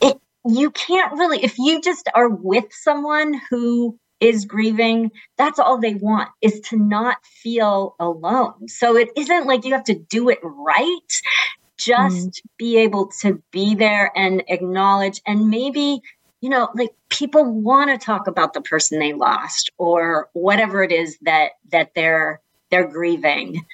it 0.00 0.20
you 0.46 0.70
can't 0.70 1.12
really 1.14 1.42
if 1.42 1.58
you 1.58 1.80
just 1.80 2.08
are 2.14 2.28
with 2.28 2.66
someone 2.70 3.40
who 3.50 3.98
is 4.20 4.44
grieving, 4.44 5.10
that's 5.36 5.58
all 5.58 5.78
they 5.78 5.94
want 5.94 6.28
is 6.40 6.60
to 6.60 6.76
not 6.76 7.18
feel 7.24 7.94
alone. 8.00 8.68
So 8.68 8.96
it 8.96 9.10
isn't 9.16 9.46
like 9.46 9.64
you 9.64 9.74
have 9.74 9.84
to 9.84 9.94
do 9.94 10.30
it 10.30 10.38
right. 10.42 11.20
Just 11.76 12.28
mm. 12.28 12.40
be 12.56 12.78
able 12.78 13.08
to 13.20 13.42
be 13.50 13.74
there 13.74 14.10
and 14.16 14.42
acknowledge 14.48 15.20
and 15.26 15.50
maybe 15.50 16.00
you 16.40 16.50
know 16.50 16.68
like 16.74 16.90
people 17.08 17.44
want 17.44 17.90
to 17.90 18.04
talk 18.04 18.26
about 18.26 18.52
the 18.52 18.60
person 18.60 18.98
they 18.98 19.12
lost 19.12 19.70
or 19.78 20.28
whatever 20.32 20.82
it 20.82 20.92
is 20.92 21.18
that 21.22 21.52
that 21.72 21.92
they're 21.94 22.40
they're 22.70 22.88
grieving 22.88 23.64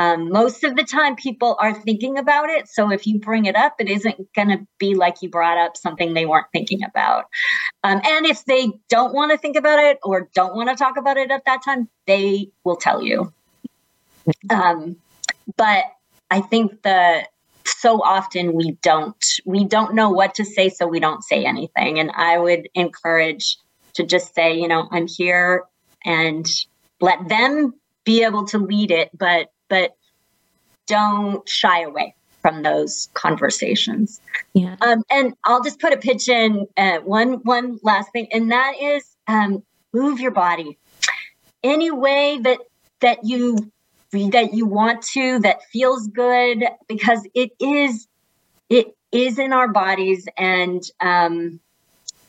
um, 0.00 0.30
most 0.30 0.64
of 0.64 0.76
the 0.76 0.82
time, 0.82 1.14
people 1.14 1.58
are 1.60 1.74
thinking 1.74 2.16
about 2.16 2.48
it. 2.48 2.68
So 2.68 2.90
if 2.90 3.06
you 3.06 3.20
bring 3.20 3.44
it 3.44 3.54
up, 3.54 3.74
it 3.78 3.90
isn't 3.90 4.32
going 4.32 4.48
to 4.48 4.66
be 4.78 4.94
like 4.94 5.20
you 5.20 5.28
brought 5.28 5.58
up 5.58 5.76
something 5.76 6.14
they 6.14 6.24
weren't 6.24 6.46
thinking 6.54 6.82
about. 6.82 7.26
Um, 7.84 8.00
and 8.02 8.24
if 8.24 8.42
they 8.46 8.72
don't 8.88 9.12
want 9.12 9.30
to 9.32 9.36
think 9.36 9.56
about 9.56 9.78
it 9.78 9.98
or 10.02 10.30
don't 10.34 10.56
want 10.56 10.70
to 10.70 10.74
talk 10.74 10.96
about 10.96 11.18
it 11.18 11.30
at 11.30 11.44
that 11.44 11.62
time, 11.62 11.86
they 12.06 12.48
will 12.64 12.76
tell 12.76 13.02
you. 13.02 13.30
Um, 14.48 14.96
but 15.58 15.84
I 16.30 16.40
think 16.40 16.80
that 16.80 17.26
so 17.66 18.02
often 18.02 18.54
we 18.54 18.78
don't 18.82 19.22
we 19.44 19.64
don't 19.64 19.94
know 19.94 20.08
what 20.08 20.36
to 20.36 20.46
say, 20.46 20.70
so 20.70 20.86
we 20.86 21.00
don't 21.00 21.22
say 21.22 21.44
anything. 21.44 21.98
And 21.98 22.10
I 22.10 22.38
would 22.38 22.70
encourage 22.74 23.58
to 23.94 24.06
just 24.06 24.34
say, 24.34 24.58
you 24.58 24.66
know, 24.68 24.88
I'm 24.90 25.06
here 25.06 25.64
and 26.06 26.48
let 27.02 27.28
them 27.28 27.74
be 28.04 28.24
able 28.24 28.46
to 28.46 28.58
lead 28.58 28.90
it, 28.90 29.10
but 29.16 29.52
but 29.68 29.96
don't 30.86 31.48
shy 31.48 31.82
away 31.82 32.14
from 32.42 32.62
those 32.62 33.08
conversations. 33.14 34.20
Yeah. 34.54 34.76
Um, 34.80 35.02
and 35.10 35.34
I'll 35.44 35.62
just 35.62 35.78
put 35.78 35.92
a 35.92 35.98
pitch 35.98 36.28
in 36.28 36.66
uh, 36.76 36.98
one 36.98 37.34
one 37.42 37.78
last 37.82 38.12
thing, 38.12 38.28
and 38.32 38.50
that 38.50 38.74
is 38.80 39.04
um, 39.26 39.62
move 39.92 40.20
your 40.20 40.30
body 40.30 40.78
any 41.62 41.90
way 41.90 42.38
that 42.38 42.58
that 43.00 43.18
you 43.24 43.70
that 44.12 44.54
you 44.54 44.66
want 44.66 45.02
to 45.02 45.38
that 45.40 45.62
feels 45.72 46.08
good 46.08 46.64
because 46.88 47.26
it 47.34 47.50
is 47.60 48.08
it 48.68 48.94
is 49.12 49.38
in 49.38 49.52
our 49.52 49.68
bodies 49.68 50.26
and 50.36 50.82
um, 51.00 51.60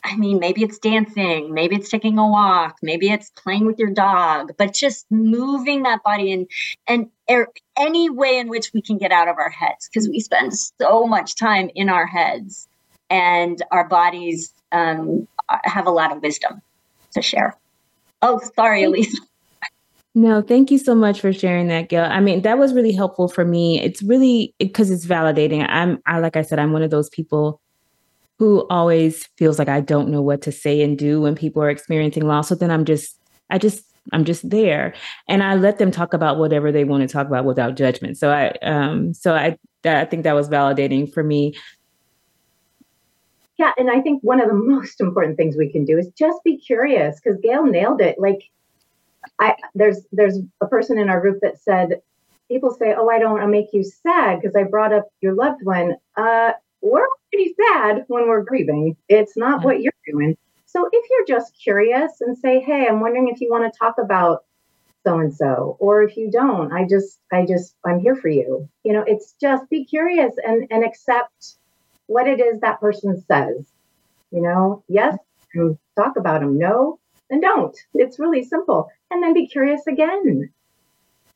I 0.04 0.16
mean, 0.16 0.40
maybe 0.40 0.62
it's 0.62 0.78
dancing, 0.78 1.54
maybe 1.54 1.76
it's 1.76 1.88
taking 1.88 2.18
a 2.18 2.28
walk, 2.28 2.76
maybe 2.82 3.10
it's 3.10 3.30
playing 3.30 3.66
with 3.66 3.78
your 3.78 3.90
dog, 3.90 4.52
but 4.58 4.74
just 4.74 5.06
moving 5.10 5.84
that 5.84 6.02
body 6.02 6.32
and 6.32 6.48
and 6.88 7.08
er, 7.30 7.48
any 7.78 8.10
way 8.10 8.38
in 8.38 8.48
which 8.48 8.72
we 8.74 8.82
can 8.82 8.98
get 8.98 9.12
out 9.12 9.28
of 9.28 9.38
our 9.38 9.50
heads 9.50 9.88
because 9.88 10.08
we 10.08 10.18
spend 10.18 10.52
so 10.56 11.06
much 11.06 11.36
time 11.36 11.70
in 11.74 11.88
our 11.88 12.06
heads 12.06 12.66
and 13.10 13.62
our 13.70 13.88
bodies 13.88 14.52
um, 14.72 15.28
have 15.64 15.86
a 15.86 15.90
lot 15.90 16.14
of 16.14 16.22
wisdom 16.22 16.60
to 17.14 17.22
share. 17.22 17.56
Oh, 18.22 18.40
sorry, 18.56 18.84
Elise. 18.84 19.18
No, 20.14 20.42
thank 20.42 20.70
you 20.70 20.76
so 20.76 20.94
much 20.94 21.22
for 21.22 21.32
sharing 21.32 21.68
that, 21.68 21.88
Gail. 21.88 22.04
I 22.04 22.20
mean, 22.20 22.42
that 22.42 22.58
was 22.58 22.74
really 22.74 22.92
helpful 22.92 23.28
for 23.28 23.46
me. 23.46 23.80
It's 23.80 24.02
really 24.02 24.54
because 24.58 24.90
it's 24.90 25.06
validating. 25.06 25.64
I'm, 25.66 26.02
I 26.04 26.18
like 26.18 26.36
I 26.36 26.42
said, 26.42 26.58
I'm 26.58 26.72
one 26.72 26.82
of 26.82 26.90
those 26.90 27.08
people 27.08 27.61
who 28.42 28.66
always 28.70 29.28
feels 29.38 29.56
like 29.56 29.68
I 29.68 29.80
don't 29.80 30.08
know 30.08 30.20
what 30.20 30.42
to 30.42 30.50
say 30.50 30.82
and 30.82 30.98
do 30.98 31.20
when 31.20 31.36
people 31.36 31.62
are 31.62 31.70
experiencing 31.70 32.26
loss. 32.26 32.48
So 32.48 32.56
then 32.56 32.72
I'm 32.72 32.84
just, 32.84 33.16
I 33.50 33.58
just, 33.58 33.84
I'm 34.12 34.24
just 34.24 34.50
there, 34.50 34.94
and 35.28 35.44
I 35.44 35.54
let 35.54 35.78
them 35.78 35.92
talk 35.92 36.12
about 36.12 36.38
whatever 36.38 36.72
they 36.72 36.82
want 36.82 37.02
to 37.02 37.06
talk 37.12 37.28
about 37.28 37.44
without 37.44 37.76
judgment. 37.76 38.18
So 38.18 38.32
I, 38.32 38.48
um, 38.62 39.14
so 39.14 39.32
I, 39.32 39.56
I 39.84 40.06
think 40.06 40.24
that 40.24 40.34
was 40.34 40.48
validating 40.48 41.12
for 41.14 41.22
me. 41.22 41.54
Yeah, 43.58 43.70
and 43.78 43.88
I 43.88 44.00
think 44.00 44.24
one 44.24 44.40
of 44.40 44.48
the 44.48 44.54
most 44.74 45.00
important 45.00 45.36
things 45.36 45.56
we 45.56 45.70
can 45.70 45.84
do 45.84 45.96
is 45.96 46.08
just 46.18 46.42
be 46.42 46.56
curious 46.56 47.20
because 47.20 47.38
Gail 47.40 47.64
nailed 47.64 48.00
it. 48.00 48.18
Like, 48.18 48.50
I 49.38 49.54
there's 49.76 50.04
there's 50.10 50.40
a 50.60 50.66
person 50.66 50.98
in 50.98 51.08
our 51.08 51.20
group 51.20 51.38
that 51.42 51.60
said 51.60 52.00
people 52.48 52.72
say, 52.76 52.92
"Oh, 52.98 53.08
I 53.08 53.20
don't 53.20 53.30
want 53.30 53.44
to 53.44 53.48
make 53.48 53.72
you 53.72 53.84
sad 53.84 54.40
because 54.40 54.56
I 54.56 54.64
brought 54.64 54.92
up 54.92 55.06
your 55.20 55.34
loved 55.34 55.60
one." 55.62 55.94
Uh, 56.16 56.54
we're 56.80 57.06
pretty 57.32 57.54
sad 57.60 58.04
when 58.08 58.28
we're 58.28 58.42
grieving. 58.42 58.96
It's 59.08 59.36
not 59.36 59.60
yeah. 59.60 59.64
what 59.64 59.80
you're 59.80 59.92
doing. 60.06 60.36
So 60.66 60.88
if 60.90 61.04
you're 61.10 61.38
just 61.38 61.58
curious 61.62 62.20
and 62.20 62.36
say, 62.36 62.60
"Hey, 62.60 62.86
I'm 62.88 63.00
wondering 63.00 63.28
if 63.28 63.40
you 63.40 63.50
want 63.50 63.70
to 63.70 63.78
talk 63.78 63.96
about 63.98 64.44
so 65.04 65.18
and 65.18 65.34
so," 65.34 65.76
or 65.80 66.02
if 66.02 66.16
you 66.16 66.30
don't, 66.30 66.72
I 66.72 66.86
just, 66.88 67.18
I 67.32 67.44
just, 67.44 67.74
I'm 67.84 68.00
here 68.00 68.16
for 68.16 68.28
you. 68.28 68.68
You 68.84 68.92
know, 68.94 69.04
it's 69.06 69.34
just 69.40 69.68
be 69.68 69.84
curious 69.84 70.34
and 70.44 70.66
and 70.70 70.84
accept 70.84 71.56
what 72.06 72.26
it 72.26 72.40
is 72.40 72.60
that 72.60 72.80
person 72.80 73.22
says. 73.26 73.64
You 74.30 74.40
know, 74.40 74.82
yes, 74.88 75.18
talk 75.96 76.16
about 76.16 76.40
them. 76.40 76.58
No, 76.58 76.98
then 77.28 77.40
don't. 77.40 77.76
It's 77.94 78.18
really 78.18 78.42
simple. 78.42 78.90
And 79.10 79.22
then 79.22 79.34
be 79.34 79.46
curious 79.46 79.86
again. 79.86 80.50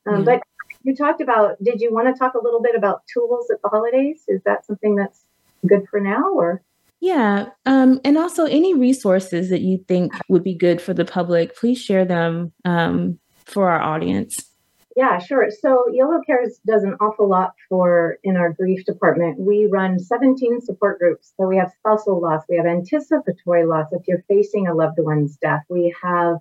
Um, 0.07 0.25
But 0.25 0.43
you 0.83 0.95
talked 0.95 1.21
about, 1.21 1.63
did 1.63 1.81
you 1.81 1.93
want 1.93 2.07
to 2.07 2.19
talk 2.19 2.35
a 2.35 2.43
little 2.43 2.63
bit 2.63 2.75
about 2.75 3.03
tools 3.13 3.51
at 3.51 3.61
the 3.61 3.69
holidays? 3.69 4.25
Is 4.29 4.41
that 4.45 4.65
something 4.65 4.95
that's 4.95 5.26
good 5.67 5.87
for 5.91 6.01
now 6.01 6.33
or? 6.33 6.63
Yeah. 7.01 7.51
Um, 7.67 8.01
and 8.05 8.17
also, 8.17 8.45
any 8.47 8.75
resources 8.75 9.51
that 9.51 9.61
you 9.61 9.85
think 9.87 10.13
would 10.29 10.43
be 10.43 10.55
good 10.55 10.81
for 10.81 10.95
the 10.95 11.05
public, 11.05 11.55
please 11.57 11.79
share 11.79 12.05
them 12.05 12.53
um, 12.65 13.19
for 13.45 13.69
our 13.71 13.81
audience. 13.81 14.51
Yeah, 14.97 15.19
sure. 15.19 15.51
So 15.51 15.85
Yolo 15.93 16.23
Cares 16.27 16.59
does 16.67 16.83
an 16.83 16.97
awful 17.01 17.29
lot 17.29 17.53
for 17.69 18.17
in 18.25 18.39
our 18.39 18.55
grief 18.55 18.87
department. 18.87 19.39
We 19.39 19.67
run 19.67 19.99
17 19.99 20.63
support 20.63 20.99
groups. 20.99 21.35
So 21.37 21.47
we 21.47 21.59
have 21.59 21.71
spousal 21.79 22.19
loss, 22.19 22.45
we 22.49 22.57
have 22.57 22.65
anticipatory 22.65 23.67
loss 23.67 23.89
if 23.93 24.09
you're 24.09 24.25
facing 24.27 24.67
a 24.67 24.75
loved 24.75 24.99
one's 24.99 25.37
death. 25.37 25.61
We 25.69 25.95
have 26.03 26.39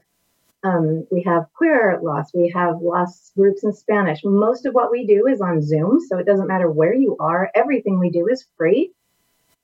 um, 0.63 1.05
we 1.11 1.21
have 1.23 1.45
queer 1.53 1.99
loss. 2.01 2.33
We 2.33 2.49
have 2.55 2.81
loss 2.81 3.31
groups 3.37 3.63
in 3.63 3.71
Spanish. 3.71 4.21
Most 4.23 4.65
of 4.65 4.73
what 4.73 4.89
we 4.89 5.05
do 5.05 5.27
is 5.27 5.39
on 5.41 5.61
Zoom, 5.61 5.99
so 5.99 6.17
it 6.17 6.25
doesn't 6.25 6.47
matter 6.47 6.71
where 6.71 6.95
you 6.95 7.17
are. 7.19 7.51
Everything 7.53 7.99
we 7.99 8.09
do 8.09 8.27
is 8.27 8.47
free. 8.57 8.91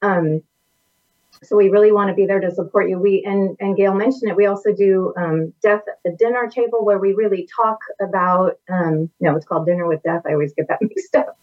Um, 0.01 0.43
so 1.43 1.55
we 1.55 1.69
really 1.69 1.91
want 1.91 2.09
to 2.09 2.13
be 2.13 2.25
there 2.25 2.39
to 2.39 2.51
support 2.51 2.89
you. 2.89 2.99
We 2.99 3.23
and 3.25 3.57
and 3.59 3.75
Gail 3.75 3.93
mentioned 3.93 4.29
it. 4.29 4.35
We 4.35 4.45
also 4.45 4.73
do 4.73 5.13
um, 5.17 5.53
death 5.61 5.81
at 5.87 5.99
the 6.03 6.15
dinner 6.17 6.47
table 6.47 6.85
where 6.85 6.99
we 6.99 7.13
really 7.13 7.47
talk 7.55 7.79
about. 7.99 8.59
Um, 8.69 9.09
no, 9.19 9.35
it's 9.35 9.45
called 9.45 9.65
dinner 9.65 9.87
with 9.87 10.03
death. 10.03 10.21
I 10.25 10.33
always 10.33 10.53
get 10.53 10.67
that 10.67 10.79
mixed 10.81 11.15
up. 11.15 11.37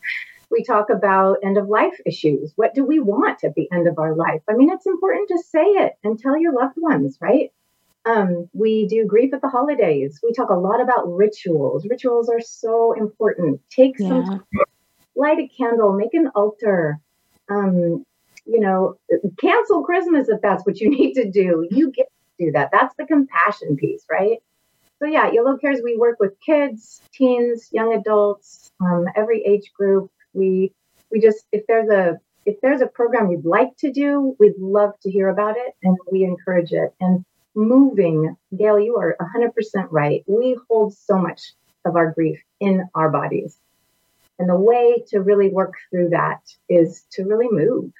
We 0.50 0.62
talk 0.62 0.88
about 0.88 1.38
end 1.42 1.58
of 1.58 1.68
life 1.68 2.00
issues. 2.06 2.52
What 2.56 2.74
do 2.74 2.84
we 2.84 3.00
want 3.00 3.44
at 3.44 3.54
the 3.54 3.68
end 3.72 3.86
of 3.86 3.98
our 3.98 4.14
life? 4.14 4.40
I 4.48 4.54
mean, 4.54 4.70
it's 4.70 4.86
important 4.86 5.28
to 5.28 5.42
say 5.42 5.64
it 5.64 5.94
and 6.04 6.18
tell 6.18 6.38
your 6.38 6.54
loved 6.54 6.76
ones, 6.76 7.18
right? 7.20 7.52
Um, 8.06 8.48
we 8.54 8.86
do 8.86 9.04
grief 9.04 9.34
at 9.34 9.42
the 9.42 9.48
holidays. 9.48 10.20
We 10.22 10.32
talk 10.32 10.48
a 10.48 10.54
lot 10.54 10.80
about 10.80 11.14
rituals. 11.14 11.86
Rituals 11.86 12.30
are 12.30 12.40
so 12.40 12.92
important. 12.92 13.60
Take 13.68 13.98
yeah. 13.98 14.08
some 14.08 14.24
time, 14.24 14.44
light 15.14 15.38
a 15.38 15.48
candle, 15.48 15.92
make 15.92 16.14
an 16.14 16.28
altar. 16.34 16.98
Um, 17.50 18.06
you 18.48 18.60
know, 18.60 18.96
cancel 19.38 19.82
Christmas 19.84 20.28
if 20.28 20.40
that's 20.40 20.64
what 20.64 20.80
you 20.80 20.90
need 20.98 21.14
to 21.14 21.30
do. 21.30 21.68
You 21.70 21.90
get 21.90 22.06
to 22.38 22.46
do 22.46 22.52
that. 22.52 22.70
That's 22.72 22.94
the 22.96 23.06
compassion 23.06 23.76
piece, 23.76 24.04
right? 24.10 24.38
So 24.98 25.06
yeah, 25.06 25.30
Yolo 25.30 25.56
Cares, 25.58 25.80
we 25.84 25.96
work 25.96 26.16
with 26.18 26.32
kids, 26.40 27.00
teens, 27.12 27.68
young 27.72 27.94
adults, 27.94 28.72
um, 28.80 29.06
every 29.14 29.44
age 29.44 29.72
group. 29.72 30.10
We 30.32 30.72
we 31.10 31.20
just 31.20 31.46
if 31.52 31.66
there's 31.68 31.88
a 31.88 32.18
if 32.46 32.60
there's 32.62 32.80
a 32.80 32.86
program 32.86 33.30
you'd 33.30 33.44
like 33.44 33.76
to 33.78 33.92
do, 33.92 34.34
we'd 34.40 34.58
love 34.58 34.92
to 35.02 35.10
hear 35.10 35.28
about 35.28 35.56
it 35.56 35.74
and 35.82 35.96
we 36.10 36.24
encourage 36.24 36.72
it. 36.72 36.94
And 36.98 37.24
moving, 37.54 38.36
Gail, 38.56 38.80
you 38.80 38.96
are 38.96 39.16
100% 39.20 39.52
right. 39.90 40.24
We 40.26 40.56
hold 40.68 40.94
so 40.94 41.18
much 41.18 41.52
of 41.84 41.96
our 41.96 42.10
grief 42.12 42.40
in 42.58 42.88
our 42.94 43.10
bodies. 43.10 43.58
And 44.38 44.48
the 44.48 44.56
way 44.56 45.04
to 45.08 45.20
really 45.20 45.50
work 45.50 45.74
through 45.90 46.10
that 46.10 46.40
is 46.68 47.04
to 47.12 47.24
really 47.24 47.48
move. 47.50 47.92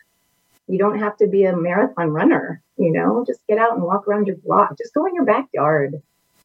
You 0.69 0.79
don't 0.79 0.99
have 0.99 1.17
to 1.19 1.27
be 1.27 1.45
a 1.45 1.57
marathon 1.57 2.11
runner, 2.11 2.63
you 2.77 2.93
know, 2.93 3.25
just 3.27 3.41
get 3.49 3.59
out 3.59 3.75
and 3.75 3.83
walk 3.83 4.07
around 4.07 4.27
your 4.27 4.37
block. 4.37 4.77
Just 4.79 4.95
go 4.95 5.07
in 5.07 5.15
your 5.15 5.25
backyard, 5.25 6.01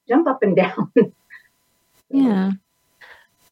jump 0.07 0.28
up 0.28 0.41
and 0.41 0.55
down. 0.63 0.91
yeah. 2.09 2.51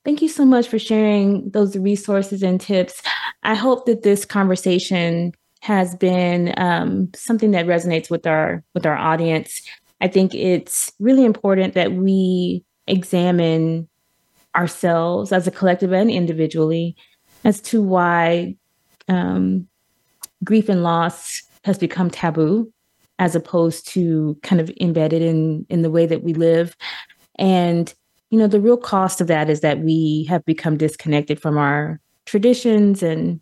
Thank 0.04 0.22
you 0.22 0.30
so 0.30 0.46
much 0.46 0.68
for 0.68 0.80
sharing 0.80 1.50
those 1.52 1.78
resources 1.78 2.42
and 2.42 2.60
tips. 2.60 3.02
I 3.44 3.54
hope 3.54 3.86
that 3.86 4.02
this 4.02 4.26
conversation 4.26 5.34
has 5.60 5.96
been 5.96 6.56
um, 6.58 7.12
something 7.16 7.52
that 7.52 7.68
resonates 7.68 8.10
with 8.10 8.26
our 8.26 8.64
with 8.74 8.86
our 8.86 8.98
audience. 8.98 9.62
I 10.00 10.08
think 10.08 10.34
it's 10.34 10.92
really 11.00 11.24
important 11.24 11.76
that 11.76 11.92
we 11.94 12.64
examine 12.88 13.88
ourselves 14.56 15.32
as 15.32 15.48
a 15.48 15.52
collective 15.52 15.94
and 15.94 16.10
individually 16.10 16.96
as 17.44 17.62
to 17.62 17.82
why 17.82 18.56
um, 19.08 19.68
grief 20.44 20.70
and 20.70 20.84
loss 20.84 21.44
has 21.64 21.78
become 21.78 22.10
taboo 22.10 22.72
as 23.20 23.36
opposed 23.36 23.88
to 23.88 24.38
kind 24.42 24.60
of 24.60 24.72
embedded 24.82 25.22
in 25.22 25.66
in 25.70 25.84
the 25.84 25.92
way 25.92 26.06
that 26.06 26.24
we 26.24 26.34
live. 26.34 26.76
And 27.38 27.94
you 28.32 28.40
know 28.40 28.48
the 28.48 28.62
real 28.62 28.78
cost 28.78 29.22
of 29.22 29.28
that 29.28 29.50
is 29.50 29.60
that 29.62 29.80
we 29.80 30.26
have 30.30 30.44
become 30.46 30.78
disconnected 30.78 31.40
from 31.40 31.58
our 31.58 32.00
traditions 32.26 33.04
and 33.04 33.40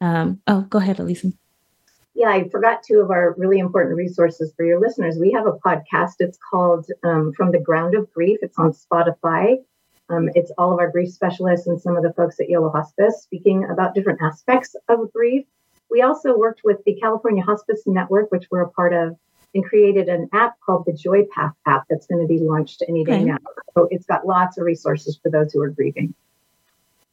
um, 0.00 0.40
oh 0.46 0.62
go 0.62 0.78
ahead 0.78 0.98
elisa. 0.98 1.32
Yeah 2.14 2.30
i 2.30 2.48
forgot 2.48 2.82
two 2.82 3.00
of 3.00 3.10
our 3.10 3.34
really 3.36 3.58
important 3.58 3.96
resources 3.96 4.52
for 4.56 4.64
your 4.64 4.80
listeners. 4.80 5.16
We 5.18 5.32
have 5.32 5.46
a 5.46 5.52
podcast. 5.52 6.14
It's 6.18 6.38
called 6.50 6.86
um, 7.04 7.32
from 7.36 7.52
the 7.52 7.60
ground 7.60 7.94
of 7.94 8.12
grief. 8.12 8.38
It's 8.42 8.58
on 8.58 8.72
spotify. 8.72 9.58
Um, 10.10 10.28
it's 10.34 10.52
all 10.58 10.72
of 10.72 10.78
our 10.80 10.90
grief 10.90 11.10
specialists 11.10 11.66
and 11.66 11.80
some 11.80 11.96
of 11.96 12.02
the 12.02 12.12
folks 12.12 12.38
at 12.40 12.48
Yolo 12.48 12.70
hospice 12.70 13.22
speaking 13.22 13.68
about 13.70 13.94
different 13.94 14.20
aspects 14.20 14.74
of 14.88 15.12
grief 15.12 15.46
we 15.94 16.02
also 16.02 16.36
worked 16.36 16.62
with 16.64 16.84
the 16.84 16.96
California 16.96 17.42
Hospice 17.42 17.82
Network, 17.86 18.32
which 18.32 18.46
we're 18.50 18.62
a 18.62 18.68
part 18.68 18.92
of, 18.92 19.16
and 19.54 19.64
created 19.64 20.08
an 20.08 20.28
app 20.32 20.58
called 20.66 20.84
the 20.86 20.92
Joy 20.92 21.24
Path 21.32 21.52
app 21.66 21.84
that's 21.88 22.08
going 22.08 22.20
to 22.20 22.26
be 22.26 22.40
launched 22.40 22.82
any 22.88 23.04
day 23.04 23.14
okay. 23.14 23.24
now. 23.26 23.38
So 23.74 23.86
it's 23.92 24.04
got 24.04 24.26
lots 24.26 24.58
of 24.58 24.64
resources 24.64 25.16
for 25.22 25.30
those 25.30 25.52
who 25.52 25.60
are 25.62 25.68
grieving. 25.68 26.12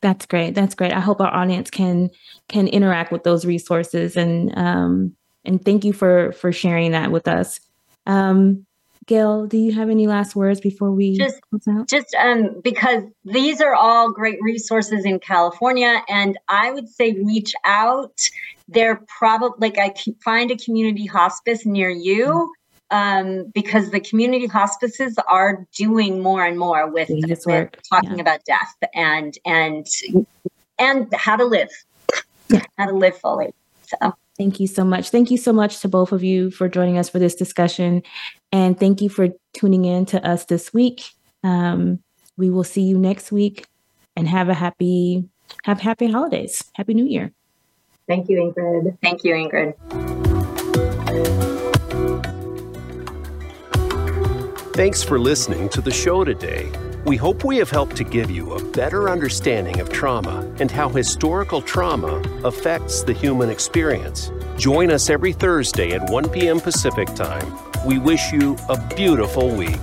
That's 0.01 0.25
great. 0.25 0.55
That's 0.55 0.73
great. 0.73 0.93
I 0.93 0.99
hope 0.99 1.21
our 1.21 1.31
audience 1.31 1.69
can 1.69 2.09
can 2.47 2.67
interact 2.67 3.11
with 3.11 3.23
those 3.23 3.45
resources 3.45 4.17
and 4.17 4.51
um, 4.57 5.15
and 5.45 5.63
thank 5.63 5.85
you 5.85 5.93
for 5.93 6.31
for 6.31 6.51
sharing 6.51 6.91
that 6.93 7.11
with 7.11 7.27
us. 7.27 7.59
Um, 8.07 8.65
Gail, 9.07 9.47
do 9.47 9.57
you 9.57 9.73
have 9.73 9.89
any 9.89 10.05
last 10.05 10.35
words 10.35 10.61
before 10.61 10.91
we 10.91 11.17
just 11.17 11.39
just 11.89 12.15
um, 12.15 12.61
because 12.63 13.03
these 13.25 13.59
are 13.59 13.73
all 13.73 14.11
great 14.11 14.37
resources 14.41 15.05
in 15.05 15.19
California, 15.19 16.03
and 16.07 16.37
I 16.47 16.71
would 16.71 16.87
say 16.87 17.13
reach 17.13 17.53
out. 17.65 18.19
They're 18.67 19.01
probably 19.19 19.69
like 19.69 19.79
I 19.79 19.93
find 20.23 20.51
a 20.51 20.57
community 20.57 21.05
hospice 21.05 21.65
near 21.65 21.89
you. 21.89 22.53
Um, 22.91 23.45
because 23.53 23.89
the 23.91 24.01
community 24.01 24.47
hospices 24.47 25.17
are 25.29 25.65
doing 25.77 26.21
more 26.21 26.43
and 26.43 26.59
more 26.59 26.91
with, 26.91 27.07
with 27.09 27.45
talking 27.89 28.15
yeah. 28.15 28.21
about 28.21 28.43
death 28.43 28.75
and 28.93 29.37
and 29.45 29.87
and 30.77 31.07
how 31.13 31.37
to 31.37 31.45
live, 31.45 31.69
yeah. 32.49 32.61
how 32.77 32.87
to 32.87 32.93
live 32.93 33.17
fully. 33.17 33.53
So 33.83 34.13
Thank 34.41 34.59
you 34.59 34.65
so 34.65 34.83
much. 34.83 35.11
Thank 35.11 35.29
you 35.29 35.37
so 35.37 35.53
much 35.53 35.81
to 35.81 35.87
both 35.87 36.11
of 36.11 36.23
you 36.23 36.49
for 36.49 36.67
joining 36.67 36.97
us 36.97 37.07
for 37.07 37.19
this 37.19 37.35
discussion. 37.35 38.01
And 38.51 38.79
thank 38.79 38.99
you 38.99 39.07
for 39.07 39.27
tuning 39.53 39.85
in 39.85 40.07
to 40.07 40.27
us 40.27 40.45
this 40.45 40.73
week. 40.73 41.03
Um, 41.43 41.99
we 42.37 42.49
will 42.49 42.63
see 42.63 42.81
you 42.81 42.97
next 42.97 43.31
week 43.31 43.67
and 44.15 44.27
have 44.27 44.49
a 44.49 44.55
happy, 44.55 45.29
have 45.65 45.79
happy 45.79 46.11
holidays. 46.11 46.63
Happy 46.73 46.95
New 46.95 47.05
Year. 47.05 47.31
Thank 48.07 48.29
you, 48.29 48.39
Ingrid. 48.39 48.97
Thank 49.03 49.23
you, 49.23 49.35
Ingrid. 49.35 49.75
Thanks 54.73 55.03
for 55.03 55.19
listening 55.19 55.69
to 55.69 55.81
the 55.81 55.91
show 55.91 56.23
today. 56.23 56.71
We 57.03 57.17
hope 57.17 57.43
we 57.43 57.57
have 57.57 57.71
helped 57.71 57.95
to 57.95 58.03
give 58.03 58.29
you 58.29 58.53
a 58.53 58.63
better 58.63 59.09
understanding 59.09 59.79
of 59.79 59.89
trauma 59.89 60.47
and 60.59 60.69
how 60.69 60.87
historical 60.87 61.59
trauma 61.59 62.21
affects 62.43 63.01
the 63.01 63.13
human 63.13 63.49
experience. 63.49 64.31
Join 64.55 64.91
us 64.91 65.09
every 65.09 65.33
Thursday 65.33 65.93
at 65.93 66.07
1 66.11 66.29
p.m. 66.29 66.59
Pacific 66.59 67.07
Time. 67.15 67.57
We 67.87 67.97
wish 67.97 68.31
you 68.31 68.55
a 68.69 68.77
beautiful 68.95 69.49
week. 69.49 69.79